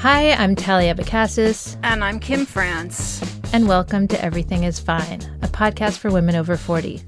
Hi, 0.00 0.32
I'm 0.32 0.56
Talia 0.56 0.94
Bacassis, 0.94 1.76
And 1.82 2.02
I'm 2.02 2.20
Kim 2.20 2.46
France. 2.46 3.20
and 3.52 3.68
welcome 3.68 4.08
to 4.08 4.24
Everything 4.24 4.62
is 4.64 4.80
Fine, 4.80 5.20
a 5.42 5.48
podcast 5.48 5.98
for 5.98 6.10
women 6.10 6.36
over 6.36 6.56
40. 6.56 7.02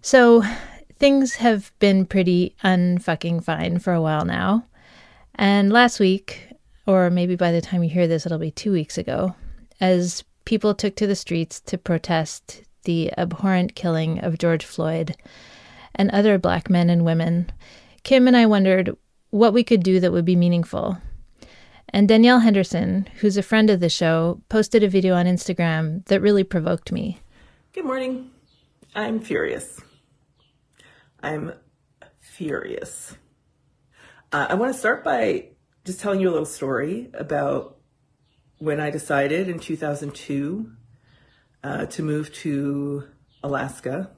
So, 0.00 0.42
things 0.98 1.36
have 1.36 1.70
been 1.78 2.04
pretty 2.04 2.56
unfucking 2.64 3.44
fine 3.44 3.78
for 3.78 3.92
a 3.92 4.02
while 4.02 4.24
now. 4.24 4.66
And 5.36 5.72
last 5.72 6.00
week, 6.00 6.48
or 6.88 7.08
maybe 7.08 7.36
by 7.36 7.52
the 7.52 7.60
time 7.60 7.84
you 7.84 7.90
hear 7.90 8.08
this, 8.08 8.26
it'll 8.26 8.38
be 8.38 8.50
two 8.50 8.72
weeks 8.72 8.98
ago, 8.98 9.36
as 9.80 10.24
people 10.44 10.74
took 10.74 10.96
to 10.96 11.06
the 11.06 11.14
streets 11.14 11.60
to 11.60 11.78
protest 11.78 12.62
the 12.82 13.12
abhorrent 13.16 13.76
killing 13.76 14.18
of 14.18 14.38
George 14.38 14.64
Floyd 14.64 15.14
and 15.94 16.10
other 16.10 16.36
black 16.36 16.68
men 16.68 16.90
and 16.90 17.04
women, 17.04 17.52
Kim 18.02 18.26
and 18.26 18.36
I 18.36 18.46
wondered 18.46 18.96
what 19.30 19.52
we 19.52 19.62
could 19.62 19.84
do 19.84 20.00
that 20.00 20.10
would 20.10 20.24
be 20.24 20.34
meaningful. 20.34 20.98
And 21.94 22.08
Danielle 22.08 22.40
Henderson, 22.40 23.06
who's 23.20 23.36
a 23.36 23.42
friend 23.42 23.68
of 23.68 23.80
the 23.80 23.90
show, 23.90 24.40
posted 24.48 24.82
a 24.82 24.88
video 24.88 25.14
on 25.14 25.26
Instagram 25.26 26.04
that 26.06 26.22
really 26.22 26.42
provoked 26.42 26.90
me. 26.90 27.20
Good 27.74 27.84
morning. 27.84 28.30
I'm 28.94 29.20
furious. 29.20 29.78
I'm 31.22 31.52
furious. 32.20 33.16
Uh, 34.32 34.46
I 34.48 34.54
want 34.54 34.72
to 34.72 34.78
start 34.78 35.04
by 35.04 35.48
just 35.84 36.00
telling 36.00 36.20
you 36.20 36.30
a 36.30 36.32
little 36.32 36.46
story 36.46 37.10
about 37.12 37.76
when 38.56 38.80
I 38.80 38.90
decided 38.90 39.48
in 39.48 39.58
2002 39.58 40.72
uh, 41.62 41.86
to 41.86 42.02
move 42.02 42.32
to 42.36 43.08
Alaska. 43.42 44.10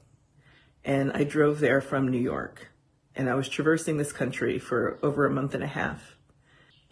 And 0.84 1.10
I 1.12 1.24
drove 1.24 1.58
there 1.58 1.80
from 1.80 2.08
New 2.08 2.20
York. 2.20 2.68
And 3.16 3.28
I 3.28 3.34
was 3.34 3.48
traversing 3.48 3.96
this 3.96 4.12
country 4.12 4.60
for 4.60 4.98
over 5.02 5.26
a 5.26 5.30
month 5.30 5.54
and 5.54 5.64
a 5.64 5.68
half. 5.68 6.13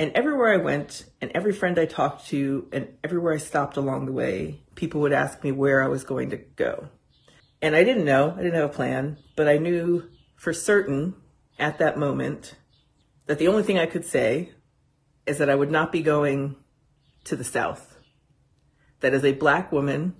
And 0.03 0.11
everywhere 0.17 0.53
I 0.53 0.57
went, 0.57 1.05
and 1.21 1.31
every 1.33 1.53
friend 1.53 1.79
I 1.79 1.87
talked 1.87 2.27
to, 2.31 2.67
and 2.73 2.89
everywhere 3.05 3.35
I 3.35 3.37
stopped 3.37 3.77
along 3.77 4.07
the 4.07 4.13
way, 4.13 4.61
people 4.75 5.01
would 5.03 5.13
ask 5.13 5.45
me 5.45 5.53
where 5.53 5.81
I 5.81 5.87
was 5.87 6.03
going 6.03 6.31
to 6.31 6.39
go. 6.39 6.89
And 7.61 7.77
I 7.77 7.85
didn't 7.85 8.05
know, 8.05 8.33
I 8.33 8.43
didn't 8.43 8.57
have 8.57 8.71
a 8.71 8.73
plan, 8.73 9.19
but 9.37 9.47
I 9.47 9.59
knew 9.59 10.09
for 10.35 10.53
certain 10.53 11.15
at 11.57 11.79
that 11.79 12.01
moment 12.01 12.57
that 13.27 13.39
the 13.39 13.47
only 13.47 13.63
thing 13.63 13.79
I 13.79 13.87
could 13.87 14.05
say 14.05 14.51
is 15.25 15.39
that 15.39 15.49
I 15.49 15.55
would 15.55 15.71
not 15.71 15.93
be 15.93 16.03
going 16.03 16.57
to 17.23 17.37
the 17.37 17.45
South. 17.45 17.97
That 19.03 19.15
as 19.15 19.25
a 19.25 19.35
black 19.35 19.71
woman, 19.71 20.17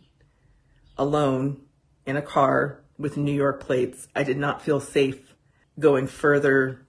alone, 0.97 1.61
in 2.07 2.17
a 2.17 2.23
car 2.23 2.85
with 2.99 3.17
New 3.17 3.35
York 3.35 3.59
plates, 3.59 4.07
I 4.15 4.23
did 4.23 4.39
not 4.39 4.63
feel 4.63 4.79
safe 4.79 5.35
going 5.77 6.07
further 6.07 6.87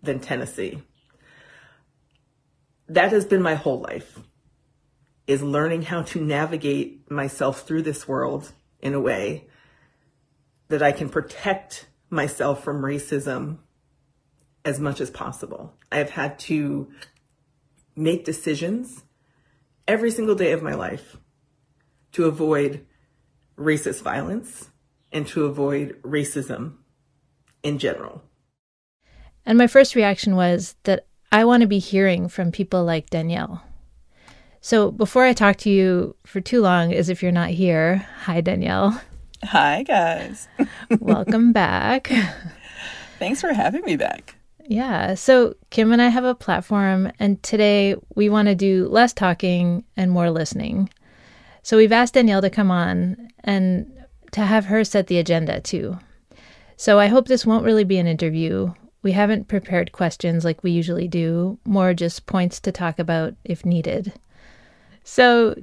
than 0.00 0.20
Tennessee 0.20 0.84
that 2.90 3.12
has 3.12 3.24
been 3.24 3.40
my 3.40 3.54
whole 3.54 3.80
life 3.80 4.18
is 5.28 5.42
learning 5.42 5.82
how 5.82 6.02
to 6.02 6.20
navigate 6.20 7.08
myself 7.08 7.62
through 7.62 7.82
this 7.82 8.08
world 8.08 8.52
in 8.80 8.94
a 8.94 9.00
way 9.00 9.46
that 10.68 10.82
I 10.82 10.90
can 10.90 11.08
protect 11.08 11.86
myself 12.10 12.64
from 12.64 12.82
racism 12.82 13.58
as 14.64 14.80
much 14.80 15.00
as 15.00 15.08
possible. 15.08 15.72
I 15.92 15.98
have 15.98 16.10
had 16.10 16.38
to 16.40 16.90
make 17.94 18.24
decisions 18.24 19.04
every 19.86 20.10
single 20.10 20.34
day 20.34 20.50
of 20.50 20.62
my 20.62 20.74
life 20.74 21.16
to 22.12 22.24
avoid 22.24 22.84
racist 23.56 24.02
violence 24.02 24.68
and 25.12 25.28
to 25.28 25.44
avoid 25.44 26.02
racism 26.02 26.78
in 27.62 27.78
general. 27.78 28.22
And 29.46 29.56
my 29.56 29.68
first 29.68 29.94
reaction 29.94 30.34
was 30.34 30.74
that 30.82 31.06
I 31.32 31.44
want 31.44 31.60
to 31.60 31.68
be 31.68 31.78
hearing 31.78 32.28
from 32.28 32.50
people 32.50 32.84
like 32.84 33.10
Danielle. 33.10 33.62
So 34.60 34.90
before 34.90 35.24
I 35.24 35.32
talk 35.32 35.56
to 35.58 35.70
you 35.70 36.16
for 36.26 36.40
too 36.40 36.60
long, 36.60 36.92
as 36.92 37.08
if 37.08 37.22
you're 37.22 37.30
not 37.30 37.50
here, 37.50 38.06
hi, 38.22 38.40
Danielle. 38.40 39.00
Hi, 39.44 39.84
guys. 39.84 40.48
Welcome 41.00 41.52
back. 41.52 42.12
Thanks 43.18 43.40
for 43.40 43.52
having 43.52 43.84
me 43.84 43.96
back. 43.96 44.34
Yeah. 44.66 45.14
So 45.14 45.54
Kim 45.70 45.92
and 45.92 46.02
I 46.02 46.08
have 46.08 46.24
a 46.24 46.34
platform, 46.34 47.10
and 47.18 47.42
today 47.42 47.94
we 48.16 48.28
want 48.28 48.48
to 48.48 48.54
do 48.54 48.88
less 48.88 49.12
talking 49.12 49.84
and 49.96 50.10
more 50.10 50.30
listening. 50.30 50.90
So 51.62 51.76
we've 51.76 51.92
asked 51.92 52.14
Danielle 52.14 52.42
to 52.42 52.50
come 52.50 52.70
on 52.70 53.30
and 53.44 53.90
to 54.32 54.40
have 54.40 54.66
her 54.66 54.82
set 54.84 55.06
the 55.06 55.18
agenda 55.18 55.60
too. 55.60 55.98
So 56.76 56.98
I 56.98 57.06
hope 57.06 57.28
this 57.28 57.46
won't 57.46 57.64
really 57.64 57.84
be 57.84 57.98
an 57.98 58.06
interview. 58.06 58.72
We 59.02 59.12
haven't 59.12 59.48
prepared 59.48 59.92
questions 59.92 60.44
like 60.44 60.62
we 60.62 60.70
usually 60.70 61.08
do, 61.08 61.58
more 61.64 61.94
just 61.94 62.26
points 62.26 62.60
to 62.60 62.72
talk 62.72 62.98
about 62.98 63.34
if 63.44 63.64
needed. 63.64 64.12
So, 65.04 65.54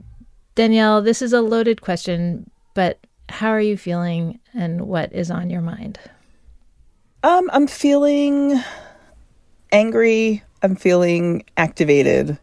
Danielle, 0.56 1.02
this 1.02 1.22
is 1.22 1.34
a 1.34 1.42
loaded 1.42 1.82
question, 1.82 2.50
but 2.74 3.00
how 3.30 3.50
are 3.50 3.62
you 3.62 3.78
feeling 3.78 4.40
and 4.54 4.82
what 4.82 5.14
is 5.14 5.30
on 5.30 5.50
your 5.50 5.62
mind? 5.62 6.00
Um, 7.24 7.50
I'm 7.54 7.68
feeling 7.68 8.62
angry. 9.72 10.44
I'm 10.64 10.76
feeling 10.76 11.44
activated. 11.58 12.40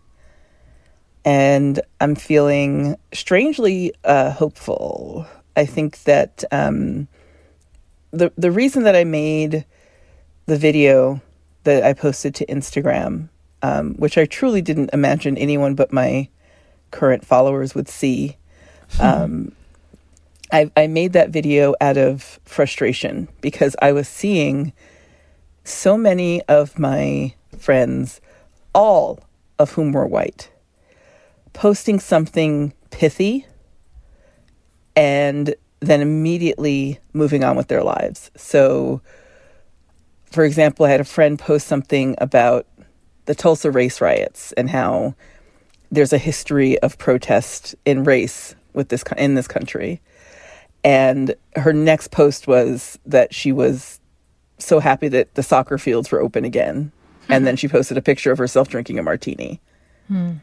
And 1.24 1.80
I'm 2.00 2.14
feeling 2.14 2.96
strangely 3.12 3.94
uh, 4.04 4.30
hopeful. 4.30 5.26
I 5.56 5.64
think 5.64 6.02
that 6.04 6.44
um, 6.52 7.08
the 8.10 8.30
the 8.36 8.50
reason 8.50 8.82
that 8.82 8.94
I 8.94 9.04
made 9.04 9.64
the 10.46 10.58
video 10.58 11.20
that 11.64 11.82
I 11.82 11.92
posted 11.92 12.34
to 12.36 12.46
Instagram, 12.46 13.28
um, 13.62 13.94
which 13.94 14.18
I 14.18 14.26
truly 14.26 14.62
didn't 14.62 14.90
imagine 14.92 15.38
anyone 15.38 15.74
but 15.74 15.92
my 15.92 16.28
current 16.90 17.24
followers 17.24 17.74
would 17.74 17.88
see. 17.88 18.36
Um, 19.00 19.52
I, 20.52 20.70
I 20.76 20.86
made 20.86 21.14
that 21.14 21.30
video 21.30 21.74
out 21.80 21.96
of 21.96 22.38
frustration 22.44 23.26
because 23.40 23.74
I 23.82 23.90
was 23.90 24.06
seeing 24.06 24.72
so 25.64 25.96
many 25.96 26.42
of 26.42 26.78
my 26.78 27.34
friends, 27.58 28.20
all 28.72 29.18
of 29.58 29.72
whom 29.72 29.92
were 29.92 30.06
white, 30.06 30.50
posting 31.54 31.98
something 31.98 32.72
pithy 32.90 33.46
and 34.94 35.54
then 35.80 36.00
immediately 36.00 37.00
moving 37.12 37.42
on 37.42 37.56
with 37.56 37.68
their 37.68 37.82
lives. 37.82 38.30
So, 38.36 39.00
for 40.30 40.44
example, 40.44 40.86
I 40.86 40.90
had 40.90 41.00
a 41.00 41.04
friend 41.04 41.38
post 41.38 41.66
something 41.66 42.14
about 42.18 42.66
the 43.26 43.34
Tulsa 43.34 43.70
race 43.70 44.00
riots 44.00 44.52
and 44.52 44.68
how 44.70 45.14
there's 45.90 46.12
a 46.12 46.18
history 46.18 46.78
of 46.80 46.98
protest 46.98 47.74
in 47.84 48.04
race 48.04 48.54
with 48.72 48.88
this 48.88 49.04
in 49.16 49.34
this 49.34 49.48
country. 49.48 50.00
And 50.82 51.34
her 51.56 51.72
next 51.72 52.10
post 52.10 52.46
was 52.46 52.98
that 53.06 53.34
she 53.34 53.52
was 53.52 54.00
so 54.58 54.80
happy 54.80 55.08
that 55.08 55.34
the 55.34 55.42
soccer 55.42 55.78
fields 55.78 56.10
were 56.10 56.20
open 56.20 56.44
again. 56.44 56.92
And 57.28 57.46
then 57.46 57.56
she 57.56 57.68
posted 57.68 57.96
a 57.96 58.02
picture 58.02 58.32
of 58.32 58.38
herself 58.38 58.68
drinking 58.68 58.98
a 58.98 59.02
martini. 59.02 59.60
Hmm. 60.08 60.34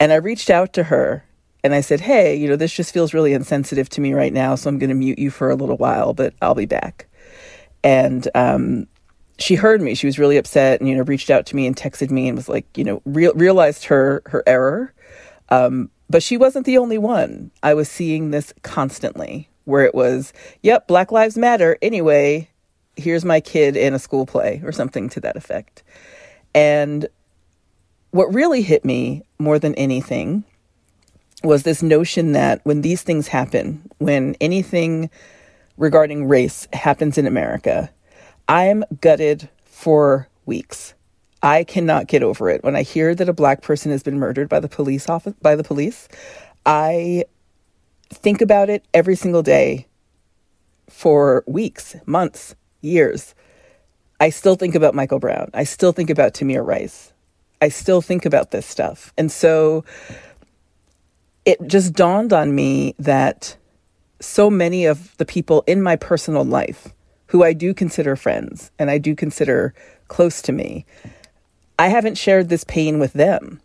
And 0.00 0.12
I 0.12 0.16
reached 0.16 0.48
out 0.48 0.72
to 0.74 0.84
her 0.84 1.24
and 1.62 1.74
I 1.74 1.82
said, 1.82 2.00
Hey, 2.00 2.34
you 2.34 2.48
know, 2.48 2.56
this 2.56 2.72
just 2.72 2.94
feels 2.94 3.12
really 3.12 3.34
insensitive 3.34 3.88
to 3.90 4.00
me 4.00 4.14
right 4.14 4.32
now. 4.32 4.54
So 4.54 4.70
I'm 4.70 4.78
going 4.78 4.88
to 4.88 4.94
mute 4.94 5.18
you 5.18 5.30
for 5.30 5.50
a 5.50 5.56
little 5.56 5.76
while, 5.76 6.14
but 6.14 6.32
I'll 6.40 6.54
be 6.54 6.66
back. 6.66 7.06
And 7.84 8.26
um, 8.34 8.86
she 9.38 9.54
heard 9.54 9.80
me. 9.80 9.94
She 9.94 10.06
was 10.06 10.18
really 10.18 10.36
upset 10.36 10.80
and, 10.80 10.88
you 10.88 10.96
know, 10.96 11.02
reached 11.02 11.30
out 11.30 11.46
to 11.46 11.56
me 11.56 11.66
and 11.66 11.76
texted 11.76 12.10
me 12.10 12.28
and 12.28 12.36
was 12.36 12.48
like, 12.48 12.66
you 12.76 12.84
know, 12.84 13.00
re- 13.04 13.32
realized 13.34 13.84
her, 13.84 14.22
her 14.26 14.42
error. 14.46 14.92
Um, 15.48 15.90
but 16.10 16.22
she 16.22 16.36
wasn't 16.36 16.66
the 16.66 16.78
only 16.78 16.98
one. 16.98 17.50
I 17.62 17.74
was 17.74 17.88
seeing 17.88 18.30
this 18.30 18.52
constantly 18.62 19.48
where 19.64 19.84
it 19.84 19.94
was, 19.94 20.32
yep, 20.62 20.88
Black 20.88 21.12
Lives 21.12 21.36
Matter. 21.36 21.78
Anyway, 21.82 22.48
here's 22.96 23.24
my 23.24 23.40
kid 23.40 23.76
in 23.76 23.94
a 23.94 23.98
school 23.98 24.26
play 24.26 24.60
or 24.64 24.72
something 24.72 25.08
to 25.10 25.20
that 25.20 25.36
effect. 25.36 25.82
And 26.54 27.06
what 28.10 28.32
really 28.32 28.62
hit 28.62 28.84
me 28.84 29.22
more 29.38 29.58
than 29.58 29.74
anything 29.74 30.44
was 31.44 31.62
this 31.62 31.82
notion 31.82 32.32
that 32.32 32.60
when 32.64 32.80
these 32.80 33.02
things 33.02 33.28
happen, 33.28 33.88
when 33.98 34.34
anything 34.40 35.10
regarding 35.76 36.26
race 36.26 36.66
happens 36.72 37.18
in 37.18 37.26
America, 37.26 37.90
I'm 38.48 38.84
gutted 39.00 39.48
for 39.64 40.28
weeks. 40.46 40.94
I 41.42 41.64
cannot 41.64 42.08
get 42.08 42.22
over 42.22 42.48
it. 42.48 42.64
When 42.64 42.74
I 42.74 42.82
hear 42.82 43.14
that 43.14 43.28
a 43.28 43.32
black 43.32 43.62
person 43.62 43.92
has 43.92 44.02
been 44.02 44.18
murdered 44.18 44.48
by 44.48 44.58
the 44.58 44.68
police 44.68 45.08
office 45.08 45.34
by 45.40 45.54
the 45.54 45.62
police, 45.62 46.08
I 46.66 47.24
think 48.10 48.40
about 48.40 48.70
it 48.70 48.84
every 48.92 49.14
single 49.14 49.42
day 49.42 49.86
for 50.88 51.44
weeks, 51.46 51.94
months, 52.06 52.54
years. 52.80 53.34
I 54.20 54.30
still 54.30 54.56
think 54.56 54.74
about 54.74 54.94
Michael 54.94 55.20
Brown. 55.20 55.50
I 55.54 55.64
still 55.64 55.92
think 55.92 56.10
about 56.10 56.34
Tamir 56.34 56.66
Rice. 56.66 57.12
I 57.60 57.68
still 57.68 58.00
think 58.00 58.24
about 58.24 58.50
this 58.50 58.66
stuff. 58.66 59.12
And 59.16 59.30
so 59.30 59.84
it 61.44 61.58
just 61.66 61.92
dawned 61.92 62.32
on 62.32 62.54
me 62.54 62.94
that 62.98 63.56
so 64.20 64.50
many 64.50 64.86
of 64.86 65.16
the 65.18 65.24
people 65.24 65.62
in 65.66 65.82
my 65.82 65.96
personal 65.96 66.44
life 66.44 66.88
who 67.28 67.44
I 67.44 67.52
do 67.52 67.72
consider 67.72 68.16
friends 68.16 68.70
and 68.78 68.90
I 68.90 68.98
do 68.98 69.14
consider 69.14 69.74
close 70.08 70.42
to 70.42 70.52
me, 70.52 70.84
I 71.78 71.88
haven't 71.88 72.18
shared 72.18 72.48
this 72.48 72.64
pain 72.64 72.98
with 72.98 73.12
them. 73.12 73.60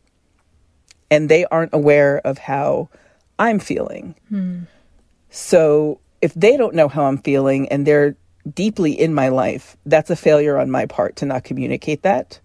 And 1.09 1.29
they 1.29 1.45
aren't 1.45 1.73
aware 1.73 2.19
of 2.25 2.37
how 2.39 2.89
I'm 3.37 3.59
feeling. 3.59 4.15
Hmm. 4.29 4.61
So 5.29 5.99
if 6.21 6.33
they 6.33 6.57
don't 6.57 6.75
know 6.75 6.87
how 6.87 7.05
I'm 7.05 7.17
feeling 7.17 7.69
and 7.69 7.85
they're 7.85 8.15
deeply 8.51 8.91
in 8.91 9.13
my 9.13 9.29
life, 9.29 9.77
that's 9.85 10.09
a 10.09 10.15
failure 10.15 10.57
on 10.57 10.69
my 10.71 10.85
part 10.85 11.15
to 11.17 11.25
not 11.25 11.43
communicate 11.43 12.03
that. 12.03 12.39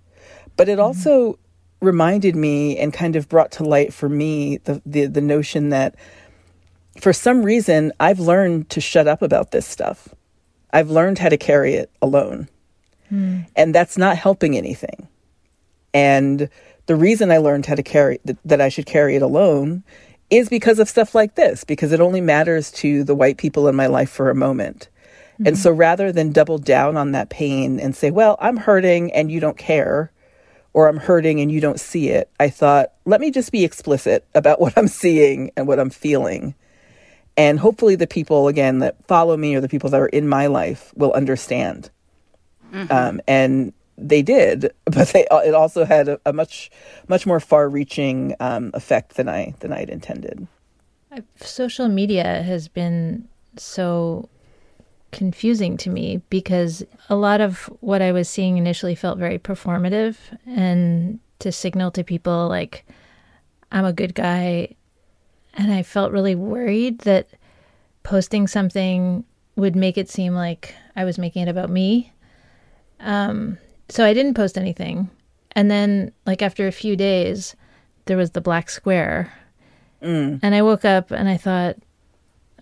But 0.57 0.69
it 0.69 0.79
also 0.79 1.39
reminded 1.81 2.35
me 2.37 2.77
and 2.79 2.93
kind 2.93 3.17
of 3.17 3.29
brought 3.29 3.53
to 3.53 3.65
light 3.65 3.93
for 3.93 4.09
me 4.09 4.59
the, 4.59 4.83
the, 4.85 5.07
the 5.07 5.21
notion 5.21 5.69
that 5.71 5.95
for 7.01 7.13
some 7.13 7.43
reason 7.45 7.93
I've 8.01 8.19
learned 8.19 8.71
to 8.71 8.81
shut 8.81 9.07
up 9.07 9.23
about 9.23 9.51
this 9.51 9.67
stuff. 9.67 10.09
I've 10.73 10.91
learned 10.91 11.19
how 11.19 11.29
to 11.29 11.37
carry 11.37 11.75
it 11.75 11.91
alone. 12.03 12.49
Hmm. 13.09 13.41
And 13.57 13.75
that's 13.75 13.97
not 13.97 14.17
helping 14.17 14.57
anything. 14.57 15.09
And 15.95 16.49
the 16.87 16.97
reason 16.97 17.31
I 17.31 17.39
learned 17.39 17.67
how 17.67 17.75
to 17.75 17.83
carry 17.83 18.19
th- 18.27 18.39
that 18.45 18.61
I 18.61 18.69
should 18.69 18.87
carry 18.87 19.17
it 19.17 19.23
alone 19.23 19.83
is 20.31 20.49
because 20.49 20.79
of 20.79 20.89
stuff 20.89 21.15
like 21.15 21.35
this, 21.35 21.65
because 21.65 21.93
it 21.93 22.01
only 22.01 22.21
matters 22.21 22.71
to 22.73 23.03
the 23.05 23.15
white 23.15 23.39
people 23.39 23.69
in 23.69 23.75
my 23.75 23.87
life 23.87 24.11
for 24.11 24.31
a 24.31 24.35
moment. 24.35 24.89
Mm-hmm. 25.35 25.49
And 25.49 25.59
so 25.59 25.71
rather 25.71 26.13
than 26.13 26.33
double 26.33 26.59
down 26.59 26.97
on 26.97 27.13
that 27.13 27.31
pain 27.31 27.81
and 27.81 27.97
say, 27.97 28.11
well, 28.11 28.37
I'm 28.41 28.57
hurting 28.57 29.13
and 29.13 29.31
you 29.31 29.41
don't 29.41 29.57
care, 29.57 30.13
or 30.75 30.89
I'm 30.89 30.99
hurting 30.99 31.41
and 31.41 31.51
you 31.51 31.61
don't 31.61 31.81
see 31.81 32.11
it, 32.11 32.31
I 32.39 32.51
thought, 32.51 32.93
let 33.05 33.21
me 33.21 33.31
just 33.31 33.53
be 33.53 33.65
explicit 33.65 34.27
about 34.35 34.61
what 34.61 34.77
I'm 34.77 34.89
seeing 34.89 35.51
and 35.57 35.67
what 35.67 35.81
I'm 35.81 35.91
feeling. 35.91 36.55
And 37.39 37.61
hopefully, 37.61 37.95
the 37.95 38.09
people, 38.09 38.49
again, 38.49 38.81
that 38.81 38.97
follow 39.07 39.37
me 39.37 39.55
or 39.55 39.61
the 39.61 39.69
people 39.69 39.89
that 39.91 40.01
are 40.01 40.09
in 40.09 40.29
my 40.29 40.49
life 40.49 40.93
will 40.97 41.13
understand. 41.13 41.89
Mm-hmm. 42.73 42.93
Um, 42.93 43.21
and 43.29 43.73
they 43.97 44.23
did, 44.23 44.73
but 44.85 45.09
they 45.09 45.27
it 45.31 45.55
also 45.55 45.85
had 45.85 46.09
a, 46.09 46.21
a 46.27 46.33
much 46.33 46.71
much 47.07 47.27
more 47.27 47.41
far-reaching 47.41 48.35
um, 48.41 48.73
effect 48.75 49.15
than 49.15 49.29
I 49.29 49.55
than 49.61 49.73
I 49.73 49.81
had 49.81 49.89
intended. 49.89 50.47
Social 51.41 51.89
media 51.89 52.43
has 52.43 52.69
been 52.69 53.29
so 53.57 54.29
confusing 55.11 55.77
to 55.79 55.91
me 55.91 56.21
because 56.29 56.85
a 57.09 57.17
lot 57.17 57.41
of 57.41 57.71
what 57.81 58.03
I 58.03 58.13
was 58.13 58.29
seeing 58.29 58.59
initially 58.59 58.95
felt 58.95 59.19
very 59.19 59.39
performative 59.39 60.17
and 60.45 61.19
to 61.39 61.51
signal 61.51 61.91
to 61.93 62.05
people 62.05 62.49
like 62.49 62.85
I'm 63.73 63.85
a 63.85 63.93
good 63.93 64.15
guy 64.15 64.75
and 65.59 65.73
I 65.73 65.83
felt 65.83 66.13
really 66.13 66.37
worried 66.37 67.01
that 67.01 67.29
posting 68.05 68.47
something 68.47 69.25
would 69.57 69.75
make 69.75 69.99
it 69.99 70.09
seem 70.09 70.33
like 70.33 70.75
I 70.95 71.05
was 71.05 71.19
making 71.19 71.43
it 71.43 71.49
about 71.49 71.69
me. 71.69 72.13
Um, 73.01 73.59
so 73.89 74.05
I 74.05 74.15
didn't 74.15 74.35
post 74.35 74.57
anything. 74.57 75.11
And 75.53 75.69
then, 75.69 76.13
like, 76.25 76.43
after 76.43 76.69
a 76.69 76.73
few 76.73 76.95
days, 76.95 77.57
there 78.05 78.17
was 78.17 78.31
the 78.31 78.41
black 78.41 78.71
square. 78.71 79.33
Mm. 80.01 80.39
And 80.43 80.55
I 80.55 80.63
woke 80.63 80.85
up 80.85 81.11
and 81.11 81.29
I 81.29 81.37
thought, 81.37 81.77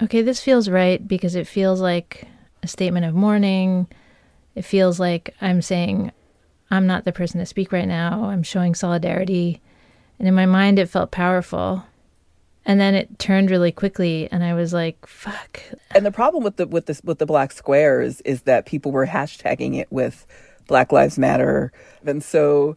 okay, 0.02 0.22
this 0.22 0.40
feels 0.40 0.70
right 0.70 1.06
because 1.06 1.34
it 1.34 1.46
feels 1.46 1.82
like 1.82 2.26
a 2.62 2.68
statement 2.68 3.04
of 3.04 3.14
mourning. 3.14 3.88
It 4.54 4.64
feels 4.64 4.98
like 4.98 5.34
I'm 5.42 5.60
saying, 5.60 6.12
I'm 6.70 6.86
not 6.86 7.04
the 7.04 7.12
person 7.12 7.40
to 7.40 7.46
speak 7.46 7.72
right 7.72 7.86
now. 7.86 8.24
I'm 8.24 8.42
showing 8.42 8.74
solidarity. 8.74 9.60
And 10.18 10.26
in 10.26 10.34
my 10.34 10.46
mind, 10.46 10.78
it 10.78 10.88
felt 10.88 11.10
powerful. 11.10 11.84
And 12.66 12.80
then 12.80 12.94
it 12.94 13.18
turned 13.18 13.50
really 13.50 13.70
quickly, 13.72 14.28
and 14.30 14.42
I 14.42 14.52
was 14.54 14.72
like, 14.72 15.06
"Fuck!" 15.06 15.62
And 15.92 16.04
the 16.04 16.10
problem 16.10 16.42
with 16.42 16.56
the 16.56 16.66
with 16.66 16.86
this 16.86 17.00
with 17.04 17.18
the 17.18 17.26
black 17.26 17.52
squares 17.52 18.20
is 18.22 18.42
that 18.42 18.66
people 18.66 18.90
were 18.90 19.06
hashtagging 19.06 19.78
it 19.78 19.86
with 19.90 20.26
Black 20.66 20.92
Lives 20.92 21.18
Matter. 21.18 21.72
And 22.04 22.22
so 22.22 22.76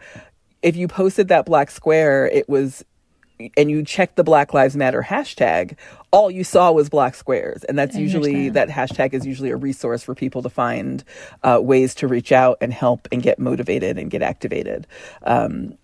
if 0.61 0.75
you 0.75 0.87
posted 0.87 1.27
that 1.29 1.45
black 1.45 1.71
square, 1.71 2.27
it 2.27 2.47
was 2.47 2.85
and 3.55 3.71
you 3.71 3.83
checked 3.83 4.15
the 4.17 4.23
Black 4.23 4.53
Lives 4.53 4.75
Matter 4.75 5.01
hashtag, 5.01 5.77
all 6.11 6.29
you 6.29 6.43
saw 6.43 6.71
was 6.71 6.89
black 6.89 7.15
squares. 7.15 7.63
And 7.63 7.79
that's 7.79 7.95
usually, 7.95 8.49
that 8.49 8.67
hashtag 8.67 9.13
is 9.13 9.25
usually 9.25 9.49
a 9.49 9.55
resource 9.55 10.03
for 10.03 10.13
people 10.13 10.41
to 10.41 10.49
find 10.49 11.03
uh, 11.43 11.59
ways 11.61 11.95
to 11.95 12.07
reach 12.07 12.31
out 12.33 12.57
and 12.59 12.73
help 12.73 13.07
and 13.11 13.23
get 13.23 13.39
motivated 13.39 13.97
and 13.97 14.11
get 14.11 14.21
activated. 14.21 14.87
Um, 15.23 15.77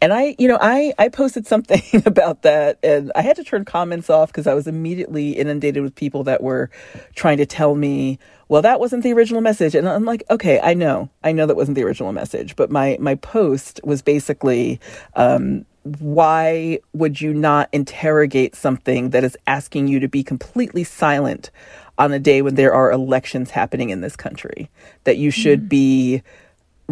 and 0.00 0.12
I, 0.12 0.34
you 0.38 0.48
know, 0.48 0.58
I, 0.60 0.94
I 0.98 1.08
posted 1.08 1.46
something 1.46 1.82
about 2.06 2.42
that 2.42 2.78
and 2.82 3.12
I 3.14 3.22
had 3.22 3.36
to 3.36 3.44
turn 3.44 3.64
comments 3.64 4.08
off 4.08 4.28
because 4.28 4.46
I 4.46 4.54
was 4.54 4.66
immediately 4.66 5.32
inundated 5.32 5.82
with 5.82 5.94
people 5.94 6.24
that 6.24 6.42
were 6.42 6.70
trying 7.14 7.36
to 7.36 7.46
tell 7.46 7.74
me, 7.74 8.18
well, 8.48 8.62
that 8.62 8.80
wasn't 8.80 9.02
the 9.02 9.12
original 9.12 9.42
message. 9.42 9.74
And 9.74 9.88
I'm 9.88 10.04
like, 10.04 10.24
okay, 10.30 10.58
I 10.60 10.74
know, 10.74 11.10
I 11.22 11.32
know 11.32 11.46
that 11.46 11.56
wasn't 11.56 11.76
the 11.76 11.84
original 11.84 12.12
message, 12.12 12.56
but 12.56 12.70
my, 12.70 12.96
my 12.98 13.14
post 13.16 13.80
was 13.84 14.00
basically, 14.00 14.80
um, 15.14 15.66
why 15.98 16.78
would 16.92 17.20
you 17.20 17.32
not 17.32 17.68
interrogate 17.72 18.54
something 18.54 19.10
that 19.10 19.24
is 19.24 19.36
asking 19.46 19.88
you 19.88 20.00
to 20.00 20.08
be 20.08 20.22
completely 20.22 20.84
silent 20.84 21.50
on 21.98 22.12
a 22.12 22.18
day 22.18 22.42
when 22.42 22.54
there 22.54 22.72
are 22.72 22.90
elections 22.90 23.50
happening 23.50 23.90
in 23.90 24.00
this 24.00 24.16
country? 24.16 24.70
That 25.04 25.16
you 25.16 25.30
should 25.30 25.64
mm. 25.64 25.68
be 25.68 26.22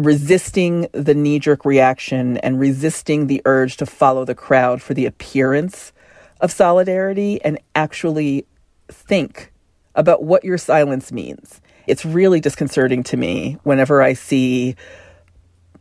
resisting 0.03 0.87
the 0.93 1.13
knee 1.13 1.39
jerk 1.39 1.65
reaction 1.65 2.37
and 2.37 2.57
resisting 2.57 3.27
the 3.27 3.41
urge 3.43 3.75
to 3.77 3.85
follow 3.85 4.23
the 4.23 4.33
crowd 4.33 4.81
for 4.81 4.93
the 4.93 5.05
appearance 5.05 5.91
of 6.39 6.53
solidarity 6.53 7.41
and 7.43 7.59
actually 7.75 8.45
think 8.87 9.51
about 9.95 10.23
what 10.23 10.45
your 10.45 10.57
silence 10.57 11.11
means. 11.11 11.59
It's 11.85 12.05
really 12.05 12.39
disconcerting 12.39 13.03
to 13.03 13.17
me 13.17 13.57
whenever 13.63 14.01
I 14.01 14.13
see 14.13 14.75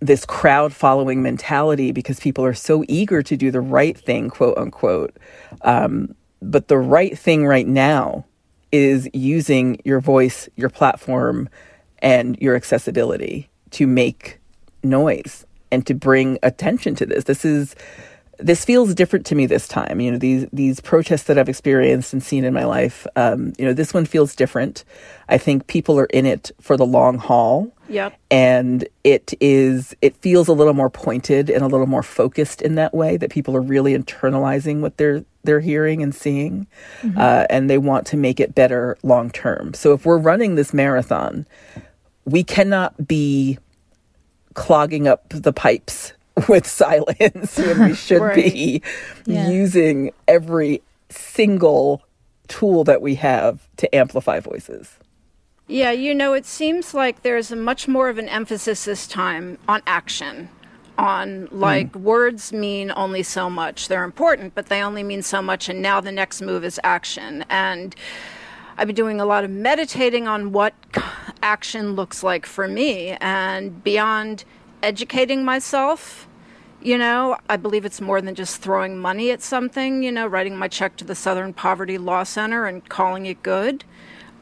this 0.01 0.25
crowd 0.27 0.73
following 0.73 1.23
mentality 1.23 1.93
because 1.93 2.19
people 2.19 2.45
are 2.45 2.55
so 2.55 2.85
eager 2.89 3.23
to 3.23 3.37
do 3.37 3.53
the 3.53 3.61
right 3.61 3.97
thing, 3.97 4.31
quote 4.31 4.59
unquote. 4.59 5.17
Um, 5.63 6.17
but 6.43 6.67
the 6.67 6.79
right 6.79 7.17
thing 7.17 7.47
right 7.47 7.67
now 7.67 8.25
is 8.73 9.09
using 9.13 9.81
your 9.85 10.01
voice, 10.01 10.49
your 10.57 10.71
platform, 10.71 11.49
and 12.01 12.37
your 12.41 12.57
accessibility 12.57 13.49
to 13.73 13.87
make 13.87 14.39
noise 14.83 15.45
and 15.71 15.87
to 15.87 15.95
bring 15.95 16.39
attention 16.43 16.95
to 16.97 17.07
this. 17.07 17.25
This 17.25 17.45
is 17.45 17.75
this 18.39 18.65
feels 18.65 18.95
different 18.95 19.27
to 19.27 19.35
me 19.35 19.47
this 19.47 19.67
time. 19.67 20.01
You 20.01 20.13
know, 20.13 20.19
these 20.19 20.47
these 20.53 20.81
protests 20.81 21.25
that 21.25 21.39
I've 21.39 21.49
experienced 21.49 22.13
and 22.13 22.23
seen 22.23 22.45
in 22.45 22.55
my 22.55 22.65
life. 22.65 23.07
Um, 23.17 23.53
you 23.59 23.65
know, 23.65 23.73
this 23.73 23.93
one 23.93 24.07
feels 24.07 24.37
different. 24.37 24.85
I 25.29 25.39
think 25.39 25.67
people 25.67 25.99
are 25.99 26.07
in 26.07 26.25
it 26.25 26.53
for 26.61 26.77
the 26.77 26.87
long 26.87 27.19
haul. 27.19 27.73
Yep. 27.89 28.19
And 28.31 28.87
it 29.03 29.35
is 29.41 29.97
it 30.03 30.15
feels 30.17 30.47
a 30.47 30.53
little 30.53 30.75
more 30.75 30.91
pointed 30.91 31.51
and 31.51 31.65
a 31.65 31.67
little 31.67 31.87
more 31.87 32.03
focused 32.03 32.63
in 32.63 32.77
that 32.77 32.95
way 32.95 33.17
that 33.17 33.31
people 33.31 33.57
are 33.57 33.61
really 33.61 33.97
internalizing 33.97 34.81
what 34.81 34.97
they're 34.99 35.25
they're 35.45 35.61
hearing 35.61 36.03
and 36.03 36.15
seeing, 36.15 36.67
mm-hmm. 37.01 37.19
uh, 37.19 37.47
and 37.49 37.71
they 37.71 37.79
want 37.79 38.07
to 38.09 38.17
make 38.17 38.39
it 38.39 38.55
better 38.55 38.99
long 39.03 39.31
term. 39.31 39.73
So 39.73 39.95
if 39.95 40.05
we're 40.05 40.19
running 40.19 40.57
this 40.57 40.75
marathon, 40.75 41.47
we 42.29 42.45
cannot 42.45 43.09
be 43.09 43.59
clogging 44.55 45.09
up 45.09 45.29
the 45.31 45.53
pipes 45.53 46.13
with 46.49 46.67
silence 46.67 47.57
when 47.57 47.89
we 47.89 47.95
should 47.95 48.21
right. 48.21 48.35
be 48.35 48.83
yeah. 49.27 49.49
using 49.49 50.13
every 50.27 50.83
single 51.11 52.03
tool 52.49 52.85
that 52.85 53.01
we 53.03 53.15
have 53.15 53.69
to 53.77 53.95
amplify 53.95 54.41
voices. 54.41 54.97
Yeah, 55.67 55.91
you 55.91 56.15
know, 56.15 56.33
it 56.33 56.47
seems 56.47 56.95
like 56.95 57.23
there's 57.23 57.53
a 57.53 57.57
much 57.57 57.89
more 57.89 58.09
of 58.09 58.17
an 58.19 58.29
emphasis 58.29 58.85
this 58.85 59.07
time 59.07 59.59
on 59.69 59.83
action. 59.87 60.49
On 60.97 61.47
like 61.53 61.93
mm. 61.93 62.01
words 62.01 62.53
mean 62.53 62.91
only 62.97 63.23
so 63.23 63.49
much. 63.49 63.87
They're 63.87 64.03
important, 64.03 64.55
but 64.55 64.67
they 64.67 64.83
only 64.83 65.05
mean 65.05 65.23
so 65.23 65.41
much. 65.41 65.69
And 65.69 65.81
now 65.81 66.01
the 66.01 66.11
next 66.11 66.41
move 66.41 66.65
is 66.65 66.81
action. 66.83 67.45
And 67.49 67.95
I've 68.79 68.87
been 68.89 68.97
doing 68.97 69.21
a 69.21 69.27
lot 69.27 69.45
of 69.45 69.51
meditating 69.51 70.27
on 70.27 70.53
what 70.53 70.75
action 71.43 71.93
looks 71.93 72.23
like 72.23 72.47
for 72.47 72.69
me. 72.69 73.17
And 73.21 73.83
beyond 73.83 74.45
educating 74.83 75.45
myself, 75.45 76.29
you 76.81 76.97
know, 76.97 77.37
I 77.49 77.57
believe 77.57 77.85
it's 77.85 78.01
more 78.01 78.21
than 78.21 78.35
just 78.35 78.63
throwing 78.63 78.99
money 78.99 79.31
at 79.31 79.43
something, 79.43 80.03
you 80.03 80.13
know, 80.13 80.27
writing 80.27 80.57
my 80.57 80.69
check 80.69 80.97
to 80.99 81.05
the 81.05 81.15
Southern 81.15 81.53
Poverty 81.53 81.99
Law 81.99 82.23
Center 82.23 82.67
and 82.67 82.89
calling 82.89 83.27
it 83.27 83.43
good. 83.43 83.85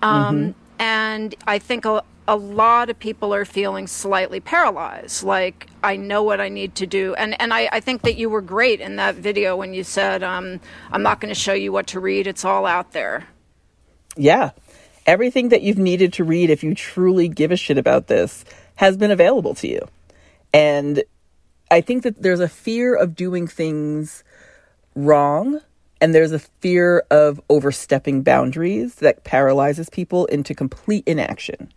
Um, 0.02 0.36
mm-hmm. 0.36 0.50
And 0.78 1.34
I 1.46 1.58
think 1.58 1.86
a, 1.86 2.02
a 2.28 2.36
lot 2.36 2.90
of 2.90 2.98
people 2.98 3.32
are 3.32 3.46
feeling 3.46 3.86
slightly 3.86 4.40
paralyzed. 4.40 5.22
Like, 5.22 5.68
I 5.82 5.96
know 5.96 6.22
what 6.22 6.40
I 6.40 6.50
need 6.50 6.74
to 6.76 6.86
do. 6.86 7.14
And, 7.14 7.40
and 7.40 7.54
I, 7.54 7.68
I 7.72 7.80
think 7.80 8.02
that 8.02 8.16
you 8.16 8.28
were 8.28 8.42
great 8.42 8.80
in 8.80 8.96
that 8.96 9.14
video 9.14 9.56
when 9.56 9.72
you 9.72 9.84
said, 9.84 10.22
um, 10.22 10.60
I'm 10.92 11.02
not 11.02 11.20
going 11.20 11.32
to 11.32 11.40
show 11.40 11.54
you 11.54 11.72
what 11.72 11.86
to 11.88 12.00
read, 12.00 12.26
it's 12.26 12.44
all 12.44 12.66
out 12.66 12.92
there. 12.92 13.28
Yeah. 14.16 14.50
Everything 15.06 15.50
that 15.50 15.62
you've 15.62 15.78
needed 15.78 16.12
to 16.14 16.24
read, 16.24 16.50
if 16.50 16.62
you 16.64 16.74
truly 16.74 17.28
give 17.28 17.52
a 17.52 17.56
shit 17.56 17.78
about 17.78 18.08
this, 18.08 18.44
has 18.76 18.96
been 18.96 19.10
available 19.10 19.54
to 19.54 19.68
you. 19.68 19.80
And 20.52 21.02
I 21.70 21.80
think 21.80 22.02
that 22.02 22.22
there's 22.22 22.40
a 22.40 22.48
fear 22.48 22.94
of 22.94 23.14
doing 23.14 23.46
things 23.46 24.24
wrong 24.94 25.60
and 26.00 26.14
there's 26.14 26.32
a 26.32 26.38
fear 26.38 27.04
of 27.10 27.40
overstepping 27.48 28.22
boundaries 28.22 28.96
that 28.96 29.24
paralyzes 29.24 29.88
people 29.88 30.26
into 30.26 30.54
complete 30.54 31.04
inaction. 31.06 31.72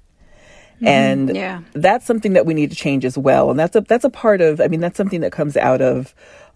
Mm-hmm. 0.76 0.88
And 0.88 1.36
yeah. 1.36 1.62
that's 1.74 2.06
something 2.06 2.34
that 2.34 2.46
we 2.46 2.54
need 2.54 2.70
to 2.70 2.76
change 2.76 3.06
as 3.06 3.18
well. 3.18 3.50
And 3.50 3.60
that's 3.60 3.76
a 3.76 3.82
that's 3.82 4.06
a 4.06 4.10
part 4.10 4.42
of 4.42 4.62
I 4.62 4.68
mean 4.68 4.80
that's 4.80 4.98
something 4.98 5.22
that 5.22 5.32
comes 5.32 5.58
out 5.58 5.82
of 5.82 6.14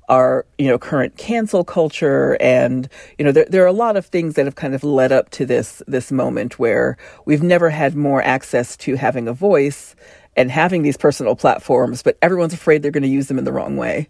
our 0.10 0.46
you 0.58 0.68
know 0.68 0.78
current 0.78 1.18
cancel 1.18 1.64
culture 1.64 2.38
and 2.42 2.90
you 3.18 3.26
know 3.26 3.32
there 3.32 3.46
there 3.50 3.64
are 3.64 3.68
a 3.68 3.74
lot 3.74 3.96
of 3.98 4.06
things 4.06 4.36
that 4.36 4.46
have 4.46 4.56
kind 4.56 4.76
of 4.76 4.84
led 4.84 5.12
up 5.12 5.30
to 5.32 5.46
this 5.46 5.82
this 5.88 6.12
moment 6.12 6.60
where 6.60 6.98
we've 7.26 7.44
never 7.44 7.70
had 7.70 7.96
more 7.96 8.22
access 8.22 8.76
to 8.78 8.96
having 8.96 9.28
a 9.28 9.34
voice 9.34 9.96
and 10.36 10.52
having 10.52 10.82
these 10.82 10.98
personal 10.98 11.36
platforms, 11.36 12.02
but 12.02 12.18
everyone's 12.22 12.54
afraid 12.54 12.82
they're 12.82 12.92
going 12.92 13.04
to 13.04 13.10
use 13.10 13.28
them 13.28 13.38
in 13.38 13.46
the 13.46 13.52
wrong 13.52 13.78
way. 13.78 14.10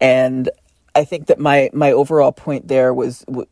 And 0.00 0.50
I 0.94 1.04
think 1.04 1.26
that 1.26 1.38
my 1.38 1.70
my 1.72 1.92
overall 1.92 2.32
point 2.32 2.68
there 2.68 2.92
was 2.92 3.20
w- 3.20 3.46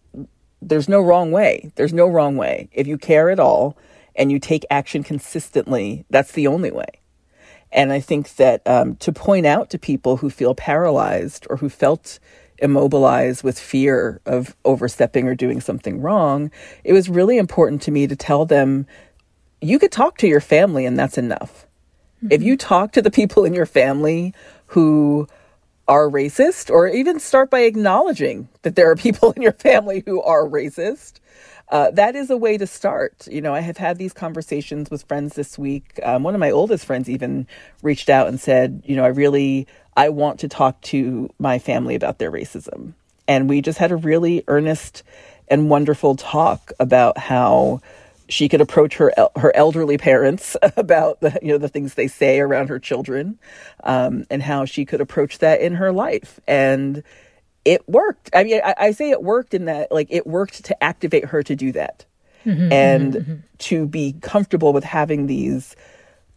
there's 0.60 0.88
no 0.88 1.00
wrong 1.00 1.30
way. 1.30 1.70
There's 1.76 1.92
no 1.92 2.08
wrong 2.08 2.36
way. 2.36 2.68
If 2.72 2.86
you 2.86 2.98
care 2.98 3.30
at 3.30 3.38
all 3.38 3.76
and 4.16 4.32
you 4.32 4.40
take 4.40 4.64
action 4.70 5.04
consistently, 5.04 6.04
that's 6.10 6.32
the 6.32 6.48
only 6.48 6.72
way. 6.72 6.97
And 7.72 7.92
I 7.92 8.00
think 8.00 8.36
that 8.36 8.62
um, 8.66 8.96
to 8.96 9.12
point 9.12 9.46
out 9.46 9.70
to 9.70 9.78
people 9.78 10.16
who 10.16 10.30
feel 10.30 10.54
paralyzed 10.54 11.46
or 11.50 11.56
who 11.56 11.68
felt 11.68 12.18
immobilized 12.58 13.44
with 13.44 13.58
fear 13.58 14.20
of 14.26 14.56
overstepping 14.64 15.28
or 15.28 15.34
doing 15.34 15.60
something 15.60 16.00
wrong, 16.00 16.50
it 16.84 16.92
was 16.92 17.08
really 17.08 17.38
important 17.38 17.82
to 17.82 17.90
me 17.90 18.06
to 18.06 18.16
tell 18.16 18.46
them 18.46 18.86
you 19.60 19.78
could 19.78 19.92
talk 19.92 20.18
to 20.18 20.28
your 20.28 20.40
family 20.40 20.86
and 20.86 20.98
that's 20.98 21.18
enough. 21.18 21.66
Mm-hmm. 22.18 22.32
If 22.32 22.42
you 22.42 22.56
talk 22.56 22.92
to 22.92 23.02
the 23.02 23.10
people 23.10 23.44
in 23.44 23.54
your 23.54 23.66
family 23.66 24.34
who 24.66 25.28
are 25.88 26.08
racist, 26.08 26.70
or 26.70 26.86
even 26.86 27.18
start 27.18 27.48
by 27.48 27.60
acknowledging 27.60 28.48
that 28.62 28.76
there 28.76 28.90
are 28.90 28.96
people 28.96 29.32
in 29.36 29.42
your 29.42 29.52
family 29.52 30.02
who 30.06 30.22
are 30.22 30.44
racist, 30.44 31.14
uh, 31.70 31.90
that 31.92 32.16
is 32.16 32.30
a 32.30 32.36
way 32.36 32.56
to 32.56 32.66
start. 32.66 33.26
You 33.28 33.40
know, 33.40 33.54
I 33.54 33.60
have 33.60 33.76
had 33.76 33.98
these 33.98 34.12
conversations 34.12 34.90
with 34.90 35.02
friends 35.02 35.34
this 35.34 35.58
week. 35.58 36.00
Um, 36.02 36.22
one 36.22 36.34
of 36.34 36.40
my 36.40 36.50
oldest 36.50 36.86
friends 36.86 37.08
even 37.08 37.46
reached 37.82 38.08
out 38.08 38.28
and 38.28 38.40
said, 38.40 38.82
you 38.86 38.96
know, 38.96 39.04
I 39.04 39.08
really, 39.08 39.66
I 39.96 40.08
want 40.08 40.40
to 40.40 40.48
talk 40.48 40.80
to 40.82 41.28
my 41.38 41.58
family 41.58 41.94
about 41.94 42.18
their 42.18 42.30
racism. 42.30 42.94
And 43.26 43.48
we 43.48 43.60
just 43.60 43.78
had 43.78 43.92
a 43.92 43.96
really 43.96 44.44
earnest 44.48 45.02
and 45.48 45.68
wonderful 45.68 46.16
talk 46.16 46.72
about 46.80 47.18
how 47.18 47.80
she 48.30 48.48
could 48.48 48.60
approach 48.60 48.96
her 48.96 49.12
her 49.36 49.54
elderly 49.56 49.96
parents 49.96 50.56
about 50.76 51.20
the 51.20 51.38
you 51.42 51.48
know 51.48 51.58
the 51.58 51.68
things 51.68 51.94
they 51.94 52.06
say 52.06 52.40
around 52.40 52.68
her 52.68 52.78
children, 52.78 53.38
um, 53.84 54.24
and 54.30 54.42
how 54.42 54.64
she 54.64 54.84
could 54.84 55.00
approach 55.00 55.38
that 55.38 55.60
in 55.60 55.74
her 55.74 55.92
life, 55.92 56.38
and 56.46 57.02
it 57.68 57.86
worked. 57.86 58.30
I 58.34 58.44
mean, 58.44 58.62
I, 58.64 58.74
I, 58.78 58.90
say 58.92 59.10
it 59.10 59.22
worked 59.22 59.52
in 59.52 59.66
that 59.66 59.92
like 59.92 60.08
it 60.10 60.26
worked 60.26 60.64
to 60.64 60.82
activate 60.82 61.26
her 61.26 61.42
to 61.42 61.54
do 61.54 61.70
that, 61.72 62.06
mm-hmm, 62.46 62.72
and 62.72 63.12
mm-hmm. 63.12 63.34
to 63.58 63.86
be 63.86 64.14
comfortable 64.22 64.72
with 64.72 64.84
having 64.84 65.26
these 65.26 65.76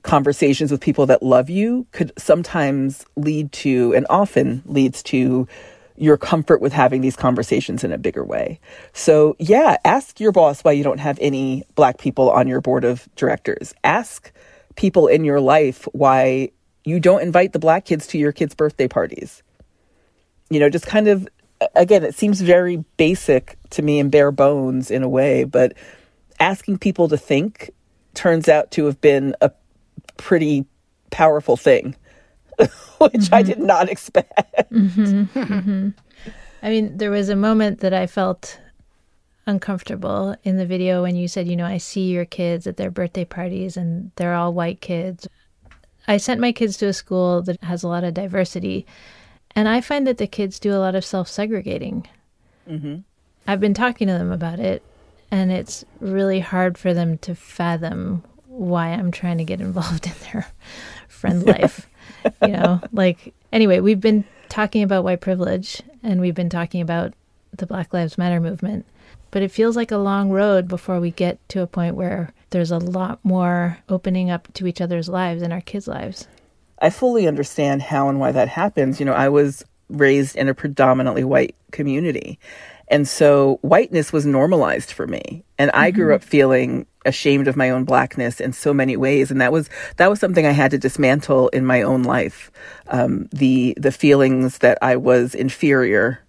conversations 0.03 0.71
with 0.71 0.81
people 0.81 1.05
that 1.05 1.23
love 1.23 1.49
you 1.49 1.87
could 1.93 2.11
sometimes 2.17 3.05
lead 3.15 3.51
to 3.53 3.93
and 3.95 4.05
often 4.09 4.61
leads 4.65 5.01
to 5.03 5.47
your 5.95 6.17
comfort 6.17 6.59
with 6.59 6.73
having 6.73 6.99
these 6.99 7.15
conversations 7.15 7.83
in 7.83 7.93
a 7.93 7.97
bigger 7.97 8.25
way. 8.25 8.59
So, 8.91 9.37
yeah, 9.39 9.77
ask 9.85 10.19
your 10.19 10.31
boss 10.33 10.63
why 10.63 10.73
you 10.73 10.83
don't 10.83 10.99
have 10.99 11.17
any 11.21 11.63
black 11.75 11.97
people 11.97 12.29
on 12.29 12.47
your 12.47 12.59
board 12.59 12.83
of 12.83 13.07
directors. 13.15 13.73
Ask 13.83 14.31
people 14.75 15.07
in 15.07 15.23
your 15.23 15.39
life 15.39 15.87
why 15.93 16.51
you 16.83 16.99
don't 16.99 17.21
invite 17.21 17.53
the 17.53 17.59
black 17.59 17.85
kids 17.85 18.07
to 18.07 18.17
your 18.17 18.31
kids' 18.31 18.55
birthday 18.55 18.87
parties. 18.87 19.43
You 20.51 20.59
know, 20.59 20.69
just 20.69 20.85
kind 20.85 21.07
of, 21.07 21.27
again, 21.75 22.03
it 22.03 22.15
seems 22.15 22.41
very 22.41 22.83
basic 22.97 23.57
to 23.71 23.81
me 23.81 23.99
and 23.99 24.11
bare 24.11 24.31
bones 24.31 24.91
in 24.91 25.01
a 25.01 25.09
way, 25.09 25.43
but 25.43 25.73
asking 26.39 26.77
people 26.77 27.07
to 27.07 27.17
think 27.17 27.71
turns 28.13 28.49
out 28.49 28.71
to 28.71 28.85
have 28.85 28.99
been 29.01 29.35
a 29.41 29.51
pretty 30.17 30.65
powerful 31.09 31.57
thing 31.57 31.95
which 32.57 33.13
mm-hmm. 33.13 33.33
I 33.33 33.41
did 33.41 33.59
not 33.59 33.89
expect. 33.89 34.71
Mm-hmm. 34.71 35.23
Mm-hmm. 35.39 35.89
I 36.63 36.69
mean, 36.69 36.97
there 36.97 37.11
was 37.11 37.29
a 37.29 37.35
moment 37.35 37.79
that 37.79 37.93
I 37.93 38.07
felt 38.07 38.59
uncomfortable 39.47 40.35
in 40.43 40.57
the 40.57 40.65
video 40.65 41.01
when 41.01 41.15
you 41.15 41.27
said, 41.27 41.47
you 41.47 41.55
know, 41.55 41.65
I 41.65 41.77
see 41.77 42.11
your 42.11 42.25
kids 42.25 42.67
at 42.67 42.77
their 42.77 42.91
birthday 42.91 43.25
parties 43.25 43.77
and 43.77 44.11
they're 44.15 44.35
all 44.35 44.53
white 44.53 44.81
kids. 44.81 45.27
I 46.07 46.17
sent 46.17 46.39
my 46.39 46.51
kids 46.51 46.77
to 46.77 46.87
a 46.87 46.93
school 46.93 47.41
that 47.43 47.61
has 47.63 47.83
a 47.83 47.87
lot 47.87 48.03
of 48.03 48.13
diversity, 48.13 48.85
and 49.55 49.67
I 49.67 49.81
find 49.81 50.07
that 50.07 50.17
the 50.17 50.27
kids 50.27 50.59
do 50.59 50.73
a 50.73 50.79
lot 50.79 50.95
of 50.95 51.05
self 51.05 51.27
segregating. 51.27 52.07
Mm-hmm. 52.69 52.99
I've 53.47 53.59
been 53.59 53.73
talking 53.73 54.07
to 54.07 54.13
them 54.13 54.31
about 54.31 54.59
it, 54.59 54.83
and 55.29 55.51
it's 55.51 55.83
really 55.99 56.39
hard 56.39 56.77
for 56.77 56.93
them 56.93 57.17
to 57.19 57.35
fathom 57.35 58.23
why 58.47 58.89
I'm 58.89 59.11
trying 59.11 59.37
to 59.37 59.43
get 59.43 59.61
involved 59.61 60.05
in 60.05 60.13
their 60.31 60.47
friend 61.07 61.43
life 61.45 61.87
you 62.41 62.49
know, 62.49 62.81
like 62.91 63.33
anyway, 63.51 63.79
we've 63.79 63.99
been 63.99 64.23
talking 64.49 64.83
about 64.83 65.03
white 65.03 65.21
privilege 65.21 65.81
and 66.03 66.19
we've 66.21 66.35
been 66.35 66.49
talking 66.49 66.81
about 66.81 67.13
the 67.55 67.65
Black 67.65 67.93
Lives 67.93 68.17
Matter 68.17 68.39
movement, 68.39 68.85
but 69.31 69.41
it 69.41 69.51
feels 69.51 69.75
like 69.75 69.91
a 69.91 69.97
long 69.97 70.29
road 70.29 70.67
before 70.67 70.99
we 70.99 71.11
get 71.11 71.37
to 71.49 71.61
a 71.61 71.67
point 71.67 71.95
where 71.95 72.33
there's 72.49 72.71
a 72.71 72.77
lot 72.77 73.19
more 73.23 73.79
opening 73.89 74.29
up 74.29 74.51
to 74.53 74.67
each 74.67 74.81
other's 74.81 75.09
lives 75.09 75.41
and 75.41 75.53
our 75.53 75.61
kids' 75.61 75.87
lives. 75.87 76.27
I 76.81 76.89
fully 76.89 77.27
understand 77.27 77.83
how 77.83 78.09
and 78.09 78.19
why 78.19 78.31
that 78.31 78.49
happens. 78.49 78.99
You 78.99 79.05
know, 79.05 79.13
I 79.13 79.29
was 79.29 79.63
raised 79.89 80.35
in 80.35 80.49
a 80.49 80.53
predominantly 80.53 81.23
white 81.23 81.55
community. 81.71 82.39
And 82.87 83.07
so 83.07 83.59
whiteness 83.61 84.11
was 84.11 84.25
normalized 84.25 84.91
for 84.91 85.07
me. 85.07 85.45
And 85.57 85.71
I 85.71 85.91
grew 85.91 86.07
mm-hmm. 86.07 86.15
up 86.15 86.23
feeling 86.23 86.87
ashamed 87.05 87.47
of 87.47 87.55
my 87.55 87.69
own 87.69 87.83
blackness 87.83 88.39
in 88.39 88.53
so 88.53 88.73
many 88.73 88.95
ways 88.95 89.31
and 89.31 89.41
that 89.41 89.51
was 89.51 89.69
that 89.97 90.09
was 90.09 90.19
something 90.19 90.45
i 90.45 90.51
had 90.51 90.71
to 90.71 90.77
dismantle 90.77 91.47
in 91.49 91.65
my 91.65 91.81
own 91.81 92.03
life 92.03 92.51
um, 92.87 93.27
the 93.31 93.73
the 93.77 93.91
feelings 93.91 94.59
that 94.59 94.77
i 94.81 94.95
was 94.95 95.33
inferior 95.33 96.23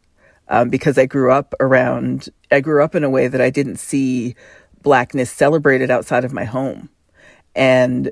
um, 0.48 0.70
because 0.70 0.96
i 0.96 1.04
grew 1.04 1.30
up 1.30 1.54
around 1.60 2.28
i 2.50 2.60
grew 2.60 2.82
up 2.82 2.94
in 2.94 3.04
a 3.04 3.10
way 3.10 3.28
that 3.28 3.40
i 3.40 3.50
didn't 3.50 3.76
see 3.76 4.34
blackness 4.80 5.30
celebrated 5.30 5.90
outside 5.90 6.24
of 6.24 6.32
my 6.32 6.44
home 6.44 6.88
and 7.54 8.10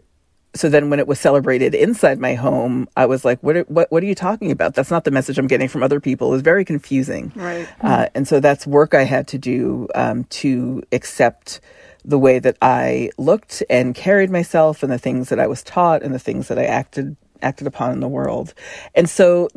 so 0.54 0.69
then 0.69 0.90
when 0.90 0.99
it 0.99 1.07
was 1.07 1.21
celebrated 1.21 1.75
inside 1.75 2.19
my 2.19 2.35
home, 2.35 2.88
I 2.97 3.07
was 3.07 3.25
like, 3.25 3.40
what 3.42 3.57
are, 3.57 3.62
what, 3.62 3.90
what 3.92 4.02
are 4.02 4.07
you 4.07 4.14
talking 4.14 4.50
about? 4.50 4.75
That's 4.75 4.90
not 4.90 5.04
the 5.04 5.11
message 5.11 5.38
I'm 5.38 5.47
getting 5.47 5.69
from 5.69 5.83
other 5.83 6.00
people. 6.00 6.28
It 6.28 6.33
was 6.33 6.42
very 6.42 6.64
confusing. 6.64 7.33
Right. 7.37 7.69
Uh, 7.80 8.09
and 8.14 8.26
so 8.26 8.40
that's 8.40 8.66
work 8.66 8.95
I 8.95 9.04
had 9.04 9.28
to 9.28 9.38
do 9.38 9.88
um, 9.95 10.25
to 10.25 10.83
accept 10.92 11.61
the 12.04 12.19
way 12.19 12.38
that 12.38 12.57
I 12.61 13.11
looked 13.19 13.62
and 13.71 13.95
carried 13.95 14.30
myself 14.30 14.83
and 14.83 14.90
the 14.90 14.99
things 14.99 15.28
that 15.28 15.38
I 15.38 15.47
was 15.47 15.62
taught 15.62 16.02
and 16.02 16.14
the 16.14 16.19
things 16.19 16.49
that 16.49 16.59
I 16.59 16.64
acted 16.64 17.16
acted 17.42 17.66
upon 17.66 17.92
in 17.92 18.00
the 18.00 18.09
world. 18.09 18.52
And 18.95 19.09
so 19.09 19.49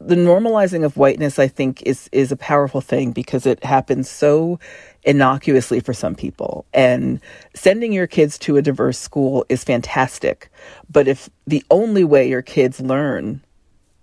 the 0.00 0.14
normalizing 0.14 0.84
of 0.84 0.96
whiteness 0.96 1.38
I 1.38 1.48
think 1.48 1.82
is 1.82 2.08
is 2.10 2.32
a 2.32 2.36
powerful 2.36 2.80
thing 2.80 3.12
because 3.12 3.46
it 3.46 3.62
happens 3.62 4.10
so 4.10 4.58
innocuously 5.04 5.80
for 5.80 5.92
some 5.92 6.14
people. 6.14 6.66
And 6.72 7.20
sending 7.54 7.92
your 7.92 8.06
kids 8.06 8.38
to 8.40 8.56
a 8.56 8.62
diverse 8.62 8.98
school 8.98 9.46
is 9.48 9.64
fantastic. 9.64 10.50
But 10.90 11.08
if 11.08 11.30
the 11.46 11.64
only 11.70 12.04
way 12.04 12.28
your 12.28 12.42
kids 12.42 12.80
learn 12.80 13.42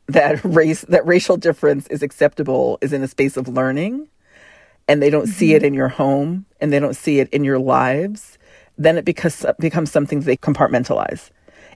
that 0.07 0.41
race 0.43 0.81
that 0.87 1.05
racial 1.05 1.37
difference 1.37 1.87
is 1.87 2.01
acceptable 2.01 2.77
is 2.81 2.93
in 2.93 3.03
a 3.03 3.07
space 3.07 3.37
of 3.37 3.47
learning 3.47 4.07
and 4.87 5.01
they 5.01 5.09
don't 5.09 5.23
mm-hmm. 5.23 5.31
see 5.31 5.53
it 5.53 5.63
in 5.63 5.73
your 5.73 5.89
home 5.89 6.45
and 6.61 6.71
they 6.71 6.79
don't 6.79 6.95
see 6.95 7.19
it 7.19 7.29
in 7.29 7.43
your 7.43 7.59
lives, 7.59 8.37
then 8.77 8.97
it 8.97 9.05
becomes 9.05 9.45
becomes 9.59 9.91
something 9.91 10.21
they 10.21 10.37
compartmentalize 10.37 11.29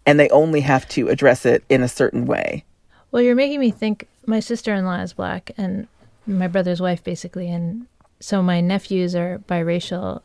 and 0.05 0.19
they 0.19 0.29
only 0.29 0.61
have 0.61 0.87
to 0.89 1.09
address 1.09 1.45
it 1.45 1.63
in 1.69 1.83
a 1.83 1.87
certain 1.87 2.25
way. 2.25 2.63
Well, 3.11 3.21
you're 3.21 3.35
making 3.35 3.59
me 3.59 3.71
think 3.71 4.07
my 4.25 4.39
sister-in-law 4.39 5.01
is 5.01 5.13
black 5.13 5.51
and 5.57 5.87
my 6.25 6.47
brother's 6.47 6.81
wife 6.81 7.03
basically 7.03 7.49
and 7.49 7.87
so 8.21 8.41
my 8.41 8.61
nephews 8.61 9.15
are 9.15 9.39
biracial, 9.47 10.21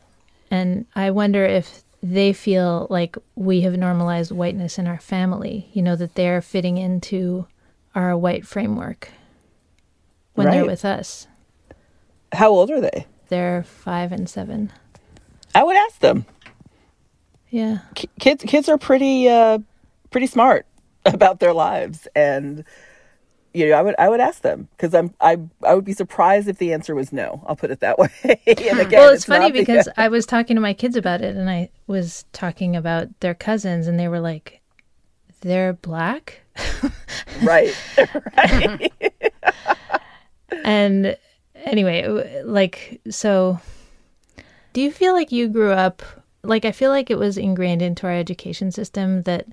and 0.49 0.85
I 0.95 1.11
wonder 1.11 1.43
if 1.43 1.83
they 2.01 2.31
feel 2.31 2.87
like 2.89 3.17
we 3.35 3.61
have 3.61 3.75
normalized 3.75 4.31
whiteness 4.31 4.77
in 4.77 4.87
our 4.87 4.99
family, 4.99 5.69
you 5.73 5.81
know, 5.81 5.95
that 5.95 6.15
they're 6.15 6.41
fitting 6.41 6.77
into 6.77 7.47
our 7.95 8.15
white 8.15 8.45
framework 8.45 9.09
when 10.35 10.47
right. 10.47 10.53
they're 10.53 10.65
with 10.65 10.85
us. 10.85 11.27
How 12.31 12.49
old 12.49 12.69
are 12.69 12.79
they? 12.79 13.07
They're 13.29 13.63
five 13.63 14.11
and 14.11 14.29
seven. 14.29 14.71
I 15.55 15.63
would 15.63 15.75
ask 15.75 15.99
them. 15.99 16.25
Yeah. 17.49 17.79
kids 18.19 18.43
kids 18.45 18.69
are 18.69 18.77
pretty 18.77 19.29
uh 19.29 19.59
pretty 20.11 20.27
smart 20.27 20.67
about 21.05 21.39
their 21.39 21.53
lives 21.53 22.07
and 22.15 22.63
you 23.53 23.69
know, 23.69 23.75
I 23.75 23.81
would 23.81 23.95
I 23.97 24.09
would 24.09 24.19
ask 24.19 24.41
them 24.41 24.67
because 24.71 24.93
I'm 24.93 25.13
I 25.19 25.37
I 25.63 25.73
would 25.73 25.85
be 25.85 25.93
surprised 25.93 26.47
if 26.47 26.57
the 26.57 26.73
answer 26.73 26.95
was 26.95 27.11
no. 27.11 27.43
I'll 27.47 27.55
put 27.55 27.71
it 27.71 27.79
that 27.79 27.97
way. 27.99 28.09
again, 28.45 28.77
well, 28.91 29.09
it's, 29.09 29.15
it's 29.15 29.25
funny 29.25 29.51
because, 29.51 29.85
because 29.85 29.89
I 29.97 30.07
was 30.09 30.25
talking 30.25 30.55
to 30.55 30.61
my 30.61 30.73
kids 30.73 30.95
about 30.95 31.21
it, 31.21 31.35
and 31.35 31.49
I 31.49 31.69
was 31.87 32.25
talking 32.33 32.75
about 32.75 33.19
their 33.19 33.33
cousins, 33.33 33.87
and 33.87 33.99
they 33.99 34.07
were 34.07 34.19
like, 34.19 34.61
"They're 35.41 35.73
black." 35.73 36.41
right. 37.43 37.75
right. 38.25 38.93
and 40.63 41.17
anyway, 41.55 42.41
like 42.43 43.01
so. 43.09 43.59
Do 44.73 44.81
you 44.81 44.91
feel 44.91 45.13
like 45.13 45.31
you 45.31 45.47
grew 45.47 45.71
up? 45.71 46.03
Like 46.43 46.65
I 46.65 46.71
feel 46.71 46.91
like 46.91 47.09
it 47.09 47.17
was 47.17 47.37
ingrained 47.37 47.81
into 47.81 48.05
our 48.05 48.13
education 48.13 48.71
system 48.71 49.23
that 49.23 49.47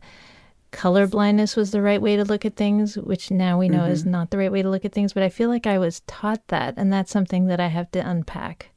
color 0.75 1.07
blindness 1.07 1.57
was 1.57 1.71
the 1.71 1.81
right 1.81 2.03
way 2.03 2.17
to 2.17 2.25
look 2.25 2.45
at 2.45 2.57
things, 2.57 2.97
which 2.99 3.31
now 3.31 3.57
we 3.57 3.69
know 3.69 3.83
mm-hmm. 3.83 3.93
is 3.93 4.05
not 4.05 4.31
the 4.31 4.39
right 4.39 4.53
way 4.53 4.61
to 4.61 4.69
look 4.69 4.85
at 4.85 4.93
things. 4.93 5.13
But 5.13 5.23
I 5.23 5.29
feel 5.29 5.49
like 5.49 5.67
I 5.67 5.79
was 5.79 6.01
taught 6.07 6.47
that, 6.49 6.75
and 6.77 6.93
that's 6.93 7.11
something 7.11 7.47
that 7.47 7.61
I 7.61 7.69
have 7.69 7.91
to 7.93 8.01
unpack. 8.01 8.71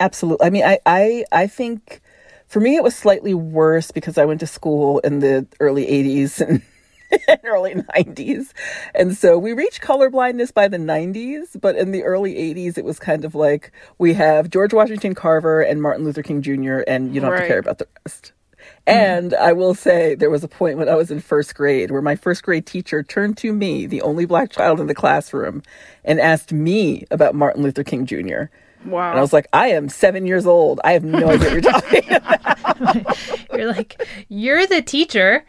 Absolutely. 0.00 0.46
I 0.46 0.50
mean, 0.50 0.64
I, 0.64 0.78
I, 0.86 1.24
I 1.30 1.46
think 1.46 2.00
for 2.46 2.58
me 2.58 2.74
it 2.74 2.82
was 2.82 2.96
slightly 2.96 3.34
worse 3.34 3.90
because 3.90 4.18
I 4.18 4.24
went 4.24 4.40
to 4.40 4.46
school 4.46 4.98
in 5.00 5.20
the 5.20 5.46
early 5.60 5.86
'80s 5.86 6.40
and. 6.48 6.62
early 7.44 7.74
90s. 7.74 8.52
And 8.92 9.16
so 9.16 9.38
we 9.38 9.52
reached 9.52 9.80
color 9.80 10.10
blindness 10.10 10.50
by 10.50 10.66
the 10.66 10.78
90s, 10.78 11.60
but 11.60 11.76
in 11.76 11.92
the 11.92 12.02
early 12.02 12.34
80s, 12.34 12.76
it 12.76 12.84
was 12.84 12.98
kind 12.98 13.24
of 13.24 13.36
like 13.36 13.70
we 13.98 14.14
have 14.14 14.50
George 14.50 14.72
Washington 14.72 15.14
Carver 15.14 15.60
and 15.60 15.80
Martin 15.80 16.04
Luther 16.04 16.24
King 16.24 16.42
Jr., 16.42 16.80
and 16.88 17.14
you 17.14 17.20
don't 17.20 17.30
right. 17.30 17.38
have 17.38 17.46
to 17.46 17.48
care 17.48 17.58
about 17.60 17.78
the 17.78 17.86
rest. 18.04 18.32
Mm-hmm. 18.86 18.98
And 18.98 19.34
I 19.34 19.52
will 19.52 19.74
say 19.74 20.14
there 20.14 20.30
was 20.30 20.44
a 20.44 20.48
point 20.48 20.78
when 20.78 20.88
I 20.88 20.94
was 20.94 21.10
in 21.10 21.20
first 21.20 21.54
grade 21.54 21.90
where 21.90 22.02
my 22.02 22.16
first 22.16 22.42
grade 22.42 22.66
teacher 22.66 23.02
turned 23.02 23.36
to 23.38 23.52
me, 23.52 23.86
the 23.86 24.02
only 24.02 24.26
black 24.26 24.50
child 24.50 24.80
in 24.80 24.86
the 24.86 24.94
classroom, 24.94 25.62
and 26.04 26.20
asked 26.20 26.52
me 26.52 27.06
about 27.10 27.34
Martin 27.34 27.62
Luther 27.62 27.84
King 27.84 28.06
Jr. 28.06 28.44
Wow. 28.84 29.10
And 29.10 29.18
I 29.18 29.22
was 29.22 29.32
like, 29.32 29.46
I 29.52 29.68
am 29.68 29.88
seven 29.88 30.26
years 30.26 30.46
old. 30.46 30.80
I 30.84 30.92
have 30.92 31.04
no 31.04 31.28
idea 31.30 31.38
what 31.38 31.52
you're 31.52 31.60
talking 31.60 32.04
about. 32.12 33.18
you're 33.54 33.72
like, 33.72 34.06
you're 34.28 34.66
the 34.66 34.82
teacher. 34.82 35.44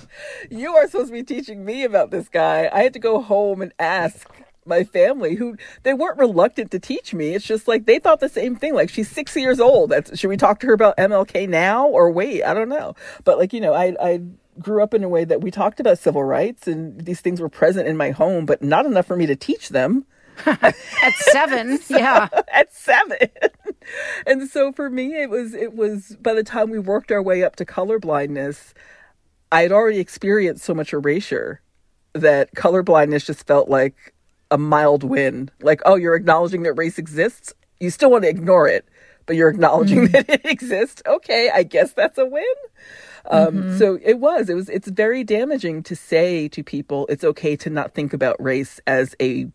you 0.50 0.74
are 0.74 0.86
supposed 0.86 1.08
to 1.08 1.12
be 1.12 1.22
teaching 1.22 1.64
me 1.64 1.84
about 1.84 2.10
this 2.10 2.28
guy. 2.28 2.70
I 2.72 2.82
had 2.82 2.94
to 2.94 2.98
go 2.98 3.20
home 3.20 3.60
and 3.60 3.72
ask 3.78 4.28
my 4.68 4.84
family 4.84 5.34
who 5.34 5.56
they 5.82 5.94
weren't 5.94 6.18
reluctant 6.18 6.70
to 6.72 6.78
teach 6.78 7.14
me. 7.14 7.34
It's 7.34 7.44
just 7.44 7.66
like 7.66 7.86
they 7.86 7.98
thought 7.98 8.20
the 8.20 8.28
same 8.28 8.56
thing. 8.56 8.74
Like 8.74 8.90
she's 8.90 9.10
six 9.10 9.34
years 9.36 9.60
old. 9.60 9.90
That's, 9.90 10.18
should 10.18 10.28
we 10.28 10.36
talk 10.36 10.60
to 10.60 10.66
her 10.68 10.72
about 10.72 10.96
MLK 10.96 11.48
now 11.48 11.88
or 11.88 12.10
wait? 12.10 12.42
I 12.42 12.54
don't 12.54 12.68
know. 12.68 12.94
But 13.24 13.38
like 13.38 13.52
you 13.52 13.60
know, 13.60 13.74
I 13.74 13.96
I 14.00 14.20
grew 14.58 14.82
up 14.82 14.94
in 14.94 15.04
a 15.04 15.08
way 15.08 15.24
that 15.24 15.40
we 15.40 15.50
talked 15.50 15.80
about 15.80 15.98
civil 15.98 16.24
rights 16.24 16.66
and 16.66 17.00
these 17.00 17.20
things 17.20 17.40
were 17.40 17.48
present 17.48 17.88
in 17.88 17.96
my 17.96 18.10
home, 18.10 18.44
but 18.44 18.62
not 18.62 18.86
enough 18.86 19.06
for 19.06 19.16
me 19.16 19.26
to 19.26 19.36
teach 19.36 19.70
them. 19.70 20.04
at 20.46 20.74
seven, 21.32 21.78
so, 21.78 21.98
yeah, 21.98 22.28
at 22.52 22.72
seven. 22.72 23.28
and 24.26 24.48
so 24.48 24.72
for 24.72 24.88
me, 24.88 25.20
it 25.20 25.30
was 25.30 25.54
it 25.54 25.74
was 25.74 26.16
by 26.20 26.32
the 26.32 26.44
time 26.44 26.70
we 26.70 26.78
worked 26.78 27.10
our 27.10 27.22
way 27.22 27.42
up 27.42 27.56
to 27.56 27.64
color 27.64 27.98
blindness, 27.98 28.72
I 29.50 29.62
had 29.62 29.72
already 29.72 29.98
experienced 29.98 30.64
so 30.64 30.74
much 30.74 30.92
erasure 30.92 31.60
that 32.12 32.54
color 32.54 32.82
blindness 32.82 33.26
just 33.26 33.46
felt 33.46 33.68
like 33.68 34.14
a 34.50 34.58
mild 34.58 35.04
win. 35.04 35.50
Like, 35.60 35.80
oh, 35.84 35.96
you're 35.96 36.14
acknowledging 36.14 36.62
that 36.64 36.74
race 36.74 36.98
exists. 36.98 37.52
You 37.80 37.90
still 37.90 38.10
want 38.10 38.24
to 38.24 38.30
ignore 38.30 38.68
it, 38.68 38.86
but 39.26 39.36
you're 39.36 39.48
acknowledging 39.48 40.08
mm. 40.08 40.12
that 40.12 40.28
it 40.28 40.46
exists. 40.46 41.02
Okay, 41.06 41.50
I 41.52 41.62
guess 41.62 41.92
that's 41.92 42.18
a 42.18 42.26
win. 42.26 42.44
Um, 43.30 43.46
mm-hmm. 43.46 43.78
So 43.78 43.98
it 44.02 44.18
was. 44.18 44.48
It 44.48 44.54
was. 44.54 44.68
It's 44.68 44.88
very 44.88 45.24
damaging 45.24 45.82
to 45.84 45.96
say 45.96 46.48
to 46.48 46.62
people 46.62 47.06
it's 47.08 47.24
okay 47.24 47.56
to 47.56 47.70
not 47.70 47.94
think 47.94 48.12
about 48.12 48.42
race 48.42 48.80
as 48.86 49.14
a 49.20 49.48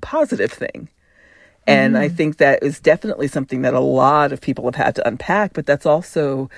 positive 0.00 0.52
thing. 0.52 0.88
And 1.66 1.94
mm. 1.94 1.98
I 1.98 2.08
think 2.08 2.38
that 2.38 2.62
is 2.62 2.80
definitely 2.80 3.28
something 3.28 3.62
that 3.62 3.74
a 3.74 3.80
lot 3.80 4.32
of 4.32 4.40
people 4.40 4.64
have 4.64 4.74
had 4.74 4.94
to 4.96 5.06
unpack, 5.06 5.52
but 5.52 5.66
that's 5.66 5.84
also 5.84 6.48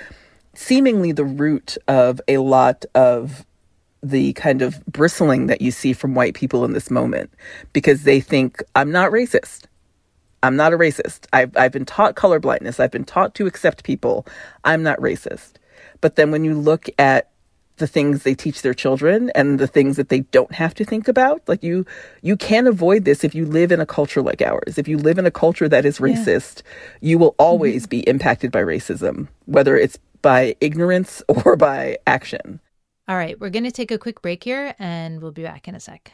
seemingly 0.55 1.11
the 1.11 1.25
root 1.25 1.77
of 1.89 2.21
a 2.29 2.39
lot 2.39 2.85
of 2.95 3.45
the 4.03 4.33
kind 4.35 4.63
of 4.63 4.85
bristling 4.87 5.47
that 5.47 5.61
you 5.61 5.71
see 5.71 5.93
from 5.93 6.15
white 6.15 6.35
people 6.35 6.65
in 6.65 6.73
this 6.73 6.91
moment 6.91 7.33
because 7.73 8.05
they 8.05 8.21
think, 8.21 8.63
I'm 8.75 8.91
not 8.91 9.11
racist. 9.11 9.65
I'm 10.43 10.57
not 10.57 10.73
a 10.73 10.79
racist. 10.79 11.27
I've, 11.33 11.55
I've 11.57 11.73
been 11.73 11.85
taught 11.85 12.17
colorblindness. 12.17 12.81
I've 12.81 12.91
been 12.91 13.05
taught 13.05 13.35
to 13.35 13.47
accept 13.47 13.85
people. 13.85 14.27
I'm 14.65 14.83
not 14.83 14.99
racist. 14.99 15.53
But 16.01 16.17
then 16.17 16.31
when 16.31 16.45
you 16.45 16.55
look 16.55 16.89
at 16.99 17.31
the 17.77 17.87
things 17.87 18.23
they 18.23 18.35
teach 18.35 18.63
their 18.63 18.75
children 18.75 19.31
and 19.35 19.59
the 19.59 19.67
things 19.67 19.97
that 19.97 20.09
they 20.09 20.21
don't 20.21 20.53
have 20.53 20.75
to 20.75 20.85
think 20.85 21.09
about, 21.09 21.43
like 21.47 21.63
you, 21.63 21.85
you 22.23 22.37
can 22.37 22.67
avoid 22.67 23.05
this 23.05 23.25
if 23.25 23.35
you 23.35 23.45
live 23.45 23.73
in 23.73 23.81
a 23.81 23.87
culture 23.87 24.23
like 24.23 24.41
ours. 24.41 24.79
If 24.79 24.89
you 24.89 24.97
live 24.97 25.19
in 25.19 25.27
a 25.27 25.31
culture 25.31 25.69
that 25.69 25.85
is 25.85 25.99
racist, 25.99 26.63
yeah. 26.63 27.09
you 27.09 27.19
will 27.19 27.35
always 27.39 27.83
mm-hmm. 27.83 27.91
be 27.91 28.01
impacted 28.01 28.51
by 28.53 28.63
racism, 28.63 29.29
whether 29.47 29.77
it's 29.77 29.99
by 30.23 30.55
ignorance 30.61 31.23
or 31.29 31.57
by 31.57 31.99
action. 32.07 32.61
All 33.11 33.17
right, 33.17 33.37
we're 33.41 33.51
going 33.51 33.65
to 33.65 33.73
take 33.73 33.91
a 33.91 33.99
quick 33.99 34.23
break 34.23 34.45
here 34.45 34.73
and 34.79 35.21
we'll 35.21 35.33
be 35.33 35.43
back 35.43 35.67
in 35.67 35.75
a 35.75 35.81
sec. 35.81 36.13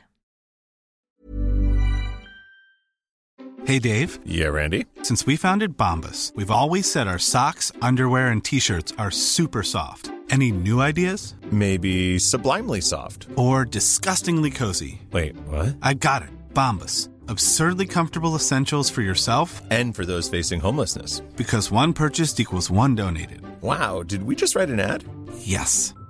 Hey, 3.66 3.78
Dave. 3.78 4.18
Yeah, 4.24 4.46
Randy. 4.46 4.86
Since 5.02 5.26
we 5.26 5.36
founded 5.36 5.76
Bombas, 5.76 6.34
we've 6.34 6.50
always 6.50 6.90
said 6.90 7.06
our 7.06 7.18
socks, 7.18 7.70
underwear, 7.82 8.28
and 8.28 8.42
t 8.42 8.58
shirts 8.58 8.94
are 8.96 9.10
super 9.10 9.62
soft. 9.62 10.10
Any 10.30 10.50
new 10.50 10.80
ideas? 10.80 11.34
Maybe 11.50 12.18
sublimely 12.18 12.80
soft. 12.80 13.26
Or 13.36 13.66
disgustingly 13.66 14.50
cozy. 14.50 15.02
Wait, 15.12 15.36
what? 15.48 15.76
I 15.82 15.92
got 15.92 16.22
it. 16.22 16.30
Bombas. 16.54 17.10
Absurdly 17.28 17.84
comfortable 17.84 18.36
essentials 18.36 18.88
for 18.88 19.02
yourself 19.02 19.60
and 19.70 19.94
for 19.94 20.06
those 20.06 20.30
facing 20.30 20.60
homelessness. 20.60 21.20
Because 21.36 21.70
one 21.70 21.92
purchased 21.92 22.40
equals 22.40 22.70
one 22.70 22.94
donated. 22.94 23.42
Wow, 23.60 24.02
did 24.02 24.22
we 24.22 24.34
just 24.34 24.56
write 24.56 24.70
an 24.70 24.80
ad? 24.80 25.04
Yes. 25.40 25.92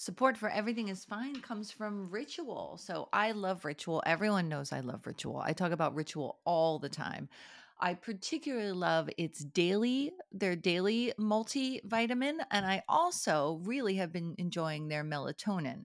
Support 0.00 0.38
for 0.38 0.48
Everything 0.48 0.88
is 0.88 1.04
Fine 1.04 1.42
comes 1.42 1.70
from 1.70 2.08
Ritual. 2.08 2.78
So 2.82 3.10
I 3.12 3.32
love 3.32 3.66
Ritual. 3.66 4.02
Everyone 4.06 4.48
knows 4.48 4.72
I 4.72 4.80
love 4.80 5.06
Ritual. 5.06 5.42
I 5.44 5.52
talk 5.52 5.72
about 5.72 5.94
Ritual 5.94 6.38
all 6.46 6.78
the 6.78 6.88
time. 6.88 7.28
I 7.78 7.92
particularly 7.92 8.72
love 8.72 9.10
its 9.18 9.44
daily, 9.44 10.12
their 10.32 10.56
daily 10.56 11.12
multivitamin. 11.20 12.38
And 12.50 12.64
I 12.64 12.82
also 12.88 13.60
really 13.62 13.96
have 13.96 14.10
been 14.10 14.34
enjoying 14.38 14.88
their 14.88 15.04
melatonin. 15.04 15.84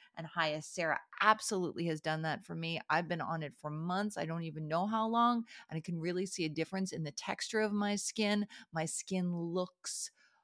and 0.17 0.27
Hyacera 0.27 0.97
absolutely 1.21 1.85
has 1.87 2.01
done 2.01 2.21
that 2.23 2.45
for 2.45 2.55
me. 2.55 2.79
I've 2.89 3.07
been 3.07 3.21
on 3.21 3.43
it 3.43 3.53
for 3.57 3.69
months. 3.69 4.17
I 4.17 4.25
don't 4.25 4.43
even 4.43 4.67
know 4.67 4.87
how 4.87 5.07
long, 5.07 5.43
and 5.69 5.77
I 5.77 5.81
can 5.81 5.99
really 5.99 6.25
see 6.25 6.45
a 6.45 6.49
difference 6.49 6.91
in 6.91 7.03
the 7.03 7.11
texture 7.11 7.61
of 7.61 7.71
my 7.71 7.95
skin. 7.95 8.47
My 8.73 8.85
skin 8.85 9.35
looks 9.35 10.11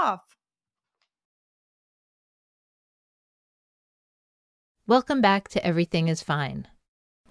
off. 0.00 0.36
Welcome 4.86 5.20
back 5.20 5.48
to 5.50 5.64
Everything 5.64 6.08
is 6.08 6.22
Fine. 6.22 6.66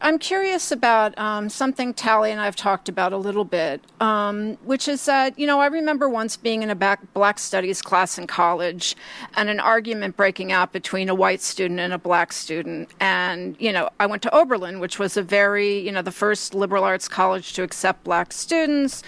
I'm 0.01 0.17
curious 0.17 0.71
about 0.71 1.17
um, 1.17 1.49
something 1.49 1.93
Tally 1.93 2.31
and 2.31 2.39
I 2.39 2.45
have 2.45 2.55
talked 2.55 2.87
about 2.87 3.11
a 3.11 3.17
little 3.17 3.43
bit, 3.43 3.81
um, 3.99 4.55
which 4.63 4.87
is 4.87 5.03
that, 5.05 5.37
you 5.37 5.45
know, 5.45 5.59
I 5.59 5.67
remember 5.67 6.07
once 6.07 6.37
being 6.37 6.63
in 6.63 6.69
a 6.69 6.75
back, 6.75 7.13
black 7.13 7.37
studies 7.37 7.81
class 7.81 8.17
in 8.17 8.25
college 8.25 8.95
and 9.35 9.49
an 9.49 9.59
argument 9.59 10.15
breaking 10.15 10.53
out 10.53 10.71
between 10.71 11.09
a 11.09 11.15
white 11.15 11.41
student 11.41 11.81
and 11.81 11.91
a 11.91 11.97
black 11.97 12.31
student. 12.31 12.89
And, 13.01 13.57
you 13.59 13.73
know, 13.73 13.89
I 13.99 14.05
went 14.05 14.21
to 14.21 14.33
Oberlin, 14.33 14.79
which 14.79 14.99
was 14.99 15.17
a 15.17 15.21
very, 15.21 15.79
you 15.79 15.91
know, 15.91 16.01
the 16.01 16.13
first 16.13 16.53
liberal 16.53 16.85
arts 16.85 17.09
college 17.09 17.51
to 17.53 17.63
accept 17.63 18.05
black 18.05 18.31
students 18.31 19.03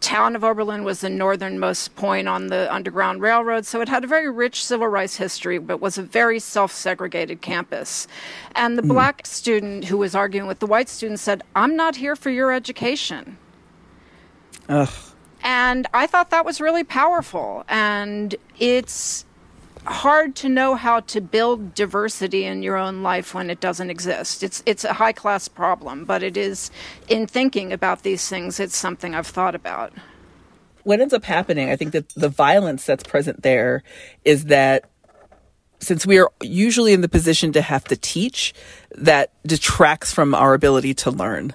town 0.00 0.36
of 0.36 0.44
Oberlin 0.44 0.84
was 0.84 1.00
the 1.00 1.10
northernmost 1.10 1.94
point 1.96 2.28
on 2.28 2.48
the 2.48 2.72
Underground 2.72 3.20
Railroad, 3.20 3.66
so 3.66 3.80
it 3.80 3.88
had 3.88 4.04
a 4.04 4.06
very 4.06 4.30
rich 4.30 4.64
civil 4.64 4.88
rights 4.88 5.16
history, 5.16 5.58
but 5.58 5.80
was 5.80 5.98
a 5.98 6.02
very 6.02 6.38
self 6.38 6.72
segregated 6.72 7.40
campus. 7.40 8.06
And 8.54 8.78
the 8.78 8.82
mm. 8.82 8.88
black 8.88 9.26
student 9.26 9.84
who 9.84 9.98
was 9.98 10.13
arguing 10.14 10.46
with 10.46 10.58
the 10.58 10.66
white 10.66 10.88
student 10.88 11.20
said, 11.20 11.42
I'm 11.54 11.76
not 11.76 11.96
here 11.96 12.16
for 12.16 12.30
your 12.30 12.52
education. 12.52 13.38
Ugh. 14.68 14.90
And 15.42 15.86
I 15.92 16.06
thought 16.06 16.30
that 16.30 16.44
was 16.44 16.60
really 16.60 16.84
powerful. 16.84 17.64
And 17.68 18.34
it's 18.58 19.26
hard 19.86 20.34
to 20.34 20.48
know 20.48 20.74
how 20.74 21.00
to 21.00 21.20
build 21.20 21.74
diversity 21.74 22.44
in 22.44 22.62
your 22.62 22.76
own 22.76 23.02
life 23.02 23.34
when 23.34 23.50
it 23.50 23.60
doesn't 23.60 23.90
exist. 23.90 24.42
It's 24.42 24.62
it's 24.64 24.84
a 24.84 24.94
high 24.94 25.12
class 25.12 25.48
problem, 25.48 26.04
but 26.04 26.22
it 26.22 26.36
is 26.36 26.70
in 27.08 27.26
thinking 27.26 27.72
about 27.72 28.02
these 28.02 28.26
things. 28.28 28.58
It's 28.58 28.76
something 28.76 29.14
I've 29.14 29.26
thought 29.26 29.54
about. 29.54 29.92
What 30.84 31.00
ends 31.00 31.14
up 31.14 31.24
happening, 31.24 31.70
I 31.70 31.76
think 31.76 31.92
that 31.92 32.08
the 32.10 32.28
violence 32.28 32.84
that's 32.84 33.04
present 33.04 33.42
there 33.42 33.82
is 34.24 34.46
that 34.46 34.90
since 35.84 36.06
we 36.06 36.18
are 36.18 36.30
usually 36.42 36.92
in 36.92 37.00
the 37.00 37.08
position 37.08 37.52
to 37.52 37.62
have 37.62 37.84
to 37.84 37.96
teach, 37.96 38.54
that 38.92 39.32
detracts 39.46 40.12
from 40.12 40.34
our 40.34 40.54
ability 40.54 40.94
to 40.94 41.10
learn 41.10 41.54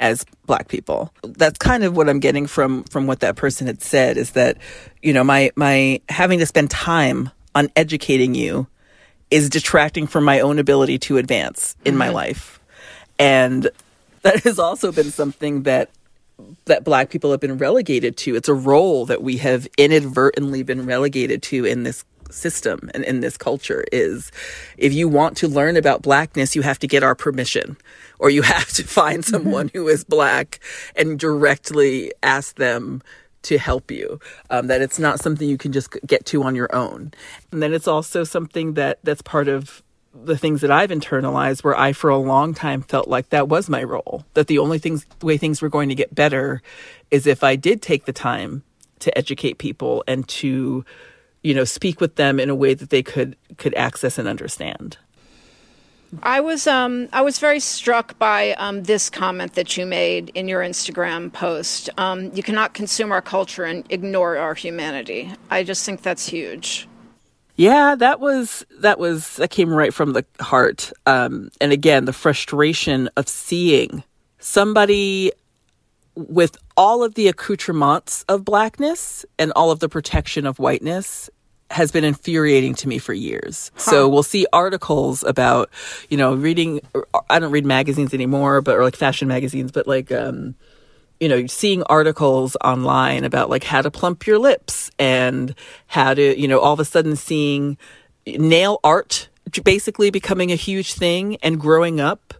as 0.00 0.24
black 0.44 0.68
people. 0.68 1.12
That's 1.22 1.58
kind 1.58 1.84
of 1.84 1.96
what 1.96 2.08
I'm 2.08 2.20
getting 2.20 2.46
from 2.46 2.84
from 2.84 3.06
what 3.06 3.20
that 3.20 3.36
person 3.36 3.66
had 3.66 3.82
said 3.82 4.16
is 4.16 4.32
that 4.32 4.58
you 5.02 5.12
know 5.12 5.24
my 5.24 5.50
my 5.56 6.00
having 6.08 6.38
to 6.38 6.46
spend 6.46 6.70
time 6.70 7.30
on 7.54 7.68
educating 7.76 8.34
you 8.34 8.66
is 9.30 9.50
detracting 9.50 10.06
from 10.06 10.24
my 10.24 10.40
own 10.40 10.58
ability 10.58 10.98
to 10.98 11.16
advance 11.16 11.76
in 11.84 11.92
mm-hmm. 11.92 11.98
my 11.98 12.08
life. 12.10 12.60
And 13.18 13.70
that 14.22 14.40
has 14.44 14.58
also 14.58 14.92
been 14.92 15.10
something 15.10 15.62
that 15.62 15.90
that 16.66 16.84
black 16.84 17.08
people 17.08 17.30
have 17.30 17.40
been 17.40 17.56
relegated 17.56 18.16
to. 18.18 18.36
It's 18.36 18.48
a 18.48 18.54
role 18.54 19.06
that 19.06 19.22
we 19.22 19.38
have 19.38 19.66
inadvertently 19.78 20.62
been 20.62 20.84
relegated 20.84 21.42
to 21.44 21.64
in 21.64 21.82
this 21.82 22.04
system 22.36 22.90
and 22.94 23.04
in 23.04 23.20
this 23.20 23.36
culture 23.36 23.84
is 23.92 24.30
if 24.76 24.92
you 24.92 25.08
want 25.08 25.36
to 25.38 25.48
learn 25.48 25.76
about 25.76 26.02
blackness, 26.02 26.54
you 26.54 26.62
have 26.62 26.78
to 26.80 26.86
get 26.86 27.02
our 27.02 27.14
permission 27.14 27.76
or 28.18 28.30
you 28.30 28.42
have 28.54 28.68
to 28.72 28.84
find 28.84 29.22
mm-hmm. 29.22 29.30
someone 29.30 29.70
who 29.72 29.88
is 29.88 30.04
black 30.04 30.60
and 30.94 31.18
directly 31.18 32.12
ask 32.22 32.56
them 32.56 33.02
to 33.42 33.58
help 33.58 33.90
you 33.90 34.18
um, 34.50 34.66
that 34.66 34.82
it's 34.82 34.98
not 34.98 35.20
something 35.20 35.48
you 35.48 35.58
can 35.58 35.72
just 35.72 35.94
get 36.04 36.26
to 36.26 36.42
on 36.42 36.56
your 36.56 36.74
own 36.74 37.12
and 37.52 37.62
then 37.62 37.72
it's 37.72 37.86
also 37.86 38.24
something 38.24 38.74
that 38.74 38.98
that's 39.04 39.22
part 39.22 39.46
of 39.46 39.84
the 40.24 40.36
things 40.36 40.62
that 40.62 40.70
I've 40.70 40.90
internalized 40.90 41.62
where 41.62 41.78
I 41.78 41.92
for 41.92 42.10
a 42.10 42.16
long 42.16 42.54
time 42.54 42.82
felt 42.82 43.06
like 43.06 43.28
that 43.28 43.48
was 43.48 43.68
my 43.68 43.82
role 43.82 44.24
that 44.34 44.48
the 44.48 44.58
only 44.58 44.78
things 44.78 45.06
the 45.20 45.26
way 45.26 45.36
things 45.36 45.62
were 45.62 45.68
going 45.68 45.88
to 45.90 45.94
get 45.94 46.14
better 46.14 46.62
is 47.10 47.26
if 47.26 47.44
I 47.44 47.54
did 47.54 47.82
take 47.82 48.06
the 48.06 48.12
time 48.12 48.64
to 49.00 49.16
educate 49.16 49.58
people 49.58 50.02
and 50.06 50.26
to 50.28 50.84
you 51.46 51.54
know 51.54 51.64
speak 51.64 52.00
with 52.00 52.16
them 52.16 52.40
in 52.40 52.50
a 52.50 52.54
way 52.54 52.74
that 52.74 52.90
they 52.90 53.02
could 53.02 53.36
could 53.56 53.74
access 53.74 54.18
and 54.18 54.26
understand 54.28 54.98
I 56.22 56.40
was 56.40 56.66
um, 56.68 57.08
I 57.12 57.22
was 57.22 57.40
very 57.40 57.58
struck 57.58 58.16
by 58.18 58.52
um, 58.52 58.84
this 58.84 59.10
comment 59.10 59.54
that 59.54 59.76
you 59.76 59.84
made 59.84 60.30
in 60.34 60.46
your 60.46 60.62
Instagram 60.62 61.32
post. 61.32 61.90
Um, 61.98 62.32
you 62.32 62.44
cannot 62.44 62.74
consume 62.74 63.10
our 63.10 63.20
culture 63.20 63.64
and 63.64 63.84
ignore 63.90 64.36
our 64.36 64.54
humanity. 64.54 65.32
I 65.50 65.64
just 65.64 65.84
think 65.84 66.02
that's 66.02 66.26
huge. 66.26 66.86
Yeah, 67.56 67.96
that 67.96 68.20
was 68.20 68.64
that 68.78 69.00
was 69.00 69.36
that 69.36 69.50
came 69.50 69.70
right 69.70 69.92
from 69.92 70.12
the 70.12 70.24
heart. 70.40 70.92
Um, 71.06 71.50
and 71.60 71.72
again, 71.72 72.04
the 72.04 72.12
frustration 72.12 73.10
of 73.16 73.28
seeing 73.28 74.04
somebody 74.38 75.32
with 76.14 76.56
all 76.76 77.02
of 77.02 77.14
the 77.14 77.28
accoutrements 77.28 78.24
of 78.28 78.44
blackness 78.44 79.24
and 79.38 79.52
all 79.54 79.70
of 79.70 79.80
the 79.80 79.88
protection 79.88 80.46
of 80.46 80.58
whiteness 80.58 81.28
has 81.70 81.90
been 81.90 82.04
infuriating 82.04 82.74
to 82.74 82.88
me 82.88 82.98
for 82.98 83.12
years. 83.12 83.70
Huh. 83.74 83.90
So 83.90 84.08
we'll 84.08 84.22
see 84.22 84.46
articles 84.52 85.24
about, 85.24 85.70
you 86.08 86.16
know, 86.16 86.34
reading. 86.34 86.80
I 87.28 87.38
don't 87.38 87.50
read 87.50 87.66
magazines 87.66 88.14
anymore, 88.14 88.60
but 88.60 88.76
or 88.76 88.84
like 88.84 88.96
fashion 88.96 89.28
magazines, 89.28 89.72
but 89.72 89.86
like, 89.86 90.12
um, 90.12 90.54
you 91.20 91.28
know, 91.28 91.46
seeing 91.46 91.82
articles 91.84 92.56
online 92.62 93.24
about 93.24 93.50
like 93.50 93.64
how 93.64 93.82
to 93.82 93.90
plump 93.90 94.26
your 94.26 94.38
lips 94.38 94.90
and 94.98 95.54
how 95.86 96.14
to, 96.14 96.38
you 96.38 96.46
know, 96.46 96.60
all 96.60 96.72
of 96.72 96.80
a 96.80 96.84
sudden 96.84 97.16
seeing 97.16 97.78
nail 98.26 98.80
art 98.84 99.28
basically 99.62 100.10
becoming 100.10 100.52
a 100.52 100.56
huge 100.56 100.94
thing 100.94 101.36
and 101.36 101.60
growing 101.60 102.00
up 102.00 102.34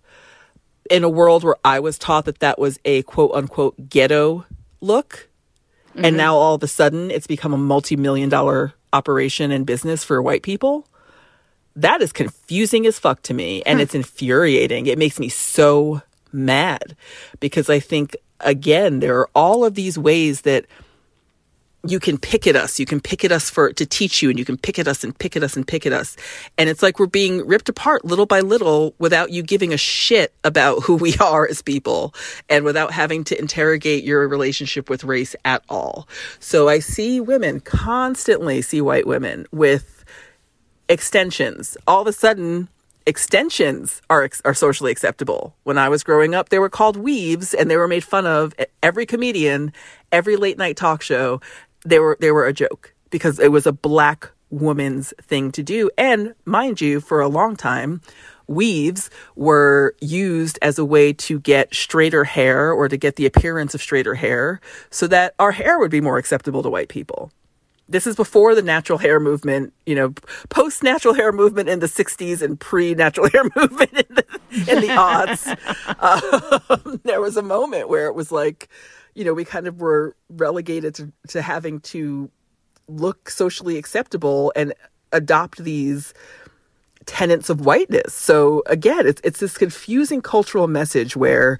in 0.90 1.04
a 1.04 1.08
world 1.08 1.44
where 1.44 1.56
I 1.64 1.80
was 1.80 1.98
taught 1.98 2.24
that 2.26 2.40
that 2.40 2.58
was 2.58 2.78
a 2.84 3.02
quote 3.02 3.32
unquote 3.32 3.88
ghetto 3.88 4.44
look. 4.80 5.28
Mm-hmm. 5.90 6.04
And 6.04 6.16
now 6.16 6.36
all 6.36 6.54
of 6.54 6.62
a 6.62 6.68
sudden 6.68 7.10
it's 7.10 7.26
become 7.26 7.52
a 7.52 7.58
multi 7.58 7.96
million 7.96 8.28
dollar 8.28 8.74
operation 8.92 9.50
and 9.50 9.66
business 9.66 10.04
for 10.04 10.22
white 10.22 10.42
people, 10.42 10.86
that 11.74 12.00
is 12.00 12.12
confusing 12.12 12.86
as 12.86 12.98
fuck 12.98 13.22
to 13.22 13.34
me 13.34 13.62
and 13.64 13.78
hmm. 13.78 13.82
it's 13.82 13.94
infuriating. 13.94 14.86
It 14.86 14.98
makes 14.98 15.20
me 15.20 15.28
so 15.28 16.02
mad 16.32 16.96
because 17.40 17.68
I 17.70 17.80
think 17.80 18.16
again, 18.40 19.00
there 19.00 19.18
are 19.18 19.28
all 19.34 19.64
of 19.64 19.74
these 19.74 19.98
ways 19.98 20.42
that 20.42 20.66
you 21.86 22.00
can 22.00 22.18
pick 22.18 22.46
at 22.46 22.56
us. 22.56 22.78
You 22.78 22.86
can 22.86 23.00
pick 23.00 23.24
at 23.24 23.32
us 23.32 23.50
for 23.50 23.72
to 23.72 23.86
teach 23.86 24.22
you, 24.22 24.30
and 24.30 24.38
you 24.38 24.44
can 24.44 24.56
pick 24.56 24.78
at 24.78 24.88
us 24.88 25.04
and 25.04 25.16
pick 25.18 25.36
at 25.36 25.42
us 25.42 25.56
and 25.56 25.66
pick 25.66 25.86
at 25.86 25.92
us. 25.92 26.16
And 26.58 26.68
it's 26.68 26.82
like 26.82 26.98
we're 26.98 27.06
being 27.06 27.46
ripped 27.46 27.68
apart 27.68 28.04
little 28.04 28.26
by 28.26 28.40
little 28.40 28.94
without 28.98 29.30
you 29.30 29.42
giving 29.42 29.72
a 29.72 29.76
shit 29.76 30.34
about 30.44 30.82
who 30.82 30.96
we 30.96 31.16
are 31.20 31.46
as 31.48 31.62
people 31.62 32.14
and 32.48 32.64
without 32.64 32.92
having 32.92 33.24
to 33.24 33.38
interrogate 33.38 34.04
your 34.04 34.26
relationship 34.28 34.90
with 34.90 35.04
race 35.04 35.34
at 35.44 35.62
all. 35.68 36.08
So 36.40 36.68
I 36.68 36.78
see 36.78 37.20
women 37.20 37.60
constantly 37.60 38.62
see 38.62 38.80
white 38.80 39.06
women 39.06 39.46
with 39.52 40.04
extensions. 40.88 41.76
All 41.86 42.02
of 42.02 42.06
a 42.06 42.12
sudden, 42.12 42.68
extensions 43.06 44.02
are 44.10 44.28
are 44.44 44.54
socially 44.54 44.90
acceptable. 44.90 45.54
When 45.62 45.78
I 45.78 45.88
was 45.88 46.02
growing 46.02 46.34
up, 46.34 46.48
they 46.48 46.58
were 46.58 46.68
called 46.68 46.96
weaves 46.96 47.54
and 47.54 47.70
they 47.70 47.76
were 47.76 47.88
made 47.88 48.04
fun 48.04 48.26
of. 48.26 48.54
Every 48.82 49.06
comedian, 49.06 49.72
every 50.12 50.36
late 50.36 50.58
night 50.58 50.76
talk 50.76 51.02
show, 51.02 51.40
they 51.86 51.98
were 51.98 52.16
they 52.20 52.30
were 52.30 52.46
a 52.46 52.52
joke 52.52 52.94
because 53.10 53.38
it 53.38 53.52
was 53.52 53.66
a 53.66 53.72
black 53.72 54.30
woman's 54.50 55.14
thing 55.22 55.52
to 55.52 55.62
do. 55.62 55.90
And 55.96 56.34
mind 56.44 56.80
you, 56.80 57.00
for 57.00 57.20
a 57.20 57.28
long 57.28 57.56
time, 57.56 58.00
weaves 58.46 59.10
were 59.34 59.94
used 60.00 60.58
as 60.62 60.78
a 60.78 60.84
way 60.84 61.12
to 61.12 61.40
get 61.40 61.74
straighter 61.74 62.24
hair 62.24 62.72
or 62.72 62.88
to 62.88 62.96
get 62.96 63.16
the 63.16 63.26
appearance 63.26 63.74
of 63.74 63.82
straighter 63.82 64.14
hair 64.14 64.60
so 64.90 65.06
that 65.08 65.34
our 65.38 65.52
hair 65.52 65.78
would 65.78 65.90
be 65.90 66.00
more 66.00 66.18
acceptable 66.18 66.62
to 66.62 66.70
white 66.70 66.88
people. 66.88 67.30
This 67.88 68.06
is 68.06 68.16
before 68.16 68.56
the 68.56 68.62
natural 68.62 68.98
hair 68.98 69.20
movement, 69.20 69.72
you 69.84 69.94
know, 69.94 70.12
post 70.48 70.82
natural 70.82 71.14
hair 71.14 71.30
movement 71.30 71.68
in 71.68 71.78
the 71.78 71.86
60s 71.86 72.42
and 72.42 72.58
pre 72.58 72.94
natural 72.94 73.30
hair 73.32 73.44
movement 73.54 73.92
in 73.92 74.14
the, 74.14 74.24
in 74.72 74.80
the 74.80 74.88
aughts. 74.88 75.46
um, 76.82 77.00
there 77.04 77.20
was 77.20 77.36
a 77.36 77.42
moment 77.42 77.88
where 77.88 78.08
it 78.08 78.14
was 78.14 78.32
like, 78.32 78.68
you 79.16 79.24
know, 79.24 79.32
we 79.34 79.44
kind 79.44 79.66
of 79.66 79.80
were 79.80 80.14
relegated 80.28 80.94
to, 80.96 81.10
to 81.28 81.42
having 81.42 81.80
to 81.80 82.30
look 82.86 83.30
socially 83.30 83.78
acceptable 83.78 84.52
and 84.54 84.74
adopt 85.12 85.64
these 85.64 86.12
tenets 87.06 87.48
of 87.48 87.64
whiteness. 87.64 88.12
So 88.14 88.62
again, 88.66 89.06
it's 89.06 89.20
it's 89.24 89.40
this 89.40 89.56
confusing 89.56 90.20
cultural 90.20 90.68
message 90.68 91.16
where 91.16 91.58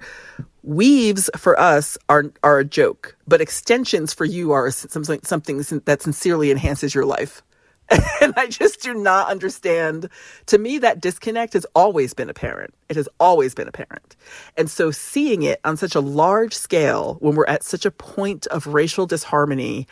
weaves 0.63 1.29
for 1.35 1.59
us 1.59 1.97
are 2.09 2.25
are 2.43 2.59
a 2.59 2.65
joke, 2.65 3.17
but 3.27 3.41
extensions 3.41 4.13
for 4.13 4.25
you 4.25 4.51
are 4.51 4.69
something 4.69 5.19
something 5.23 5.63
that 5.85 6.01
sincerely 6.01 6.51
enhances 6.51 6.93
your 6.93 7.05
life. 7.05 7.41
and 8.21 8.33
I 8.35 8.47
just 8.47 8.81
do 8.81 8.93
not 8.93 9.29
understand. 9.29 10.09
To 10.47 10.57
me, 10.57 10.77
that 10.79 10.99
disconnect 10.99 11.53
has 11.53 11.65
always 11.73 12.13
been 12.13 12.29
apparent. 12.29 12.73
It 12.89 12.95
has 12.95 13.07
always 13.19 13.53
been 13.55 13.67
apparent. 13.67 14.15
And 14.57 14.69
so 14.69 14.91
seeing 14.91 15.43
it 15.43 15.59
on 15.63 15.77
such 15.77 15.95
a 15.95 16.01
large 16.01 16.53
scale 16.53 17.17
when 17.19 17.35
we're 17.35 17.45
at 17.47 17.63
such 17.63 17.85
a 17.85 17.91
point 17.91 18.47
of 18.47 18.67
racial 18.67 19.05
disharmony, 19.05 19.87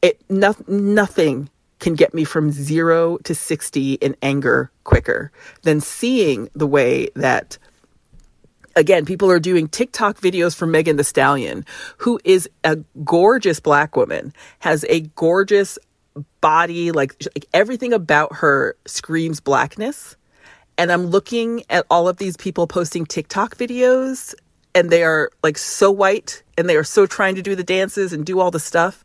it 0.00 0.20
no, 0.28 0.54
nothing 0.68 1.48
can 1.80 1.94
get 1.94 2.14
me 2.14 2.22
from 2.22 2.52
zero 2.52 3.18
to 3.18 3.34
60 3.34 3.94
in 3.94 4.16
anger 4.22 4.70
quicker 4.84 5.32
than 5.62 5.80
seeing 5.80 6.48
the 6.54 6.66
way 6.66 7.08
that 7.16 7.58
again, 8.76 9.04
people 9.04 9.30
are 9.30 9.40
doing 9.40 9.68
TikTok 9.68 10.18
videos 10.18 10.54
for 10.54 10.66
Megan 10.66 10.96
Thee 10.96 11.02
Stallion, 11.02 11.64
who 11.98 12.20
is 12.24 12.48
a 12.64 12.76
gorgeous 13.04 13.60
black 13.60 13.96
woman, 13.96 14.32
has 14.60 14.84
a 14.88 15.00
gorgeous 15.00 15.78
body, 16.40 16.92
like, 16.92 17.14
like 17.34 17.46
everything 17.52 17.92
about 17.92 18.36
her 18.36 18.76
screams 18.86 19.40
blackness. 19.40 20.16
And 20.78 20.90
I'm 20.90 21.06
looking 21.06 21.64
at 21.70 21.86
all 21.90 22.08
of 22.08 22.16
these 22.16 22.36
people 22.36 22.66
posting 22.66 23.04
TikTok 23.04 23.56
videos, 23.56 24.34
and 24.74 24.90
they 24.90 25.04
are 25.04 25.30
like 25.42 25.58
so 25.58 25.90
white 25.90 26.42
and 26.56 26.68
they 26.68 26.76
are 26.76 26.84
so 26.84 27.06
trying 27.06 27.34
to 27.34 27.42
do 27.42 27.54
the 27.54 27.64
dances 27.64 28.12
and 28.12 28.24
do 28.24 28.40
all 28.40 28.50
the 28.50 28.60
stuff 28.60 29.04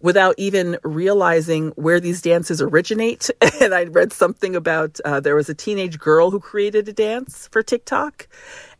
without 0.00 0.34
even 0.36 0.78
realizing 0.82 1.68
where 1.70 2.00
these 2.00 2.20
dances 2.20 2.60
originate. 2.60 3.30
and 3.60 3.74
I 3.74 3.84
read 3.84 4.12
something 4.12 4.54
about 4.54 5.00
uh, 5.04 5.20
there 5.20 5.34
was 5.34 5.48
a 5.48 5.54
teenage 5.54 5.98
girl 5.98 6.30
who 6.30 6.40
created 6.40 6.88
a 6.88 6.92
dance 6.92 7.48
for 7.50 7.62
TikTok, 7.62 8.28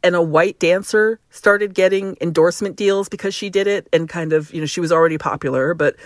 and 0.02 0.14
a 0.14 0.22
white 0.22 0.58
dancer 0.58 1.18
started 1.30 1.74
getting 1.74 2.16
endorsement 2.20 2.76
deals 2.76 3.08
because 3.08 3.34
she 3.34 3.50
did 3.50 3.66
it 3.66 3.88
and 3.92 4.08
kind 4.08 4.32
of, 4.32 4.52
you 4.52 4.60
know, 4.60 4.66
she 4.66 4.80
was 4.80 4.92
already 4.92 5.18
popular, 5.18 5.74
but 5.74 5.96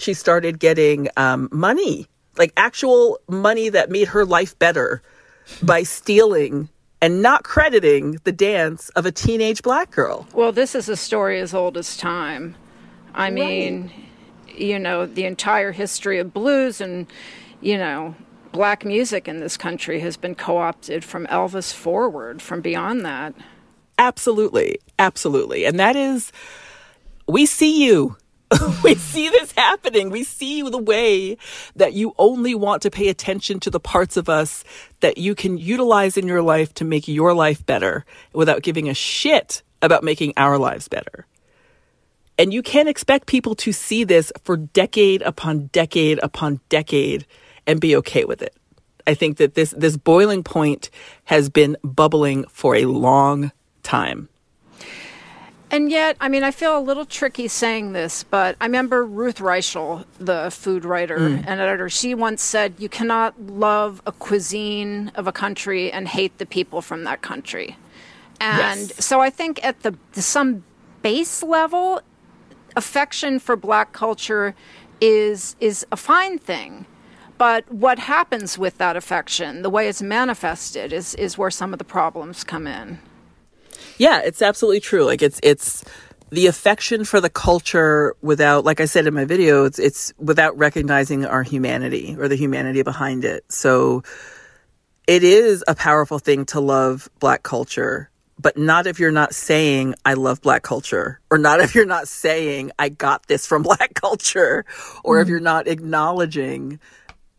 she 0.00 0.14
started 0.14 0.58
getting 0.58 1.08
um, 1.16 1.48
money, 1.52 2.06
like 2.36 2.52
actual 2.56 3.18
money 3.28 3.68
that 3.68 3.90
made 3.90 4.08
her 4.08 4.24
life 4.24 4.58
better 4.58 5.02
by 5.62 5.82
stealing 5.82 6.68
and 7.02 7.22
not 7.22 7.44
crediting 7.44 8.18
the 8.24 8.32
dance 8.32 8.90
of 8.90 9.06
a 9.06 9.12
teenage 9.12 9.62
black 9.62 9.90
girl. 9.90 10.26
Well, 10.34 10.52
this 10.52 10.74
is 10.74 10.88
a 10.88 10.96
story 10.96 11.40
as 11.40 11.54
old 11.54 11.76
as 11.76 11.96
time. 11.96 12.56
I 13.14 13.24
right. 13.24 13.32
mean, 13.32 13.92
you 14.48 14.78
know, 14.78 15.06
the 15.06 15.24
entire 15.24 15.72
history 15.72 16.18
of 16.18 16.32
blues 16.32 16.80
and, 16.80 17.06
you 17.60 17.78
know, 17.78 18.14
black 18.52 18.84
music 18.84 19.28
in 19.28 19.40
this 19.40 19.56
country 19.56 20.00
has 20.00 20.16
been 20.16 20.34
co 20.34 20.58
opted 20.58 21.04
from 21.04 21.26
Elvis 21.26 21.72
forward, 21.72 22.42
from 22.42 22.60
beyond 22.60 23.04
that. 23.04 23.34
Absolutely. 23.98 24.78
Absolutely. 24.98 25.64
And 25.64 25.78
that 25.78 25.96
is, 25.96 26.32
we 27.26 27.46
see 27.46 27.84
you. 27.84 28.16
we 28.84 28.94
see 28.96 29.28
this 29.28 29.52
happening. 29.52 30.10
We 30.10 30.24
see 30.24 30.62
the 30.62 30.78
way 30.78 31.36
that 31.76 31.92
you 31.92 32.14
only 32.18 32.54
want 32.54 32.82
to 32.82 32.90
pay 32.90 33.08
attention 33.08 33.60
to 33.60 33.70
the 33.70 33.80
parts 33.80 34.16
of 34.16 34.28
us 34.28 34.64
that 35.00 35.18
you 35.18 35.34
can 35.34 35.56
utilize 35.56 36.16
in 36.16 36.26
your 36.26 36.42
life 36.42 36.74
to 36.74 36.84
make 36.84 37.06
your 37.06 37.32
life 37.32 37.64
better 37.64 38.04
without 38.32 38.62
giving 38.62 38.88
a 38.88 38.94
shit 38.94 39.62
about 39.82 40.02
making 40.02 40.32
our 40.36 40.58
lives 40.58 40.88
better. 40.88 41.26
And 42.38 42.52
you 42.52 42.62
can't 42.62 42.88
expect 42.88 43.26
people 43.26 43.54
to 43.56 43.72
see 43.72 44.02
this 44.02 44.32
for 44.44 44.56
decade 44.56 45.22
upon 45.22 45.66
decade 45.66 46.18
upon 46.22 46.60
decade 46.68 47.26
and 47.66 47.80
be 47.80 47.94
okay 47.96 48.24
with 48.24 48.42
it. 48.42 48.56
I 49.06 49.14
think 49.14 49.36
that 49.36 49.54
this 49.54 49.74
this 49.76 49.96
boiling 49.96 50.42
point 50.42 50.90
has 51.24 51.48
been 51.48 51.76
bubbling 51.82 52.44
for 52.48 52.76
a 52.76 52.86
long 52.86 53.52
time. 53.82 54.28
And 55.72 55.90
yet, 55.90 56.16
I 56.20 56.28
mean, 56.28 56.42
I 56.42 56.50
feel 56.50 56.76
a 56.76 56.80
little 56.80 57.04
tricky 57.04 57.46
saying 57.46 57.92
this, 57.92 58.24
but 58.24 58.56
I 58.60 58.66
remember 58.66 59.04
Ruth 59.04 59.38
Reichl, 59.38 60.04
the 60.18 60.50
food 60.50 60.84
writer 60.84 61.18
mm. 61.18 61.44
and 61.46 61.60
editor, 61.60 61.88
she 61.88 62.14
once 62.14 62.42
said, 62.42 62.74
You 62.78 62.88
cannot 62.88 63.40
love 63.40 64.02
a 64.04 64.12
cuisine 64.12 65.12
of 65.14 65.28
a 65.28 65.32
country 65.32 65.92
and 65.92 66.08
hate 66.08 66.38
the 66.38 66.46
people 66.46 66.82
from 66.82 67.04
that 67.04 67.22
country. 67.22 67.76
And 68.40 68.80
yes. 68.80 69.04
so 69.04 69.20
I 69.20 69.30
think 69.30 69.62
at 69.64 69.80
the 69.82 69.96
some 70.12 70.64
base 71.02 71.42
level, 71.42 72.00
affection 72.76 73.38
for 73.38 73.56
black 73.56 73.92
culture 73.92 74.54
is 75.00 75.56
is 75.60 75.86
a 75.92 75.96
fine 75.96 76.38
thing. 76.38 76.86
But 77.38 77.70
what 77.72 77.98
happens 78.00 78.58
with 78.58 78.76
that 78.78 78.96
affection, 78.96 79.62
the 79.62 79.70
way 79.70 79.88
it's 79.88 80.02
manifested, 80.02 80.92
is 80.92 81.14
is 81.14 81.38
where 81.38 81.50
some 81.50 81.72
of 81.72 81.78
the 81.78 81.84
problems 81.84 82.44
come 82.44 82.66
in. 82.66 82.98
Yeah, 84.00 84.22
it's 84.24 84.40
absolutely 84.40 84.80
true. 84.80 85.04
Like 85.04 85.20
it's 85.20 85.38
it's 85.42 85.84
the 86.30 86.46
affection 86.46 87.04
for 87.04 87.20
the 87.20 87.28
culture 87.28 88.16
without 88.22 88.64
like 88.64 88.80
I 88.80 88.86
said 88.86 89.06
in 89.06 89.12
my 89.12 89.26
video, 89.26 89.66
it's 89.66 89.78
it's 89.78 90.14
without 90.16 90.56
recognizing 90.56 91.26
our 91.26 91.42
humanity 91.42 92.16
or 92.18 92.26
the 92.26 92.34
humanity 92.34 92.82
behind 92.82 93.26
it. 93.26 93.44
So 93.52 94.02
it 95.06 95.22
is 95.22 95.62
a 95.68 95.74
powerful 95.74 96.18
thing 96.18 96.46
to 96.46 96.60
love 96.60 97.10
black 97.18 97.42
culture 97.42 98.10
but 98.40 98.56
not 98.56 98.86
if 98.86 98.98
you're 98.98 99.12
not 99.12 99.34
saying 99.34 99.94
I 100.04 100.14
love 100.14 100.40
black 100.40 100.62
culture 100.62 101.20
or 101.30 101.36
not 101.36 101.60
if 101.60 101.74
you're 101.74 101.84
not 101.84 102.08
saying 102.08 102.72
I 102.78 102.88
got 102.88 103.26
this 103.26 103.46
from 103.46 103.62
black 103.70 103.92
culture 103.94 104.64
or 105.04 105.18
mm. 105.18 105.22
if 105.22 105.28
you're 105.28 105.40
not 105.40 105.68
acknowledging 105.68 106.80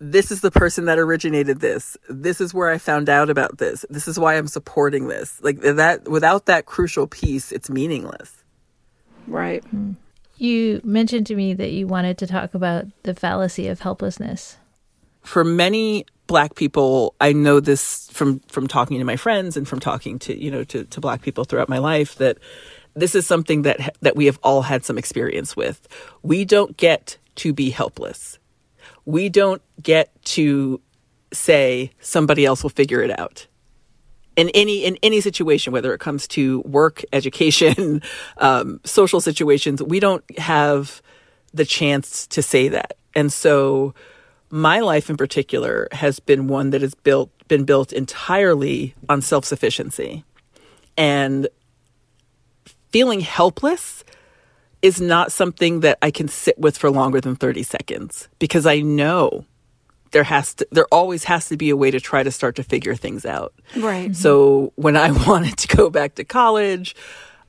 this 0.04 0.32
is 0.32 0.42
the 0.42 0.50
person 0.50 0.86
that 0.86 0.98
originated 0.98 1.60
this. 1.60 1.96
This 2.10 2.42
is 2.42 2.56
where 2.56 2.72
I 2.72 2.80
found 2.80 3.08
out 3.08 3.30
about 3.30 3.60
this. 3.60 3.86
This 3.92 4.08
is 4.08 4.18
why 4.18 4.36
I'm 4.36 4.48
supporting 4.48 5.08
this. 5.08 5.40
Like 5.44 5.62
that 5.62 6.08
without 6.10 6.48
that 6.48 6.66
crucial 6.66 7.06
piece, 7.06 7.52
it's 7.52 7.70
meaningless. 7.70 8.44
Right. 9.28 9.64
Mm. 9.74 9.96
You 10.38 10.82
mentioned 10.84 11.28
to 11.28 11.36
me 11.36 11.54
that 11.54 11.72
you 11.72 11.86
wanted 11.86 12.18
to 12.18 12.28
talk 12.28 12.56
about 12.56 12.86
the 13.04 13.14
fallacy 13.14 13.68
of 13.68 13.80
helplessness. 13.80 14.58
For 15.22 15.44
many 15.44 16.06
black 16.28 16.56
people 16.56 17.14
i 17.20 17.34
know 17.34 17.60
this 17.60 18.08
from 18.12 18.40
from 18.48 18.66
talking 18.66 18.98
to 19.00 19.04
my 19.04 19.18
friends 19.18 19.58
and 19.58 19.68
from 19.68 19.82
talking 19.82 20.18
to 20.18 20.34
you 20.42 20.50
know 20.50 20.64
to, 20.64 20.86
to 20.86 21.02
black 21.02 21.22
people 21.22 21.44
throughout 21.44 21.68
my 21.68 21.78
life 21.78 22.16
that 22.16 22.38
this 22.94 23.16
is 23.16 23.28
something 23.28 23.64
that 23.64 23.98
that 24.00 24.16
we 24.16 24.28
have 24.28 24.40
all 24.42 24.62
had 24.62 24.86
some 24.86 24.98
experience 24.98 25.58
with 25.58 25.90
we 26.22 26.46
don't 26.46 26.78
get 26.78 27.18
to 27.36 27.52
be 27.52 27.70
helpless 27.70 28.40
we 29.06 29.30
don't 29.30 29.62
get 29.82 30.10
to 30.24 30.82
say 31.34 31.92
somebody 32.00 32.46
else 32.46 32.64
will 32.64 32.70
figure 32.70 33.02
it 33.02 33.18
out. 33.20 33.48
In 34.36 34.50
any 34.50 34.86
in 34.86 34.98
any 35.04 35.22
situation 35.22 35.74
whether 35.74 35.94
it 35.94 36.00
comes 36.00 36.28
to 36.30 36.62
work 36.62 37.04
education 37.14 38.02
um, 38.38 38.80
social 38.84 39.22
situations 39.22 39.84
we 39.84 40.00
don't 40.00 40.24
have 40.38 41.02
the 41.54 41.66
chance 41.66 42.28
to 42.28 42.42
say 42.42 42.70
that. 42.70 42.98
And 43.14 43.32
so 43.32 43.94
my 44.50 44.80
life 44.80 45.10
in 45.10 45.18
particular 45.18 45.88
has 45.92 46.20
been 46.20 46.48
one 46.48 46.70
that 46.72 46.82
has 46.82 46.94
built 46.94 47.30
been 47.48 47.66
built 47.66 47.92
entirely 47.92 48.96
on 49.10 49.22
self-sufficiency 49.22 50.24
and 50.98 51.48
feeling 52.92 53.20
helpless 53.20 54.04
is 54.82 55.00
not 55.00 55.32
something 55.32 55.82
that 55.82 55.98
I 56.02 56.12
can 56.12 56.28
sit 56.28 56.58
with 56.58 56.78
for 56.78 56.90
longer 56.90 57.22
than 57.22 57.36
30 57.36 57.64
seconds 57.64 58.28
because 58.40 58.66
I 58.66 58.82
know 58.82 59.46
there 60.12 60.24
has 60.24 60.54
to 60.56 60.68
there 60.72 60.88
always 60.92 61.24
has 61.26 61.48
to 61.50 61.58
be 61.58 61.70
a 61.70 61.78
way 61.78 61.92
to 61.92 62.00
try 62.00 62.24
to 62.24 62.32
start 62.32 62.56
to 62.58 62.64
figure 62.64 62.96
things 62.96 63.26
out. 63.26 63.54
Right. 63.78 64.16
So 64.16 64.74
when 64.76 64.98
I 64.98 65.12
wanted 65.28 65.58
to 65.58 65.76
go 65.76 65.90
back 65.90 66.16
to 66.16 66.24
college, 66.24 66.96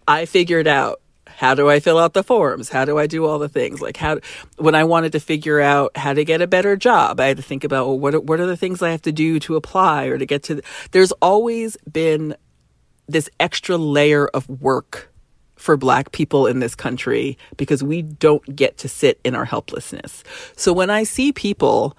I 0.06 0.26
figured 0.26 0.66
out 0.66 1.00
how 1.26 1.54
do 1.54 1.68
I 1.68 1.80
fill 1.80 1.98
out 1.98 2.12
the 2.12 2.22
forms? 2.22 2.68
How 2.68 2.84
do 2.84 2.98
I 2.98 3.06
do 3.06 3.24
all 3.24 3.38
the 3.38 3.48
things? 3.48 3.80
Like 3.80 3.96
how 3.96 4.18
when 4.56 4.74
I 4.74 4.84
wanted 4.84 5.12
to 5.12 5.20
figure 5.20 5.60
out 5.60 5.96
how 5.96 6.12
to 6.12 6.24
get 6.24 6.42
a 6.42 6.46
better 6.46 6.76
job, 6.76 7.18
I 7.18 7.26
had 7.26 7.38
to 7.38 7.42
think 7.42 7.64
about 7.64 7.86
well, 7.86 7.98
what 7.98 8.14
are, 8.14 8.20
what 8.20 8.40
are 8.40 8.46
the 8.46 8.56
things 8.56 8.82
I 8.82 8.90
have 8.90 9.02
to 9.02 9.12
do 9.12 9.40
to 9.40 9.56
apply 9.56 10.04
or 10.06 10.18
to 10.18 10.26
get 10.26 10.44
to. 10.44 10.56
The, 10.56 10.62
there's 10.92 11.12
always 11.12 11.76
been 11.90 12.36
this 13.08 13.28
extra 13.40 13.76
layer 13.76 14.28
of 14.28 14.48
work 14.48 15.11
for 15.62 15.76
black 15.76 16.10
people 16.10 16.46
in 16.48 16.58
this 16.58 16.74
country 16.74 17.38
because 17.56 17.82
we 17.84 18.02
don't 18.02 18.56
get 18.56 18.76
to 18.78 18.88
sit 18.88 19.20
in 19.24 19.36
our 19.36 19.44
helplessness. 19.44 20.24
So 20.56 20.72
when 20.72 20.90
I 20.90 21.04
see 21.04 21.32
people 21.32 21.96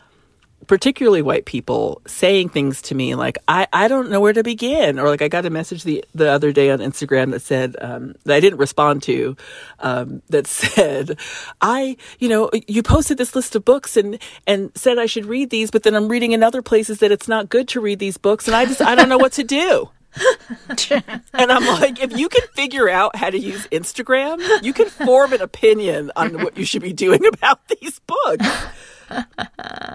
particularly 0.67 1.21
white 1.21 1.45
people 1.45 2.01
saying 2.07 2.47
things 2.47 2.81
to 2.81 2.95
me 2.95 3.15
like 3.15 3.37
I, 3.49 3.67
I 3.73 3.89
don't 3.89 4.09
know 4.09 4.21
where 4.21 4.31
to 4.31 4.43
begin 4.43 4.97
or 4.97 5.09
like 5.09 5.21
i 5.21 5.27
got 5.27 5.45
a 5.45 5.49
message 5.49 5.83
the, 5.83 6.05
the 6.15 6.31
other 6.31 6.53
day 6.53 6.71
on 6.71 6.79
instagram 6.79 7.31
that 7.31 7.41
said 7.41 7.75
um, 7.81 8.15
that 8.23 8.35
i 8.35 8.39
didn't 8.39 8.59
respond 8.59 9.03
to 9.03 9.35
um, 9.79 10.21
that 10.29 10.47
said 10.63 11.19
i 11.59 11.97
you 12.19 12.29
know 12.29 12.49
you 12.65 12.81
posted 12.81 13.17
this 13.17 13.35
list 13.35 13.57
of 13.57 13.65
books 13.65 13.97
and 13.97 14.17
and 14.47 14.71
said 14.73 14.97
i 14.97 15.05
should 15.05 15.25
read 15.25 15.49
these 15.49 15.69
but 15.69 15.83
then 15.83 15.95
i'm 15.95 16.07
reading 16.07 16.31
in 16.31 16.43
other 16.43 16.61
places 16.61 16.99
that 16.99 17.11
it's 17.11 17.27
not 17.27 17.49
good 17.49 17.67
to 17.67 17.81
read 17.81 17.99
these 17.99 18.17
books 18.17 18.47
and 18.47 18.55
i 18.55 18.63
just 18.65 18.81
i 18.81 18.95
don't 18.95 19.09
know 19.09 19.17
what 19.17 19.33
to 19.33 19.43
do 19.43 19.89
and 21.33 21.51
I'm 21.51 21.65
like, 21.81 22.01
if 22.01 22.17
you 22.17 22.29
can 22.29 22.47
figure 22.53 22.89
out 22.89 23.15
how 23.15 23.29
to 23.29 23.39
use 23.39 23.67
Instagram, 23.67 24.63
you 24.63 24.73
can 24.73 24.89
form 24.89 25.33
an 25.33 25.41
opinion 25.41 26.11
on 26.15 26.43
what 26.43 26.57
you 26.57 26.65
should 26.65 26.81
be 26.81 26.93
doing 26.93 27.25
about 27.25 27.67
these 27.67 27.99
books. 27.99 28.47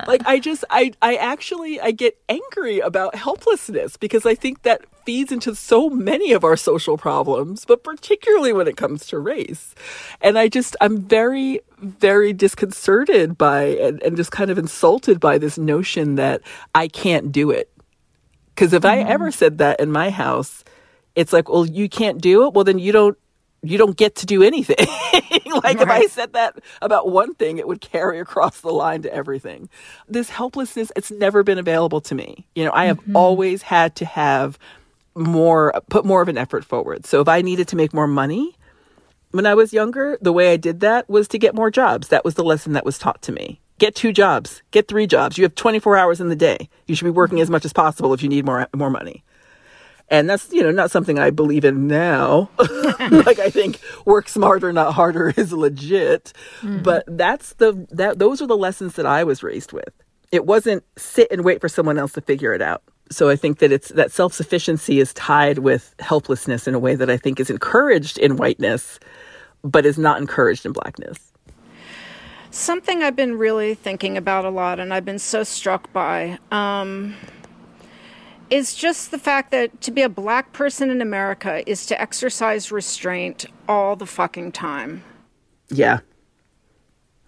like 0.07 0.23
I 0.27 0.39
just 0.39 0.65
I 0.71 0.93
I 1.03 1.17
actually 1.17 1.81
I 1.81 1.91
get 1.91 2.19
angry 2.29 2.79
about 2.81 3.15
helplessness 3.15 3.97
because 3.97 4.27
I 4.27 4.35
think 4.35 4.63
that 4.63 4.83
feeds 5.05 5.33
into 5.33 5.55
so 5.55 5.89
many 5.89 6.33
of 6.33 6.45
our 6.45 6.57
social 6.57 6.99
problems, 6.99 7.65
but 7.65 7.83
particularly 7.83 8.53
when 8.53 8.69
it 8.69 8.77
comes 8.77 9.07
to 9.07 9.19
race. 9.19 9.75
And 10.21 10.39
I 10.39 10.49
just 10.49 10.77
I'm 10.81 10.99
very 10.99 11.61
very 11.79 12.33
disconcerted 12.33 13.39
by 13.39 13.65
and, 13.65 14.03
and 14.03 14.17
just 14.17 14.33
kind 14.33 14.51
of 14.51 14.59
insulted 14.59 15.21
by 15.21 15.39
this 15.39 15.59
notion 15.59 16.17
that 16.17 16.43
I 16.75 16.89
can't 16.89 17.33
do 17.33 17.51
it. 17.51 17.71
Cuz 18.59 18.73
if 18.73 18.85
I 18.85 18.99
ever 18.99 19.31
said 19.31 19.59
that 19.59 19.81
in 19.81 19.93
my 19.93 20.11
house, 20.11 20.65
it's 21.15 21.33
like, 21.33 21.49
well, 21.49 21.65
you 21.67 21.89
can't 21.89 22.21
do 22.21 22.47
it. 22.47 22.55
Well, 22.55 22.65
then 22.65 22.79
you 22.79 22.93
don't 22.93 23.17
you 23.63 23.79
don't 23.79 23.97
get 23.97 24.17
to 24.17 24.27
do 24.27 24.43
anything. 24.43 24.77
like 25.63 25.65
right. 25.65 25.81
if 25.81 25.89
I 25.89 26.07
said 26.07 26.33
that 26.35 26.59
about 26.81 27.11
one 27.11 27.35
thing, 27.35 27.59
it 27.59 27.67
would 27.67 27.81
carry 27.81 28.21
across 28.21 28.61
the 28.61 28.71
line 28.71 29.03
to 29.03 29.13
everything. 29.13 29.69
This 30.09 30.31
helplessness, 30.31 30.93
it's 30.97 31.11
never 31.11 31.43
been 31.43 31.59
available 31.59 32.01
to 32.03 32.15
me. 32.15 32.47
You 32.55 32.65
know, 32.65 32.73
I 32.73 32.87
have 32.87 33.01
mm-hmm. 33.01 33.17
always 33.17 33.63
had 33.63 33.97
to 33.97 34.05
have 34.05 34.59
more, 35.15 35.73
put 35.89 36.05
more 36.05 36.23
of 36.23 36.29
an 36.29 36.39
effort 36.39 36.65
forward. 36.65 37.07
So 37.07 37.21
if 37.21 37.29
I 37.29 37.43
needed 37.43 37.69
to 37.69 37.77
make 37.77 37.93
more 37.93 38.07
money 38.07 38.57
when 39.33 39.47
I 39.47 39.55
was 39.55 39.73
younger, 39.73 40.19
the 40.21 40.33
way 40.33 40.53
I 40.53 40.57
did 40.57 40.81
that 40.81 41.09
was 41.09 41.29
to 41.29 41.39
get 41.39 41.55
more 41.55 41.71
jobs. 41.71 42.09
That 42.09 42.25
was 42.25 42.35
the 42.35 42.45
lesson 42.45 42.73
that 42.75 42.85
was 42.85 42.99
taught 42.99 43.23
to 43.23 43.33
me. 43.33 43.61
Get 43.79 43.95
two 43.95 44.13
jobs, 44.13 44.63
get 44.73 44.89
three 44.89 45.07
jobs. 45.07 45.39
You 45.39 45.45
have 45.45 45.55
24 45.55 45.97
hours 45.97 46.21
in 46.21 46.29
the 46.29 46.37
day. 46.37 46.69
You 46.87 46.95
should 46.95 47.05
be 47.05 47.11
working 47.11 47.41
as 47.41 47.49
much 47.49 47.65
as 47.65 47.73
possible 47.73 48.13
if 48.13 48.23
you 48.23 48.29
need 48.29 48.45
more, 48.45 48.69
more 48.75 48.91
money. 48.91 49.25
And 50.11 50.29
that's 50.29 50.51
you 50.51 50.63
know 50.63 50.71
not 50.71 50.91
something 50.91 51.19
i 51.19 51.31
believe 51.31 51.65
in 51.65 51.87
now. 51.87 52.51
Like 53.11 53.39
i 53.39 53.51
think 53.51 53.79
work 54.07 54.29
smarter 54.29 54.73
not 54.73 54.95
harder 54.95 55.29
is 55.37 55.53
legit. 55.53 56.33
Mm-hmm. 56.61 56.83
but 56.83 57.05
that's 57.07 57.55
the 57.55 57.87
that 57.91 58.19
those 58.19 58.41
are 58.43 58.47
the 58.47 58.57
lessons 58.57 58.95
that 58.95 59.07
i 59.07 59.23
was 59.23 59.43
raised 59.43 59.73
with. 59.73 59.93
It 60.33 60.47
wasn't 60.47 60.83
sit 60.97 61.29
and 61.31 61.45
wait 61.45 61.61
for 61.61 61.69
someone 61.69 61.99
else 61.99 62.13
to 62.13 62.21
figure 62.23 62.55
it 62.55 62.63
out. 62.63 62.83
So 63.11 63.29
i 63.29 63.37
think 63.37 63.59
that 63.59 63.71
it's 63.71 63.91
that 63.91 64.11
self-sufficiency 64.11 64.99
is 64.99 65.13
tied 65.13 65.59
with 65.59 65.95
helplessness 66.01 66.67
in 66.67 66.75
a 66.75 66.79
way 66.79 66.95
that 66.95 67.11
i 67.11 67.19
think 67.19 67.39
is 67.39 67.51
encouraged 67.51 68.19
in 68.19 68.37
whiteness 68.37 68.99
but 69.63 69.85
is 69.85 69.99
not 69.99 70.21
encouraged 70.21 70.65
in 70.65 70.73
blackness 70.73 71.28
something 72.51 73.03
i've 73.03 73.17
been 73.17 73.37
really 73.37 73.75
thinking 73.75 74.17
about 74.17 74.45
a 74.45 74.51
lot 74.51 74.81
and 74.81 74.93
i've 74.93 75.05
been 75.05 75.19
so 75.19 75.43
struck 75.43 75.93
by 75.93 76.39
um, 76.51 77.15
is 78.51 78.75
just 78.75 79.11
the 79.11 79.19
fact 79.19 79.51
that 79.51 79.81
to 79.83 79.91
be 79.91 80.03
a 80.03 80.09
black 80.09 80.53
person 80.53 80.91
in 80.91 81.03
America 81.03 81.69
is 81.69 81.87
to 81.87 82.01
exercise 82.01 82.73
restraint 82.73 83.47
all 83.69 83.97
the 83.97 84.07
fucking 84.07 84.53
time. 84.53 85.03
Yeah. 85.69 86.01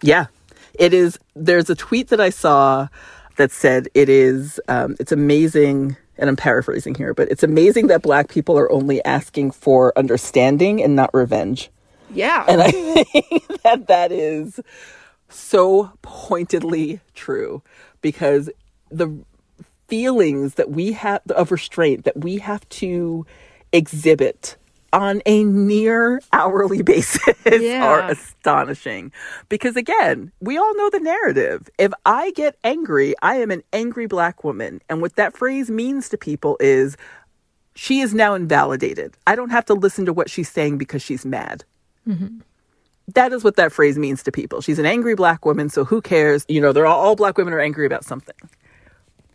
Yeah. 0.02 0.26
It 0.74 0.94
is. 0.94 1.18
There's 1.34 1.68
a 1.68 1.74
tweet 1.74 2.08
that 2.08 2.20
I 2.20 2.30
saw 2.30 2.88
that 3.36 3.50
said 3.50 3.88
it 3.94 4.08
is, 4.08 4.60
um, 4.68 4.96
it's 5.00 5.12
amazing, 5.12 5.96
and 6.18 6.28
I'm 6.28 6.36
paraphrasing 6.36 6.94
here, 6.94 7.14
but 7.14 7.30
it's 7.30 7.42
amazing 7.42 7.88
that 7.88 8.02
black 8.02 8.28
people 8.28 8.58
are 8.58 8.70
only 8.70 9.04
asking 9.04 9.50
for 9.50 9.96
understanding 9.98 10.82
and 10.82 10.96
not 10.96 11.12
revenge. 11.12 11.70
Yeah. 12.12 12.44
And 12.48 12.62
I 12.62 12.70
think 13.04 13.62
that 13.62 13.88
that 13.88 14.12
is 14.12 14.60
so 15.30 15.92
pointedly 16.02 17.00
true 17.14 17.62
because 18.02 18.50
the 18.90 19.24
feelings 19.88 20.54
that 20.54 20.70
we 20.70 20.92
have 20.92 21.22
of 21.30 21.50
restraint 21.50 22.04
that 22.04 22.18
we 22.18 22.38
have 22.38 22.68
to 22.68 23.26
exhibit 23.72 24.56
on 24.92 25.22
a 25.26 25.44
near 25.44 26.20
hourly 26.32 26.82
basis 26.82 27.34
yeah. 27.46 27.86
are 27.86 28.10
astonishing. 28.10 29.12
Because 29.48 29.76
again, 29.76 30.32
we 30.40 30.58
all 30.58 30.74
know 30.76 30.90
the 30.90 31.00
narrative. 31.00 31.68
If 31.78 31.92
I 32.04 32.32
get 32.32 32.56
angry, 32.64 33.14
I 33.22 33.36
am 33.36 33.50
an 33.50 33.62
angry 33.72 34.06
black 34.06 34.44
woman. 34.44 34.80
And 34.88 35.00
what 35.00 35.16
that 35.16 35.36
phrase 35.36 35.70
means 35.70 36.08
to 36.10 36.18
people 36.18 36.56
is 36.60 36.96
she 37.74 38.00
is 38.00 38.14
now 38.14 38.34
invalidated. 38.34 39.16
I 39.26 39.36
don't 39.36 39.50
have 39.50 39.64
to 39.66 39.74
listen 39.74 40.06
to 40.06 40.12
what 40.12 40.30
she's 40.30 40.50
saying 40.50 40.78
because 40.78 41.02
she's 41.02 41.24
mad. 41.24 41.64
Mm-hmm. 42.06 42.40
That 43.14 43.32
is 43.32 43.42
what 43.42 43.56
that 43.56 43.72
phrase 43.72 43.98
means 43.98 44.22
to 44.24 44.32
people. 44.32 44.60
She's 44.60 44.78
an 44.78 44.86
angry 44.86 45.14
black 45.14 45.44
woman, 45.44 45.68
so 45.68 45.84
who 45.84 46.00
cares? 46.00 46.44
You 46.48 46.60
know, 46.60 46.72
they're 46.72 46.86
all, 46.86 47.00
all 47.00 47.16
black 47.16 47.38
women 47.38 47.54
are 47.54 47.60
angry 47.60 47.86
about 47.86 48.04
something. 48.04 48.36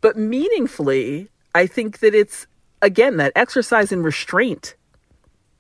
But 0.01 0.17
meaningfully, 0.17 1.29
I 1.55 1.67
think 1.67 1.99
that 1.99 2.13
it's, 2.13 2.47
again, 2.81 3.17
that 3.17 3.31
exercise 3.35 3.91
in 3.91 4.03
restraint 4.03 4.75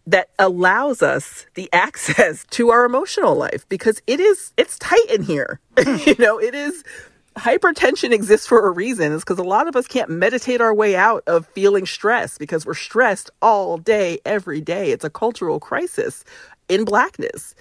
that 0.07 0.29
allows 0.37 1.01
us 1.01 1.47
the 1.55 1.69
access 1.73 2.45
to 2.51 2.69
our 2.69 2.85
emotional 2.85 3.35
life 3.35 3.67
because 3.69 4.01
it 4.07 4.19
is, 4.19 4.53
it's 4.57 4.77
tight 4.77 5.09
in 5.09 5.23
here. 5.23 5.59
you 6.05 6.15
know, 6.19 6.39
it 6.39 6.53
is, 6.53 6.83
hypertension 7.37 8.11
exists 8.11 8.47
for 8.47 8.67
a 8.67 8.71
reason. 8.71 9.11
It's 9.13 9.23
because 9.23 9.39
a 9.39 9.43
lot 9.43 9.67
of 9.67 9.75
us 9.75 9.87
can't 9.87 10.09
meditate 10.09 10.61
our 10.61 10.73
way 10.73 10.95
out 10.95 11.23
of 11.27 11.47
feeling 11.47 11.85
stress 11.85 12.37
because 12.37 12.65
we're 12.65 12.75
stressed 12.75 13.29
all 13.41 13.77
day, 13.77 14.19
every 14.25 14.61
day. 14.61 14.91
It's 14.91 15.03
a 15.03 15.09
cultural 15.09 15.59
crisis 15.59 16.23
in 16.69 16.85
blackness. 16.85 17.55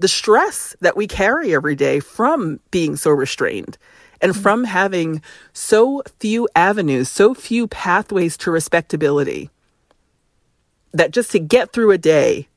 The 0.00 0.08
stress 0.08 0.74
that 0.80 0.96
we 0.96 1.06
carry 1.06 1.54
every 1.54 1.76
day 1.76 2.00
from 2.00 2.58
being 2.70 2.96
so 2.96 3.10
restrained 3.10 3.78
and 4.20 4.32
mm-hmm. 4.32 4.42
from 4.42 4.64
having 4.64 5.22
so 5.52 6.02
few 6.18 6.48
avenues, 6.56 7.08
so 7.08 7.34
few 7.34 7.68
pathways 7.68 8.36
to 8.38 8.50
respectability, 8.50 9.50
that 10.92 11.12
just 11.12 11.30
to 11.32 11.38
get 11.38 11.72
through 11.72 11.92
a 11.92 11.98
day 11.98 12.48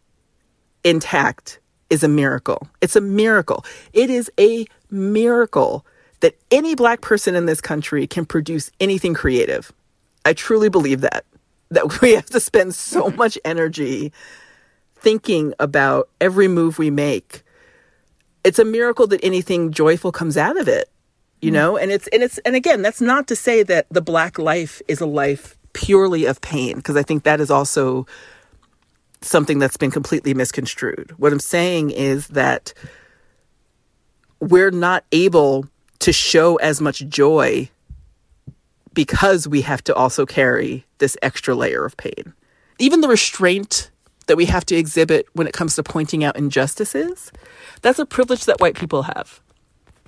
intact 0.83 1.59
is 1.89 2.03
a 2.03 2.07
miracle. 2.07 2.67
It's 2.81 2.95
a 2.95 3.01
miracle. 3.01 3.65
It 3.93 4.09
is 4.09 4.31
a 4.39 4.65
miracle 4.89 5.85
that 6.21 6.37
any 6.49 6.75
black 6.75 7.01
person 7.01 7.35
in 7.35 7.45
this 7.45 7.61
country 7.61 8.07
can 8.07 8.25
produce 8.25 8.71
anything 8.79 9.13
creative. 9.13 9.71
I 10.25 10.33
truly 10.33 10.69
believe 10.69 11.01
that. 11.01 11.25
That 11.69 12.01
we 12.01 12.13
have 12.13 12.27
to 12.27 12.39
spend 12.39 12.73
so 12.73 13.09
much 13.09 13.37
energy 13.43 14.13
thinking 15.03 15.53
about 15.59 16.09
every 16.19 16.47
move 16.47 16.79
we 16.79 16.89
make. 16.89 17.43
It's 18.43 18.59
a 18.59 18.65
miracle 18.65 19.05
that 19.07 19.23
anything 19.23 19.71
joyful 19.71 20.11
comes 20.11 20.35
out 20.35 20.59
of 20.59 20.67
it 20.67 20.89
you 21.43 21.51
mm. 21.51 21.55
know 21.55 21.77
and 21.77 21.91
it's 21.91 22.07
and 22.07 22.23
it's 22.23 22.37
and 22.39 22.55
again 22.55 22.81
that's 22.81 23.01
not 23.01 23.27
to 23.27 23.35
say 23.35 23.61
that 23.61 23.85
the 23.91 24.01
black 24.01 24.39
life 24.39 24.81
is 24.87 25.01
a 25.01 25.05
life 25.05 25.57
purely 25.73 26.25
of 26.25 26.39
pain 26.41 26.77
because 26.77 26.95
i 26.95 27.03
think 27.03 27.23
that 27.23 27.41
is 27.41 27.51
also 27.51 28.07
something 29.21 29.59
that's 29.59 29.77
been 29.77 29.91
completely 29.91 30.33
misconstrued 30.33 31.13
what 31.17 31.31
i'm 31.33 31.39
saying 31.39 31.91
is 31.91 32.27
that 32.29 32.73
we're 34.39 34.71
not 34.71 35.03
able 35.11 35.65
to 35.99 36.11
show 36.11 36.55
as 36.57 36.81
much 36.81 37.07
joy 37.07 37.69
because 38.93 39.47
we 39.47 39.61
have 39.61 39.83
to 39.83 39.93
also 39.95 40.25
carry 40.25 40.85
this 40.99 41.17
extra 41.21 41.53
layer 41.53 41.85
of 41.85 41.97
pain 41.97 42.33
even 42.79 43.01
the 43.01 43.07
restraint 43.07 43.91
that 44.27 44.37
we 44.37 44.45
have 44.45 44.65
to 44.65 44.75
exhibit 44.75 45.27
when 45.33 45.47
it 45.47 45.53
comes 45.53 45.75
to 45.75 45.83
pointing 45.83 46.23
out 46.23 46.35
injustices 46.35 47.31
that's 47.81 47.99
a 47.99 48.05
privilege 48.05 48.45
that 48.45 48.59
white 48.59 48.75
people 48.75 49.03
have 49.03 49.41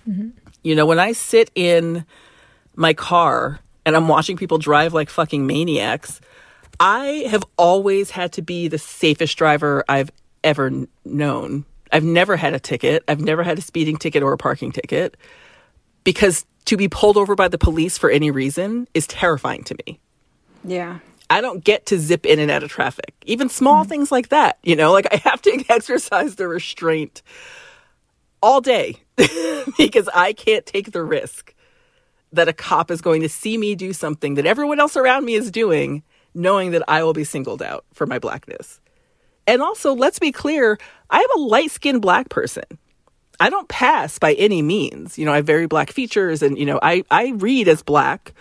mm-hmm. 0.07 0.29
You 0.65 0.73
know, 0.73 0.87
when 0.87 0.99
I 0.99 1.11
sit 1.11 1.51
in 1.53 2.05
my 2.75 2.95
car 2.95 3.59
and 3.85 3.95
I'm 3.95 4.07
watching 4.07 4.35
people 4.35 4.57
drive 4.57 4.95
like 4.95 5.11
fucking 5.11 5.45
maniacs, 5.45 6.19
I 6.79 7.27
have 7.29 7.43
always 7.55 8.09
had 8.09 8.33
to 8.33 8.41
be 8.41 8.67
the 8.67 8.79
safest 8.79 9.37
driver 9.37 9.85
I've 9.87 10.09
ever 10.43 10.65
n- 10.65 10.87
known. 11.05 11.65
I've 11.91 12.03
never 12.03 12.35
had 12.35 12.55
a 12.55 12.59
ticket. 12.59 13.03
I've 13.07 13.21
never 13.21 13.43
had 13.43 13.59
a 13.59 13.61
speeding 13.61 13.97
ticket 13.97 14.23
or 14.23 14.33
a 14.33 14.39
parking 14.39 14.71
ticket 14.71 15.15
because 16.03 16.47
to 16.65 16.77
be 16.77 16.87
pulled 16.87 17.15
over 17.15 17.35
by 17.35 17.47
the 17.47 17.59
police 17.59 17.99
for 17.99 18.09
any 18.09 18.31
reason 18.31 18.87
is 18.95 19.05
terrifying 19.05 19.63
to 19.65 19.75
me. 19.85 19.99
Yeah. 20.63 20.97
I 21.29 21.41
don't 21.41 21.63
get 21.63 21.87
to 21.87 21.99
zip 21.99 22.25
in 22.25 22.39
and 22.39 22.51
out 22.51 22.63
of 22.63 22.69
traffic. 22.69 23.13
Even 23.25 23.49
small 23.49 23.81
mm-hmm. 23.81 23.89
things 23.89 24.11
like 24.11 24.29
that, 24.29 24.59
you 24.63 24.75
know, 24.75 24.91
like 24.91 25.07
I 25.11 25.17
have 25.17 25.41
to 25.43 25.63
exercise 25.69 26.35
the 26.35 26.47
restraint 26.47 27.21
all 28.41 28.61
day 28.61 28.97
because 29.77 30.07
I 30.13 30.33
can't 30.33 30.65
take 30.65 30.91
the 30.91 31.03
risk 31.03 31.53
that 32.31 32.47
a 32.47 32.53
cop 32.53 32.91
is 32.91 33.01
going 33.01 33.21
to 33.21 33.29
see 33.29 33.57
me 33.57 33.75
do 33.75 33.93
something 33.93 34.35
that 34.35 34.45
everyone 34.45 34.79
else 34.79 34.95
around 34.97 35.25
me 35.25 35.35
is 35.35 35.49
doing, 35.49 36.03
knowing 36.33 36.71
that 36.71 36.83
I 36.87 37.03
will 37.03 37.13
be 37.13 37.23
singled 37.23 37.61
out 37.61 37.85
for 37.93 38.05
my 38.05 38.19
blackness. 38.19 38.79
And 39.47 39.61
also, 39.61 39.93
let's 39.93 40.19
be 40.19 40.31
clear, 40.31 40.77
I 41.09 41.19
am 41.19 41.41
a 41.41 41.45
light 41.45 41.71
skinned 41.71 42.01
black 42.01 42.29
person. 42.29 42.63
I 43.39 43.49
don't 43.49 43.67
pass 43.67 44.17
by 44.17 44.33
any 44.33 44.61
means. 44.61 45.17
You 45.17 45.25
know, 45.25 45.33
I 45.33 45.37
have 45.37 45.45
very 45.45 45.67
black 45.67 45.91
features 45.91 46.41
and, 46.41 46.57
you 46.57 46.65
know, 46.65 46.79
I, 46.81 47.03
I 47.11 47.31
read 47.35 47.67
as 47.67 47.83
black, 47.83 48.33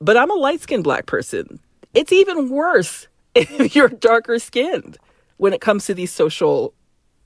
but 0.00 0.16
I'm 0.16 0.30
a 0.30 0.34
light 0.34 0.60
skinned 0.60 0.84
black 0.84 1.06
person. 1.06 1.60
It's 1.94 2.12
even 2.12 2.48
worse 2.48 3.08
if 3.34 3.74
you're 3.74 3.88
darker 3.88 4.38
skinned 4.38 4.98
when 5.36 5.52
it 5.52 5.60
comes 5.60 5.86
to 5.86 5.94
these 5.94 6.12
social 6.12 6.74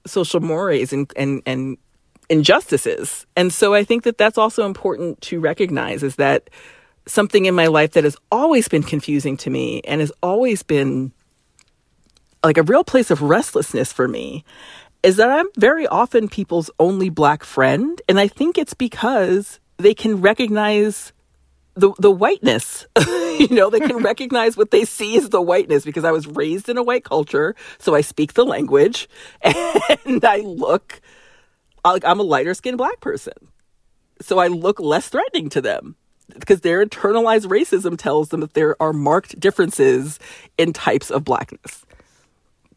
social 0.07 0.41
mores 0.41 0.93
and, 0.93 1.11
and, 1.17 1.43
and 1.47 1.79
injustices. 2.29 3.27
And 3.37 3.53
so 3.53 3.75
I 3.75 3.85
think 3.85 4.03
that 4.05 4.19
that's 4.19 4.37
also 4.37 4.67
important 4.67 5.21
to 5.23 5.41
recognize 5.41 6.03
is 6.03 6.17
that 6.17 6.51
something 7.07 7.47
in 7.47 7.55
my 7.55 7.67
life 7.67 7.93
that 7.93 8.05
has 8.05 8.17
always 8.31 8.69
been 8.69 8.83
confusing 8.83 9.37
to 9.39 9.51
me 9.51 9.81
and 9.85 10.01
has 10.01 10.13
always 10.23 10.63
been 10.63 11.13
like 12.45 12.59
a 12.59 12.63
real 12.63 12.85
place 12.85 13.11
of 13.11 13.23
restlessness 13.23 13.93
for 13.93 14.07
me 14.07 14.45
is 15.03 15.17
that 15.17 15.31
I'm 15.31 15.47
very 15.57 15.87
often 15.87 16.29
people's 16.29 16.71
only 16.79 17.09
black 17.09 17.45
friend. 17.45 18.01
And 18.09 18.19
I 18.19 18.29
think 18.29 18.59
it's 18.59 18.75
because 18.75 19.61
they 19.79 19.95
can 19.95 20.21
recognize 20.21 21.13
the 21.75 21.93
the 21.99 22.11
whiteness. 22.11 22.87
you 23.39 23.49
know, 23.49 23.71
they 23.71 23.81
can 23.81 23.99
recognize 23.99 24.57
what 24.57 24.71
they 24.71 24.85
see 24.85 25.17
as 25.17 25.31
the 25.31 25.43
whiteness 25.43 25.85
because 25.85 26.05
I 26.05 26.13
was 26.13 26.27
raised 26.27 26.69
in 26.69 26.79
a 26.79 26.83
white 26.83 27.05
culture, 27.05 27.55
so 27.79 27.95
I 27.95 28.01
speak 28.01 28.35
the 28.35 28.45
language 28.45 29.09
and 29.43 30.25
I 30.25 30.39
look 30.39 31.01
like 31.85 32.05
I'm 32.05 32.21
a 32.21 32.25
lighter 32.25 32.55
skinned 32.55 32.79
black 32.79 33.01
person. 33.01 33.35
So 34.21 34.39
I 34.39 34.47
look 34.47 34.81
less 34.81 35.09
threatening 35.09 35.51
to 35.51 35.61
them 35.61 35.97
because 36.39 36.61
their 36.61 36.85
internalized 36.85 37.47
racism 37.47 37.99
tells 37.99 38.31
them 38.31 38.41
that 38.41 38.55
there 38.55 38.81
are 38.81 38.93
marked 38.93 39.39
differences 39.39 40.19
in 40.57 40.73
types 40.73 41.11
of 41.11 41.25
blackness. 41.25 41.85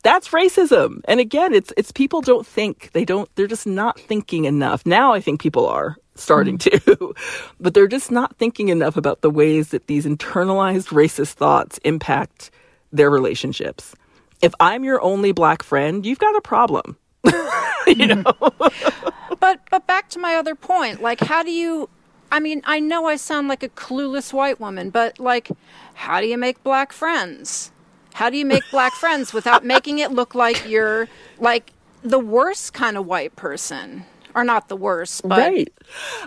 That's 0.04 0.30
racism. 0.30 1.02
And 1.06 1.20
again, 1.20 1.54
it's 1.54 1.74
it's 1.78 1.92
people 1.92 2.22
don't 2.22 2.46
think. 2.46 2.92
They 2.94 3.06
don't 3.06 3.30
they're 3.36 3.48
just 3.48 3.68
not 3.68 4.00
thinking 4.00 4.46
enough. 4.46 4.86
Now 4.86 5.14
I 5.14 5.22
think 5.22 5.42
people 5.42 5.68
are 5.68 5.98
starting 6.20 6.58
mm. 6.58 6.86
to. 6.86 7.14
but 7.60 7.74
they're 7.74 7.88
just 7.88 8.12
not 8.12 8.38
thinking 8.38 8.70
enough 8.70 8.98
about 8.98 9.22
the 9.22 9.30
ways 9.30 9.70
that 9.70 9.88
these 9.88 10.06
internalized 10.06 10.90
racist 10.90 11.34
thoughts 11.34 11.78
impact 11.80 12.52
their 12.92 13.10
relationships. 13.10 13.96
If 14.42 14.54
I'm 14.60 14.84
your 14.84 15.02
only 15.02 15.32
black 15.32 15.64
friend, 15.64 16.06
you've 16.06 16.20
got 16.20 16.36
a 16.36 16.42
problem. 16.42 16.98
you 17.88 18.08
know. 18.08 18.24
but 19.40 19.60
but 19.70 19.88
back 19.88 20.10
to 20.10 20.20
my 20.20 20.36
other 20.36 20.56
point, 20.56 21.02
like 21.02 21.20
how 21.20 21.44
do 21.44 21.52
you 21.52 21.90
I 22.32 22.42
mean, 22.42 22.62
I 22.66 22.80
know 22.80 23.06
I 23.06 23.16
sound 23.16 23.48
like 23.48 23.64
a 23.64 23.70
clueless 23.70 24.34
white 24.34 24.60
woman, 24.60 24.90
but 24.90 25.20
like 25.20 25.50
how 25.94 26.22
do 26.22 26.28
you 26.28 26.38
make 26.38 26.64
black 26.64 26.94
friends? 26.94 27.72
How 28.14 28.30
do 28.30 28.38
you 28.38 28.46
make 28.46 28.64
black 28.72 28.94
friends 28.94 29.34
without 29.34 29.64
making 29.64 30.00
it 30.00 30.12
look 30.12 30.34
like 30.34 30.68
you're 30.68 31.08
like 31.40 31.72
the 32.04 32.20
worst 32.20 32.74
kind 32.74 32.98
of 32.98 33.06
white 33.06 33.36
person? 33.36 34.06
Or 34.36 34.44
not 34.44 34.68
the 34.68 34.76
worst, 34.76 35.24
but 35.24 35.40
right. 35.40 35.74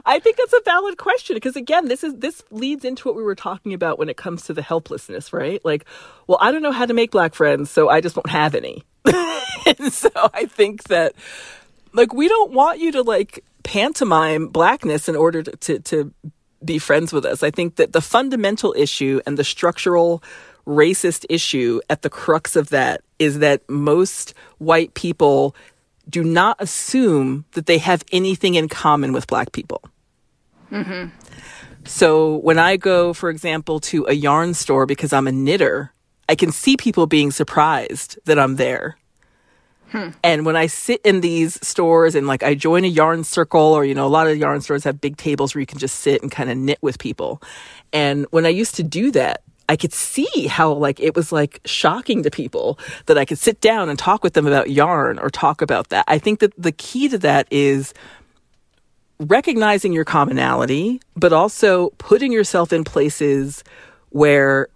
I 0.05 0.19
think 0.19 0.37
that's 0.37 0.53
a 0.53 0.61
valid 0.65 0.97
question 0.97 1.37
because 1.37 1.55
again, 1.55 1.89
this 1.89 2.03
is 2.03 2.17
this 2.17 2.43
leads 2.51 2.85
into 2.85 3.07
what 3.07 3.17
we 3.17 3.23
were 3.23 3.35
talking 3.35 3.73
about 3.73 3.99
when 3.99 4.09
it 4.09 4.17
comes 4.17 4.45
to 4.45 4.53
the 4.53 4.63
helplessness, 4.63 5.33
right? 5.33 5.65
Like, 5.65 5.85
well, 6.27 6.39
I 6.41 6.51
don't 6.51 6.63
know 6.63 6.73
how 6.73 6.87
to 6.87 6.95
make 6.95 7.13
black 7.13 7.35
friends, 7.35 7.71
so 7.71 7.89
I 7.89 8.01
just 8.01 8.17
won't 8.17 8.31
have 8.31 8.55
any. 8.55 8.85
and 9.05 9.93
so 9.93 10.11
I 10.35 10.47
think 10.47 10.85
that 10.85 11.15
like 11.93 12.13
we 12.13 12.29
don't 12.29 12.53
want 12.53 12.81
you 12.81 12.93
to 12.93 13.03
like 13.03 13.45
pantomime 13.63 14.49
blackness 14.49 15.09
in 15.09 15.17
order 15.17 15.43
to, 15.43 15.57
to, 15.57 15.79
to 15.81 16.13
be 16.65 16.79
friends 16.79 17.13
with 17.13 17.25
us. 17.25 17.43
I 17.43 17.51
think 17.51 17.77
that 17.77 17.93
the 17.93 18.01
fundamental 18.01 18.75
issue 18.77 19.21
and 19.27 19.37
the 19.39 19.45
structural 19.45 20.23
racist 20.67 21.25
issue 21.29 21.81
at 21.89 22.03
the 22.03 22.11
crux 22.11 22.57
of 22.57 22.69
that 22.71 23.03
is 23.19 23.39
that 23.39 23.69
most 23.69 24.35
white 24.59 24.95
people 24.95 25.55
do 26.09 26.25
not 26.25 26.57
assume 26.59 27.45
that 27.53 27.67
they 27.67 27.79
have 27.79 28.05
anything 28.13 28.55
in 28.55 28.69
common 28.69 29.13
with 29.13 29.27
black 29.27 29.53
people. 29.53 29.83
Mm-hmm. 30.71 31.09
So 31.85 32.37
when 32.37 32.59
I 32.59 32.77
go, 32.77 33.13
for 33.13 33.31
example, 33.31 33.81
to 33.81 34.07
a 34.07 34.13
yarn 34.13 34.55
store 34.55 34.87
because 34.87 35.13
I'm 35.13 35.27
a 35.27 35.33
knitter, 35.33 35.93
I 36.29 36.35
can 36.35 36.53
see 36.53 36.77
people 36.77 37.07
being 37.07 37.31
surprised 37.31 38.19
that 38.27 38.39
I'm 38.39 38.57
there. 38.57 38.97
Hmm. 39.89 40.11
And 40.23 40.47
when 40.47 40.55
I 40.55 40.67
sit 40.67 41.01
in 41.05 41.21
these 41.21 41.59
stores 41.67 42.15
and 42.15 42.27
like 42.29 42.45
I 42.45 42.55
join 42.55 42.85
a 42.85 42.89
yarn 42.89 43.25
circle, 43.25 43.61
or, 43.61 43.85
you 43.85 43.95
know, 43.95 44.07
a 44.07 44.09
lot 44.09 44.29
of 44.29 44.37
yarn 44.37 44.61
stores 44.61 44.85
have 44.85 45.01
big 45.01 45.17
tables 45.17 45.55
where 45.55 45.61
you 45.61 45.67
can 45.67 45.81
just 45.81 45.97
sit 45.97 46.23
and 46.23 46.31
kind 46.31 46.49
of 46.49 46.57
knit 46.57 46.79
with 46.81 47.01
people. 47.01 47.43
And 47.93 48.27
when 48.31 48.47
I 48.47 48.51
used 48.51 48.77
to 48.77 48.85
do 48.85 49.11
that, 49.13 49.43
I 49.71 49.77
could 49.77 49.93
see 49.93 50.49
how 50.49 50.73
like 50.73 50.99
it 50.99 51.15
was 51.15 51.31
like 51.31 51.61
shocking 51.65 52.25
to 52.25 52.31
people 52.31 52.77
that 53.07 53.17
I 53.17 53.25
could 53.25 53.39
sit 53.39 53.61
down 53.61 53.89
and 53.89 53.97
talk 53.97 54.25
with 54.25 54.33
them 54.33 54.45
about 54.49 54.69
yarn 54.69 55.17
or 55.21 55.31
talk 55.31 55.63
about 55.63 55.91
that. 55.91 56.05
I 56.09 56.19
think 56.19 56.41
that 56.41 56.53
the 56.61 56.73
key 56.73 57.09
to 57.09 57.19
that 57.19 57.47
is 57.53 57.95
recognizing 59.21 59.93
your 59.93 60.05
commonality, 60.05 61.01
but 61.15 61.33
also 61.33 61.91
putting 61.99 62.33
yourself 62.33 62.73
in 62.73 62.83
places 62.83 63.63
where 64.09 64.67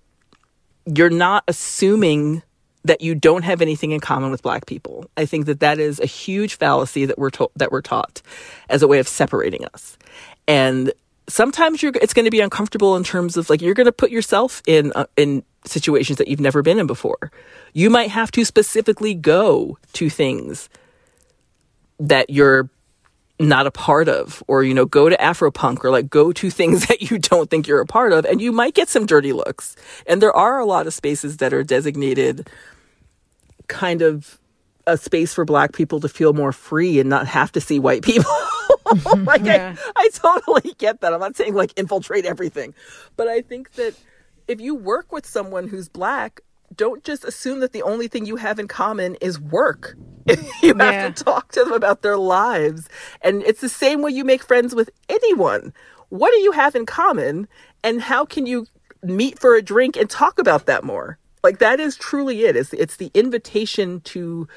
you're 0.86 1.10
not 1.10 1.42
assuming 1.48 2.44
that 2.84 3.00
you 3.00 3.16
don't 3.16 3.42
have 3.42 3.60
anything 3.60 3.90
in 3.90 3.98
common 3.98 4.30
with 4.30 4.42
black 4.42 4.64
people. 4.66 5.10
I 5.16 5.26
think 5.26 5.46
that 5.46 5.58
that 5.58 5.80
is 5.80 5.98
a 5.98 6.06
huge 6.06 6.54
fallacy 6.54 7.04
that 7.04 7.18
we're 7.18 7.30
to- 7.30 7.50
that 7.56 7.72
we're 7.72 7.82
taught 7.82 8.22
as 8.68 8.80
a 8.80 8.86
way 8.86 9.00
of 9.00 9.08
separating 9.08 9.64
us. 9.74 9.98
And 10.46 10.92
sometimes 11.28 11.82
you're 11.82 11.92
it's 12.00 12.14
going 12.14 12.24
to 12.24 12.30
be 12.30 12.40
uncomfortable 12.40 12.96
in 12.96 13.04
terms 13.04 13.36
of 13.36 13.48
like 13.48 13.62
you're 13.62 13.74
going 13.74 13.86
to 13.86 13.92
put 13.92 14.10
yourself 14.10 14.62
in 14.66 14.92
uh, 14.94 15.06
in 15.16 15.42
situations 15.64 16.18
that 16.18 16.28
you've 16.28 16.40
never 16.40 16.62
been 16.62 16.78
in 16.78 16.86
before. 16.86 17.30
You 17.72 17.90
might 17.90 18.10
have 18.10 18.30
to 18.32 18.44
specifically 18.44 19.14
go 19.14 19.78
to 19.94 20.10
things 20.10 20.68
that 21.98 22.30
you're 22.30 22.68
not 23.40 23.66
a 23.66 23.70
part 23.70 24.08
of 24.08 24.42
or 24.46 24.62
you 24.62 24.74
know 24.74 24.84
go 24.84 25.08
to 25.08 25.16
afropunk 25.16 25.84
or 25.84 25.90
like 25.90 26.08
go 26.08 26.32
to 26.32 26.50
things 26.50 26.86
that 26.86 27.10
you 27.10 27.18
don't 27.18 27.50
think 27.50 27.66
you're 27.66 27.80
a 27.80 27.86
part 27.86 28.12
of 28.12 28.24
and 28.24 28.40
you 28.40 28.52
might 28.52 28.74
get 28.74 28.88
some 28.88 29.06
dirty 29.06 29.32
looks 29.32 29.74
and 30.06 30.22
there 30.22 30.34
are 30.34 30.58
a 30.58 30.66
lot 30.66 30.86
of 30.86 30.94
spaces 30.94 31.38
that 31.38 31.52
are 31.52 31.64
designated 31.64 32.48
kind 33.66 34.02
of 34.02 34.38
a 34.86 34.96
space 34.96 35.34
for 35.34 35.44
black 35.44 35.72
people 35.72 35.98
to 35.98 36.08
feel 36.08 36.32
more 36.32 36.52
free 36.52 37.00
and 37.00 37.08
not 37.08 37.26
have 37.26 37.50
to 37.50 37.60
see 37.60 37.80
white 37.80 38.02
people 38.04 38.30
like 39.24 39.44
yeah. 39.44 39.76
I, 39.96 40.02
I 40.04 40.08
totally 40.12 40.74
get 40.78 41.00
that 41.00 41.12
i'm 41.12 41.20
not 41.20 41.36
saying 41.36 41.54
like 41.54 41.72
infiltrate 41.76 42.26
everything 42.26 42.74
but 43.16 43.28
i 43.28 43.40
think 43.40 43.72
that 43.72 43.94
if 44.46 44.60
you 44.60 44.74
work 44.74 45.10
with 45.12 45.26
someone 45.26 45.68
who's 45.68 45.88
black 45.88 46.40
don't 46.76 47.04
just 47.04 47.24
assume 47.24 47.60
that 47.60 47.72
the 47.72 47.82
only 47.82 48.08
thing 48.08 48.26
you 48.26 48.36
have 48.36 48.58
in 48.58 48.68
common 48.68 49.16
is 49.16 49.40
work. 49.40 49.96
you 50.28 50.36
yeah. 50.62 50.90
have 50.90 51.14
to 51.14 51.24
talk 51.24 51.52
to 51.52 51.64
them 51.64 51.72
about 51.72 52.02
their 52.02 52.16
lives. 52.16 52.88
And 53.22 53.42
it's 53.42 53.60
the 53.60 53.68
same 53.68 54.02
way 54.02 54.10
you 54.10 54.24
make 54.24 54.42
friends 54.42 54.74
with 54.74 54.90
anyone. 55.08 55.72
What 56.08 56.32
do 56.32 56.38
you 56.38 56.52
have 56.52 56.74
in 56.74 56.86
common? 56.86 57.48
And 57.82 58.00
how 58.00 58.24
can 58.24 58.46
you 58.46 58.66
meet 59.02 59.38
for 59.38 59.54
a 59.54 59.62
drink 59.62 59.96
and 59.96 60.08
talk 60.08 60.38
about 60.38 60.66
that 60.66 60.84
more? 60.84 61.18
Like 61.42 61.58
that 61.58 61.80
is 61.80 61.96
truly 61.96 62.44
it. 62.44 62.56
It's, 62.56 62.72
it's 62.72 62.96
the 62.96 63.10
invitation 63.14 64.00
to 64.02 64.48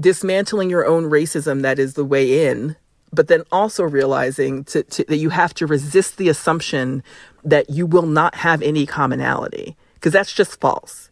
dismantling 0.00 0.70
your 0.70 0.86
own 0.86 1.04
racism 1.04 1.62
that 1.62 1.78
is 1.78 1.94
the 1.94 2.04
way 2.04 2.46
in, 2.46 2.76
but 3.12 3.28
then 3.28 3.42
also 3.52 3.84
realizing 3.84 4.64
to, 4.64 4.82
to, 4.84 5.04
that 5.04 5.18
you 5.18 5.30
have 5.30 5.52
to 5.54 5.66
resist 5.66 6.16
the 6.16 6.28
assumption 6.28 7.02
that 7.44 7.68
you 7.70 7.86
will 7.86 8.06
not 8.06 8.34
have 8.36 8.62
any 8.62 8.86
commonality 8.86 9.76
because 9.94 10.12
that's 10.12 10.32
just 10.32 10.60
false 10.60 11.10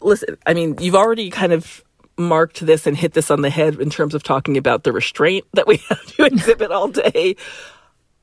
listen, 0.00 0.36
I 0.46 0.54
mean, 0.54 0.76
you've 0.80 0.94
already 0.94 1.30
kind 1.30 1.52
of 1.52 1.84
marked 2.18 2.64
this 2.64 2.86
and 2.86 2.96
hit 2.96 3.12
this 3.12 3.30
on 3.30 3.42
the 3.42 3.50
head 3.50 3.80
in 3.80 3.90
terms 3.90 4.14
of 4.14 4.22
talking 4.22 4.56
about 4.56 4.84
the 4.84 4.92
restraint 4.92 5.44
that 5.52 5.66
we 5.66 5.76
have 5.88 6.06
to 6.16 6.24
exhibit 6.24 6.70
all 6.70 6.88
day. 6.88 7.36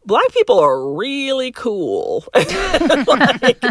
Black 0.05 0.31
people 0.33 0.59
are 0.59 0.93
really 0.93 1.51
cool. 1.51 2.25
like, 2.35 3.63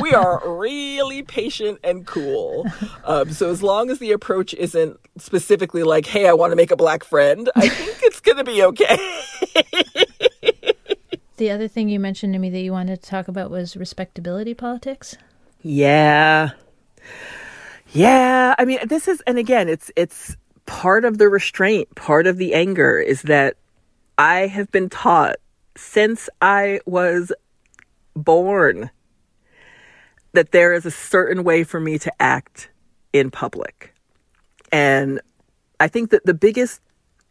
we 0.00 0.12
are 0.12 0.42
really 0.46 1.22
patient 1.22 1.78
and 1.82 2.06
cool. 2.06 2.66
Um, 3.04 3.30
so 3.32 3.50
as 3.50 3.62
long 3.62 3.90
as 3.90 3.98
the 3.98 4.12
approach 4.12 4.52
isn't 4.54 4.98
specifically 5.16 5.82
like, 5.82 6.06
"Hey, 6.06 6.28
I 6.28 6.34
want 6.34 6.52
to 6.52 6.56
make 6.56 6.70
a 6.70 6.76
black 6.76 7.04
friend," 7.04 7.50
I 7.56 7.68
think 7.68 7.98
it's 8.02 8.20
going 8.20 8.36
to 8.36 8.44
be 8.44 8.62
okay. 8.62 8.96
the 11.38 11.50
other 11.50 11.68
thing 11.68 11.88
you 11.88 11.98
mentioned 11.98 12.34
to 12.34 12.38
me 12.38 12.50
that 12.50 12.60
you 12.60 12.72
wanted 12.72 13.02
to 13.02 13.08
talk 13.08 13.28
about 13.28 13.50
was 13.50 13.76
respectability 13.76 14.54
politics. 14.54 15.16
Yeah. 15.62 16.50
Yeah, 17.92 18.54
I 18.58 18.64
mean, 18.64 18.80
this 18.86 19.08
is, 19.08 19.22
and 19.26 19.38
again, 19.38 19.68
it's 19.68 19.90
it's 19.96 20.36
part 20.66 21.04
of 21.04 21.18
the 21.18 21.28
restraint, 21.28 21.94
part 21.94 22.26
of 22.26 22.36
the 22.36 22.54
anger 22.54 22.98
is 22.98 23.22
that 23.22 23.56
I 24.18 24.46
have 24.46 24.70
been 24.70 24.90
taught 24.90 25.36
since 25.78 26.28
I 26.42 26.80
was 26.86 27.32
born 28.14 28.90
that 30.32 30.50
there 30.50 30.72
is 30.72 30.84
a 30.84 30.90
certain 30.90 31.44
way 31.44 31.64
for 31.64 31.80
me 31.80 31.98
to 31.98 32.12
act 32.20 32.70
in 33.12 33.30
public. 33.30 33.94
And 34.72 35.20
I 35.80 35.88
think 35.88 36.10
that 36.10 36.26
the 36.26 36.34
biggest 36.34 36.80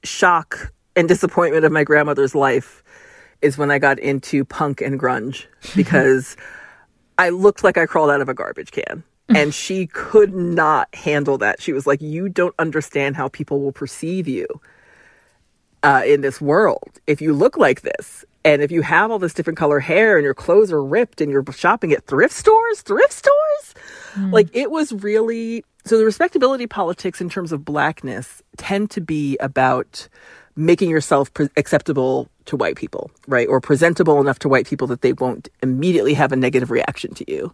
shock 0.03 0.71
and 0.95 1.07
disappointment 1.07 1.65
of 1.65 1.71
my 1.71 1.83
grandmother's 1.83 2.33
life 2.33 2.83
is 3.41 3.57
when 3.57 3.69
I 3.69 3.79
got 3.79 3.99
into 3.99 4.45
punk 4.45 4.81
and 4.81 4.99
grunge 4.99 5.45
because 5.75 6.35
I 7.17 7.29
looked 7.29 7.63
like 7.63 7.77
I 7.77 7.85
crawled 7.85 8.09
out 8.09 8.21
of 8.21 8.29
a 8.29 8.33
garbage 8.33 8.71
can. 8.71 9.03
And 9.29 9.53
she 9.53 9.87
could 9.87 10.33
not 10.33 10.93
handle 10.95 11.37
that. 11.39 11.61
She 11.61 11.73
was 11.73 11.85
like, 11.85 12.01
You 12.01 12.29
don't 12.29 12.55
understand 12.57 13.17
how 13.17 13.27
people 13.27 13.59
will 13.59 13.73
perceive 13.73 14.25
you 14.25 14.47
uh, 15.83 16.03
in 16.05 16.21
this 16.21 16.39
world 16.39 16.99
if 17.07 17.21
you 17.21 17.33
look 17.33 17.57
like 17.57 17.81
this. 17.81 18.25
And 18.47 18.61
if 18.61 18.71
you 18.71 18.81
have 18.81 19.11
all 19.11 19.19
this 19.19 19.33
different 19.33 19.59
color 19.59 19.81
hair 19.81 20.15
and 20.15 20.23
your 20.23 20.33
clothes 20.33 20.71
are 20.71 20.81
ripped 20.81 21.19
and 21.19 21.29
you're 21.29 21.43
shopping 21.51 21.91
at 21.91 22.05
thrift 22.05 22.33
stores, 22.33 22.81
thrift 22.81 23.11
stores, 23.11 23.75
mm. 24.13 24.31
like 24.31 24.47
it 24.53 24.71
was 24.71 24.93
really 24.93 25.65
so 25.83 25.97
the 25.97 26.05
respectability 26.05 26.65
politics 26.65 27.19
in 27.19 27.29
terms 27.29 27.51
of 27.51 27.65
blackness 27.65 28.41
tend 28.55 28.89
to 28.91 29.01
be 29.01 29.37
about 29.41 30.07
making 30.55 30.89
yourself 30.89 31.33
pre- 31.33 31.49
acceptable 31.57 32.29
to 32.45 32.55
white 32.55 32.77
people, 32.77 33.11
right? 33.27 33.49
Or 33.49 33.59
presentable 33.59 34.21
enough 34.21 34.39
to 34.39 34.49
white 34.49 34.65
people 34.65 34.87
that 34.87 35.01
they 35.01 35.11
won't 35.11 35.49
immediately 35.61 36.13
have 36.13 36.31
a 36.31 36.37
negative 36.37 36.71
reaction 36.71 37.13
to 37.15 37.29
you. 37.29 37.53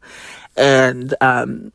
And 0.55 1.15
um, 1.21 1.71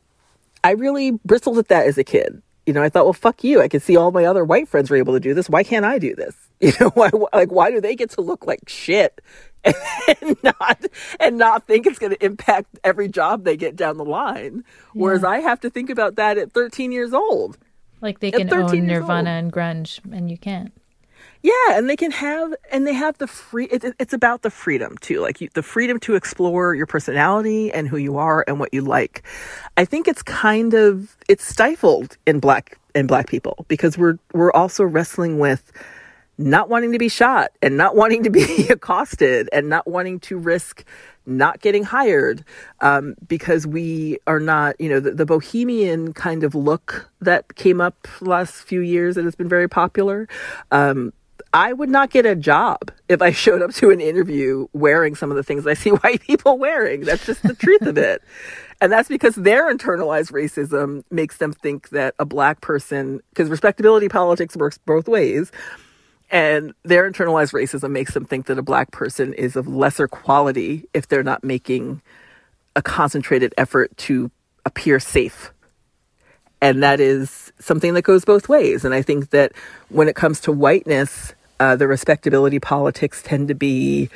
I 0.63 0.71
really 0.71 1.11
bristled 1.25 1.57
at 1.57 1.67
that 1.67 1.87
as 1.87 1.97
a 1.97 2.05
kid 2.05 2.41
you 2.65 2.73
know, 2.73 2.83
I 2.83 2.89
thought, 2.89 3.05
well, 3.05 3.13
fuck 3.13 3.43
you. 3.43 3.63
I 3.63 3.67
can 3.67 3.79
see 3.79 3.97
all 3.97 4.11
my 4.11 4.25
other 4.25 4.45
white 4.45 4.67
friends 4.67 4.91
were 4.91 4.97
able 4.97 5.13
to 5.13 5.19
do 5.19 5.33
this. 5.33 5.49
Why 5.49 5.63
can't 5.63 5.85
I 5.85 5.97
do 5.97 6.13
this? 6.13 6.35
You 6.61 6.73
know, 6.77 6.89
why, 6.89 7.09
like, 7.31 7.53
why 7.53 7.71
do 7.71 7.79
they 7.79 7.95
get 7.95 8.09
to 8.11 8.21
look 8.21 8.45
like 8.45 8.67
shit 8.67 9.21
and, 9.63 9.75
and 10.21 10.43
not, 10.43 10.85
and 11.17 11.37
not 11.37 11.65
think 11.65 11.87
it's 11.87 11.99
going 11.99 12.11
to 12.11 12.25
impact 12.25 12.77
every 12.83 13.07
job 13.07 13.45
they 13.45 13.55
get 13.55 13.77
down 13.77 13.95
the 13.95 14.03
line? 14.03 14.65
Yeah. 14.93 15.01
Whereas 15.01 15.23
I 15.23 15.39
have 15.39 15.61
to 15.61 15.69
think 15.69 15.89
about 15.89 16.17
that 16.17 16.37
at 16.37 16.51
13 16.51 16.91
years 16.91 17.13
old. 17.13 17.57
Like 18.01 18.19
they 18.19 18.31
can 18.31 18.53
own 18.53 18.85
Nirvana 18.85 19.29
and 19.29 19.53
grunge 19.53 19.99
and 20.11 20.29
you 20.29 20.37
can't. 20.37 20.73
Yeah, 21.41 21.51
and 21.71 21.89
they 21.89 21.95
can 21.95 22.11
have, 22.11 22.53
and 22.69 22.85
they 22.85 22.93
have 22.93 23.17
the 23.17 23.27
free. 23.27 23.65
It, 23.65 23.83
it, 23.83 23.95
it's 23.97 24.13
about 24.13 24.41
the 24.41 24.49
freedom 24.49 24.97
too, 24.97 25.21
like 25.21 25.39
you, 25.39 25.47
the 25.53 25.63
freedom 25.63 25.97
to 26.01 26.15
explore 26.15 26.75
your 26.75 26.85
personality 26.85 27.71
and 27.71 27.87
who 27.87 27.95
you 27.95 28.17
are 28.17 28.43
and 28.45 28.59
what 28.59 28.73
you 28.73 28.81
like. 28.81 29.23
I 29.77 29.85
think 29.85 30.09
it's 30.09 30.21
kind 30.21 30.73
of 30.73 31.15
it's 31.29 31.45
stifled 31.45 32.17
in 32.27 32.41
black 32.41 32.77
in 32.93 33.07
black 33.07 33.27
people 33.27 33.65
because 33.69 33.97
we're 33.97 34.17
we're 34.33 34.51
also 34.51 34.83
wrestling 34.83 35.39
with 35.39 35.71
not 36.39 36.69
wanting 36.69 36.93
to 36.93 36.97
be 36.97 37.09
shot 37.09 37.51
and 37.61 37.75
not 37.75 37.97
wanting 37.97 38.23
to 38.23 38.29
be 38.29 38.67
accosted 38.69 39.49
and 39.51 39.67
not 39.67 39.85
wanting 39.85 40.19
to 40.21 40.37
risk 40.37 40.85
not 41.25 41.59
getting 41.59 41.83
hired 41.83 42.43
um, 42.79 43.13
because 43.27 43.67
we 43.67 44.17
are 44.25 44.39
not, 44.39 44.79
you 44.79 44.89
know, 44.89 44.99
the, 44.99 45.11
the, 45.11 45.25
bohemian 45.25 46.13
kind 46.13 46.43
of 46.43 46.55
look 46.55 47.11
that 47.21 47.53
came 47.55 47.79
up 47.79 48.07
last 48.21 48.55
few 48.63 48.79
years 48.79 49.15
that 49.15 49.25
has 49.25 49.35
been 49.35 49.49
very 49.49 49.67
popular. 49.67 50.27
Um, 50.71 51.13
I 51.53 51.73
would 51.73 51.89
not 51.89 52.09
get 52.09 52.25
a 52.25 52.35
job 52.35 52.91
if 53.09 53.21
I 53.21 53.31
showed 53.43 53.61
up 53.61 53.73
to 53.73 53.91
an 53.91 53.99
interview 54.01 54.67
wearing 54.73 55.15
some 55.15 55.29
of 55.29 55.37
the 55.37 55.43
things 55.43 55.67
I 55.67 55.73
see 55.73 55.89
white 55.89 56.21
people 56.21 56.57
wearing. 56.57 57.01
That's 57.01 57.25
just 57.25 57.43
the 57.43 57.53
truth 57.53 57.83
of 57.83 57.97
it. 57.97 58.23
And 58.81 58.91
that's 58.91 59.09
because 59.09 59.35
their 59.35 59.71
internalized 59.71 60.31
racism 60.31 61.03
makes 61.11 61.37
them 61.37 61.51
think 61.51 61.89
that 61.89 62.15
a 62.17 62.25
black 62.25 62.61
person, 62.61 63.19
because 63.29 63.49
respectability 63.49 64.07
politics 64.07 64.55
works 64.55 64.77
both 64.77 65.09
ways, 65.09 65.51
and 66.31 66.73
their 66.83 67.09
internalized 67.09 67.53
racism 67.53 67.91
makes 67.91 68.13
them 68.13 68.25
think 68.25 68.45
that 68.47 68.59
a 68.59 68.63
black 68.63 68.91
person 68.91 69.33
is 69.33 69.55
of 69.55 69.67
lesser 69.67 70.07
quality 70.07 70.85
if 70.93 71.07
they're 71.07 71.23
not 71.23 71.43
making 71.43 72.01
a 72.75 72.81
concentrated 72.81 73.53
effort 73.57 73.95
to 73.97 74.29
appear 74.65 74.99
safe. 74.99 75.51
And 76.61 76.83
that 76.83 76.99
is 76.99 77.51
something 77.59 77.93
that 77.93 78.03
goes 78.03 78.25
both 78.25 78.49
ways. 78.49 78.85
And 78.85 78.93
I 78.93 79.01
think 79.01 79.31
that 79.31 79.53
when 79.89 80.07
it 80.07 80.15
comes 80.15 80.39
to 80.41 80.51
whiteness, 80.51 81.33
uh, 81.59 81.75
the 81.75 81.87
respectability 81.87 82.59
politics 82.59 83.21
tend 83.23 83.47
to 83.47 83.55
be 83.55 84.09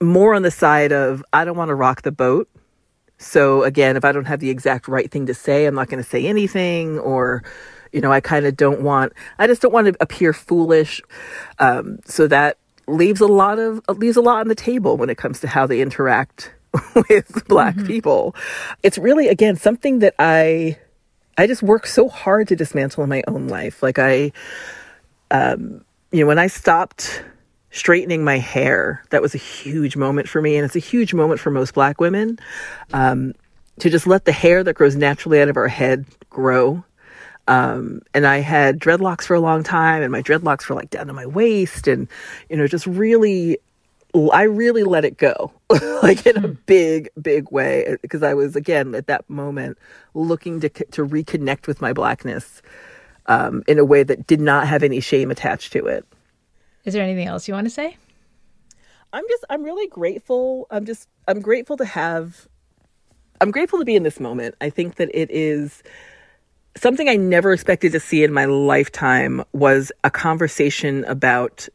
more 0.00 0.34
on 0.34 0.42
the 0.42 0.50
side 0.50 0.92
of, 0.92 1.24
I 1.32 1.44
don't 1.44 1.56
want 1.56 1.68
to 1.70 1.74
rock 1.74 2.02
the 2.02 2.12
boat. 2.12 2.48
So 3.16 3.62
again, 3.62 3.96
if 3.96 4.04
I 4.04 4.12
don't 4.12 4.26
have 4.26 4.40
the 4.40 4.50
exact 4.50 4.86
right 4.88 5.10
thing 5.10 5.26
to 5.26 5.34
say, 5.34 5.66
I'm 5.66 5.74
not 5.74 5.88
going 5.88 6.02
to 6.02 6.08
say 6.08 6.26
anything 6.26 6.98
or, 6.98 7.42
you 7.94 8.00
know, 8.00 8.12
I 8.12 8.20
kind 8.20 8.44
of 8.44 8.56
don't 8.56 8.82
want, 8.82 9.12
I 9.38 9.46
just 9.46 9.62
don't 9.62 9.72
want 9.72 9.86
to 9.86 9.96
appear 10.00 10.32
foolish. 10.32 11.00
Um, 11.60 12.00
so 12.04 12.26
that 12.26 12.58
leaves 12.88 13.20
a 13.20 13.26
lot 13.26 13.60
of, 13.60 13.80
leaves 13.88 14.16
a 14.16 14.20
lot 14.20 14.40
on 14.40 14.48
the 14.48 14.56
table 14.56 14.96
when 14.96 15.08
it 15.08 15.16
comes 15.16 15.40
to 15.40 15.48
how 15.48 15.66
they 15.66 15.80
interact 15.80 16.52
with 17.08 17.46
black 17.46 17.76
mm-hmm. 17.76 17.86
people. 17.86 18.34
It's 18.82 18.98
really, 18.98 19.28
again, 19.28 19.54
something 19.56 20.00
that 20.00 20.14
I, 20.18 20.76
I 21.38 21.46
just 21.46 21.62
work 21.62 21.86
so 21.86 22.08
hard 22.08 22.48
to 22.48 22.56
dismantle 22.56 23.04
in 23.04 23.08
my 23.08 23.22
own 23.28 23.46
life. 23.46 23.80
Like 23.80 24.00
I, 24.00 24.32
um, 25.30 25.84
you 26.10 26.20
know, 26.20 26.26
when 26.26 26.38
I 26.38 26.48
stopped 26.48 27.22
straightening 27.70 28.24
my 28.24 28.38
hair, 28.38 29.04
that 29.10 29.22
was 29.22 29.36
a 29.36 29.38
huge 29.38 29.96
moment 29.96 30.28
for 30.28 30.42
me. 30.42 30.56
And 30.56 30.64
it's 30.64 30.76
a 30.76 30.80
huge 30.80 31.14
moment 31.14 31.40
for 31.40 31.50
most 31.50 31.74
black 31.74 32.00
women 32.00 32.40
um, 32.92 33.34
to 33.78 33.88
just 33.88 34.06
let 34.06 34.24
the 34.24 34.32
hair 34.32 34.64
that 34.64 34.74
grows 34.74 34.96
naturally 34.96 35.40
out 35.40 35.48
of 35.48 35.56
our 35.56 35.68
head 35.68 36.06
grow. 36.28 36.84
Um, 37.46 38.00
and 38.14 38.26
I 38.26 38.38
had 38.38 38.78
dreadlocks 38.78 39.24
for 39.24 39.34
a 39.34 39.40
long 39.40 39.62
time, 39.62 40.02
and 40.02 40.10
my 40.10 40.22
dreadlocks 40.22 40.68
were 40.68 40.74
like 40.74 40.90
down 40.90 41.06
to 41.08 41.12
my 41.12 41.26
waist, 41.26 41.86
and 41.86 42.08
you 42.48 42.56
know, 42.56 42.66
just 42.66 42.86
really, 42.86 43.58
I 44.32 44.44
really 44.44 44.82
let 44.82 45.04
it 45.04 45.18
go, 45.18 45.52
like 46.02 46.26
in 46.26 46.36
a 46.36 46.48
hmm. 46.48 46.52
big, 46.66 47.10
big 47.20 47.50
way, 47.50 47.96
because 48.00 48.22
I 48.22 48.34
was 48.34 48.56
again 48.56 48.94
at 48.94 49.08
that 49.08 49.28
moment 49.28 49.78
looking 50.14 50.60
to 50.60 50.68
to 50.68 51.06
reconnect 51.06 51.66
with 51.66 51.80
my 51.80 51.92
blackness 51.92 52.62
um, 53.26 53.62
in 53.66 53.78
a 53.78 53.84
way 53.84 54.02
that 54.02 54.26
did 54.26 54.40
not 54.40 54.66
have 54.66 54.82
any 54.82 55.00
shame 55.00 55.30
attached 55.30 55.72
to 55.72 55.86
it. 55.86 56.06
Is 56.84 56.94
there 56.94 57.02
anything 57.02 57.26
else 57.26 57.48
you 57.48 57.54
want 57.54 57.66
to 57.66 57.70
say? 57.70 57.96
I'm 59.12 59.24
just, 59.28 59.44
I'm 59.48 59.62
really 59.62 59.86
grateful. 59.86 60.66
I'm 60.70 60.84
just, 60.84 61.08
I'm 61.28 61.40
grateful 61.40 61.76
to 61.76 61.84
have, 61.84 62.48
I'm 63.40 63.50
grateful 63.50 63.78
to 63.78 63.84
be 63.84 63.96
in 63.96 64.02
this 64.02 64.20
moment. 64.20 64.56
I 64.60 64.70
think 64.70 64.96
that 64.96 65.08
it 65.14 65.30
is 65.30 65.82
something 66.76 67.08
I 67.08 67.16
never 67.16 67.52
expected 67.52 67.92
to 67.92 68.00
see 68.00 68.24
in 68.24 68.32
my 68.32 68.46
lifetime 68.46 69.44
was 69.52 69.92
a 70.02 70.10
conversation 70.10 71.04
about 71.04 71.68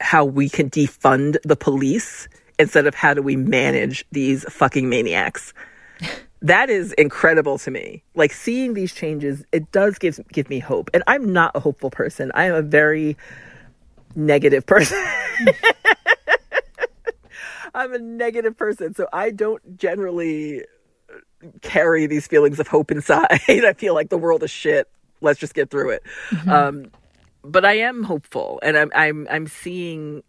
how 0.00 0.24
we 0.24 0.48
can 0.48 0.70
defund 0.70 1.36
the 1.44 1.56
police 1.56 2.28
instead 2.58 2.86
of 2.86 2.94
how 2.94 3.14
do 3.14 3.22
we 3.22 3.36
manage 3.36 4.04
these 4.12 4.44
fucking 4.44 4.88
maniacs. 4.88 5.52
that 6.42 6.70
is 6.70 6.92
incredible 6.94 7.58
to 7.58 7.70
me. 7.70 8.02
Like 8.14 8.32
seeing 8.32 8.74
these 8.74 8.94
changes, 8.94 9.44
it 9.52 9.70
does 9.72 9.98
give 9.98 10.20
give 10.32 10.48
me 10.48 10.58
hope. 10.58 10.90
And 10.94 11.02
I'm 11.06 11.32
not 11.32 11.52
a 11.54 11.60
hopeful 11.60 11.90
person. 11.90 12.30
I 12.34 12.44
am 12.44 12.54
a 12.54 12.62
very 12.62 13.16
negative 14.14 14.66
person. 14.66 15.02
I'm 17.74 17.94
a 17.94 17.98
negative 17.98 18.56
person, 18.56 18.94
so 18.94 19.06
I 19.12 19.30
don't 19.30 19.76
generally 19.76 20.64
carry 21.62 22.06
these 22.06 22.26
feelings 22.26 22.60
of 22.60 22.68
hope 22.68 22.90
inside. 22.90 23.26
I 23.48 23.72
feel 23.74 23.94
like 23.94 24.08
the 24.08 24.18
world 24.18 24.42
is 24.42 24.50
shit. 24.50 24.88
Let's 25.20 25.40
just 25.40 25.54
get 25.54 25.70
through 25.70 25.90
it. 25.90 26.02
Mm-hmm. 26.30 26.50
Um, 26.50 26.90
but 27.42 27.64
I 27.64 27.78
am 27.78 28.02
hopeful, 28.02 28.60
and 28.62 28.76
I'm 28.76 28.90
I'm 28.94 29.26
I'm 29.30 29.46
seeing 29.46 30.22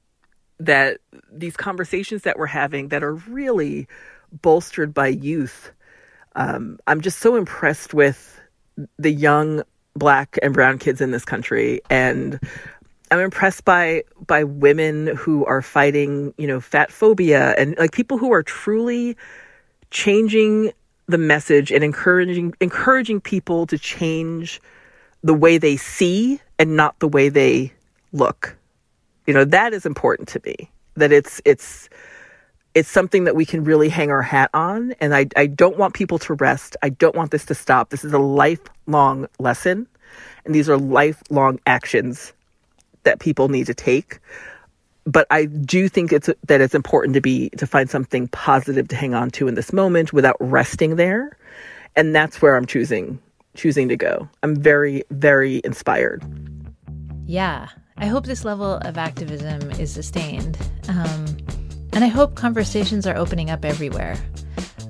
that 0.59 0.99
these 1.31 1.57
conversations 1.57 2.23
that 2.23 2.37
we're 2.37 2.45
having 2.45 2.89
that 2.89 3.03
are 3.03 3.15
really 3.15 3.87
bolstered 4.31 4.93
by 4.93 5.07
youth 5.07 5.71
um, 6.35 6.79
I'm 6.87 7.01
just 7.01 7.19
so 7.19 7.35
impressed 7.35 7.93
with 7.93 8.39
the 8.97 9.11
young 9.11 9.63
black 9.95 10.39
and 10.41 10.53
brown 10.53 10.77
kids 10.77 11.01
in 11.01 11.11
this 11.11 11.25
country 11.25 11.81
and 11.89 12.39
I'm 13.11 13.19
impressed 13.19 13.65
by 13.65 14.03
by 14.25 14.45
women 14.45 15.07
who 15.07 15.45
are 15.45 15.61
fighting, 15.61 16.33
you 16.37 16.47
know, 16.47 16.61
fat 16.61 16.91
phobia 16.91 17.53
and 17.57 17.75
like 17.77 17.91
people 17.91 18.17
who 18.17 18.31
are 18.31 18.41
truly 18.41 19.17
changing 19.89 20.71
the 21.07 21.17
message 21.17 21.71
and 21.71 21.83
encouraging 21.83 22.53
encouraging 22.59 23.21
people 23.21 23.67
to 23.67 23.77
change 23.77 24.61
the 25.23 25.33
way 25.33 25.57
they 25.57 25.77
see 25.77 26.39
and 26.57 26.75
not 26.75 26.99
the 26.99 27.07
way 27.07 27.29
they 27.29 27.73
look. 28.11 28.55
You 29.27 29.33
know, 29.33 29.45
that 29.45 29.73
is 29.73 29.85
important 29.85 30.27
to 30.29 30.41
me. 30.45 30.69
That 30.95 31.11
it's 31.11 31.41
it's 31.45 31.89
it's 32.73 32.89
something 32.89 33.25
that 33.25 33.35
we 33.35 33.45
can 33.45 33.63
really 33.63 33.89
hang 33.89 34.11
our 34.11 34.21
hat 34.21 34.49
on. 34.53 34.93
And 34.99 35.13
I, 35.13 35.27
I 35.35 35.47
don't 35.47 35.77
want 35.77 35.93
people 35.93 36.19
to 36.19 36.33
rest. 36.35 36.77
I 36.81 36.89
don't 36.89 37.15
want 37.15 37.31
this 37.31 37.45
to 37.45 37.55
stop. 37.55 37.89
This 37.89 38.05
is 38.05 38.13
a 38.13 38.19
lifelong 38.19 39.27
lesson. 39.39 39.87
And 40.45 40.55
these 40.55 40.69
are 40.69 40.77
lifelong 40.77 41.59
actions 41.67 42.33
that 43.03 43.19
people 43.19 43.49
need 43.49 43.65
to 43.67 43.73
take. 43.73 44.19
But 45.05 45.25
I 45.31 45.45
do 45.45 45.89
think 45.89 46.13
it's 46.13 46.29
that 46.47 46.61
it's 46.61 46.75
important 46.75 47.15
to 47.15 47.21
be 47.21 47.49
to 47.57 47.65
find 47.65 47.89
something 47.89 48.27
positive 48.27 48.87
to 48.89 48.95
hang 48.95 49.13
on 49.13 49.31
to 49.31 49.47
in 49.47 49.55
this 49.55 49.73
moment 49.73 50.13
without 50.13 50.37
resting 50.39 50.95
there 50.95 51.37
and 51.95 52.15
that's 52.15 52.41
where 52.41 52.55
I'm 52.55 52.65
choosing 52.65 53.19
choosing 53.53 53.89
to 53.89 53.97
go. 53.97 54.29
I'm 54.43 54.55
very 54.55 55.03
very 55.09 55.61
inspired. 55.63 56.23
Yeah, 57.25 57.69
I 57.97 58.07
hope 58.07 58.25
this 58.25 58.45
level 58.45 58.75
of 58.77 58.97
activism 58.97 59.71
is 59.71 59.91
sustained, 59.91 60.57
um, 60.87 61.25
and 61.93 62.03
I 62.03 62.07
hope 62.07 62.35
conversations 62.35 63.05
are 63.05 63.15
opening 63.15 63.49
up 63.49 63.65
everywhere. 63.65 64.17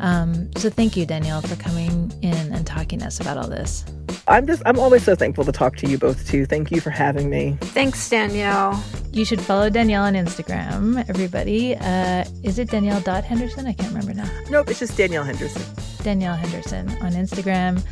Um, 0.02 0.50
so 0.58 0.70
thank 0.70 0.98
you, 0.98 1.06
Danielle, 1.06 1.42
for 1.42 1.56
coming 1.56 2.12
in 2.22 2.54
and 2.54 2.66
talking 2.66 3.00
to 3.00 3.06
us 3.06 3.20
about 3.20 3.38
all 3.38 3.48
this. 3.48 3.86
I'm 4.28 4.48
just 4.48 4.62
I'm 4.66 4.80
always 4.80 5.04
so 5.04 5.16
thankful 5.16 5.46
to 5.46 5.52
talk 5.52 5.78
to 5.78 5.88
you 5.88 5.98
both 5.98 6.28
too. 6.28 6.46
Thank 6.46 6.72
you 6.72 6.82
for 6.82 6.90
having 6.90 7.30
me. 7.30 7.58
Thanks, 7.62 8.10
Danielle. 8.10 8.84
You 9.12 9.26
should 9.26 9.42
follow 9.42 9.70
Danielle 9.70 10.04
on 10.04 10.14
Instagram, 10.14 11.08
everybody. 11.08 11.76
Uh, 11.76 12.26
is 12.44 12.60
it 12.60 12.70
Danielle.Henderson? 12.70 13.68
I 13.68 13.74
can't 13.74 13.94
remember 13.94 14.14
now. 14.14 14.30
Nope, 14.50 14.70
it's 14.70 14.80
just 14.80 14.98
Danielle 14.98 15.24
Henderson. 15.24 15.62
Danielle 16.04 16.36
Henderson 16.36 16.90
on 17.02 17.12
Instagram. 17.12 17.84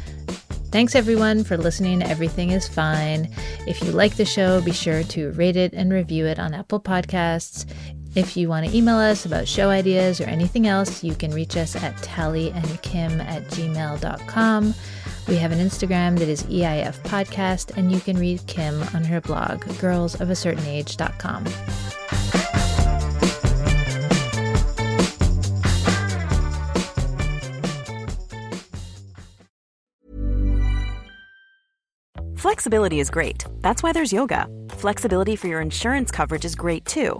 Thanks 0.72 0.96
everyone 0.96 1.44
for 1.44 1.58
listening. 1.58 2.04
Everything 2.04 2.52
is 2.52 2.68
fine. 2.68 3.30
If 3.68 3.82
you 3.82 3.92
like 3.92 4.16
the 4.16 4.26
show, 4.26 4.62
be 4.62 4.72
sure 4.72 5.04
to 5.04 5.32
rate 5.32 5.58
it 5.58 5.74
and 5.74 5.92
review 5.92 6.26
it 6.26 6.38
on 6.40 6.54
Apple 6.54 6.80
Podcasts. 6.80 7.66
If 8.16 8.36
you 8.36 8.50
want 8.50 8.66
to 8.66 8.76
email 8.76 8.98
us 8.98 9.26
about 9.26 9.48
show 9.48 9.70
ideas 9.70 10.20
or 10.20 10.26
anything 10.26 10.68
else, 10.68 11.04
you 11.04 11.14
can 11.14 11.32
reach 11.32 11.56
us 11.56 11.76
at 11.76 11.96
tallyandkim 11.98 13.24
at 13.24 13.44
gmail.com. 13.48 14.74
We 15.28 15.36
have 15.36 15.52
an 15.52 15.60
Instagram 15.60 16.18
that 16.18 16.28
is 16.28 16.44
EIF 16.44 17.02
Podcast, 17.04 17.78
and 17.78 17.92
you 17.92 18.00
can 18.00 18.18
read 18.18 18.46
Kim 18.48 18.82
on 18.96 19.04
her 19.04 19.22
blog, 19.22 19.64
girlsofacertainage.com. 19.64 21.46
Flexibility 32.36 33.00
is 33.00 33.10
great. 33.10 33.46
That's 33.60 33.84
why 33.84 33.92
there's 33.92 34.12
yoga. 34.12 34.48
Flexibility 34.70 35.36
for 35.36 35.48
your 35.48 35.62
insurance 35.62 36.10
coverage 36.10 36.46
is 36.46 36.56
great 36.56 36.86
too. 36.86 37.20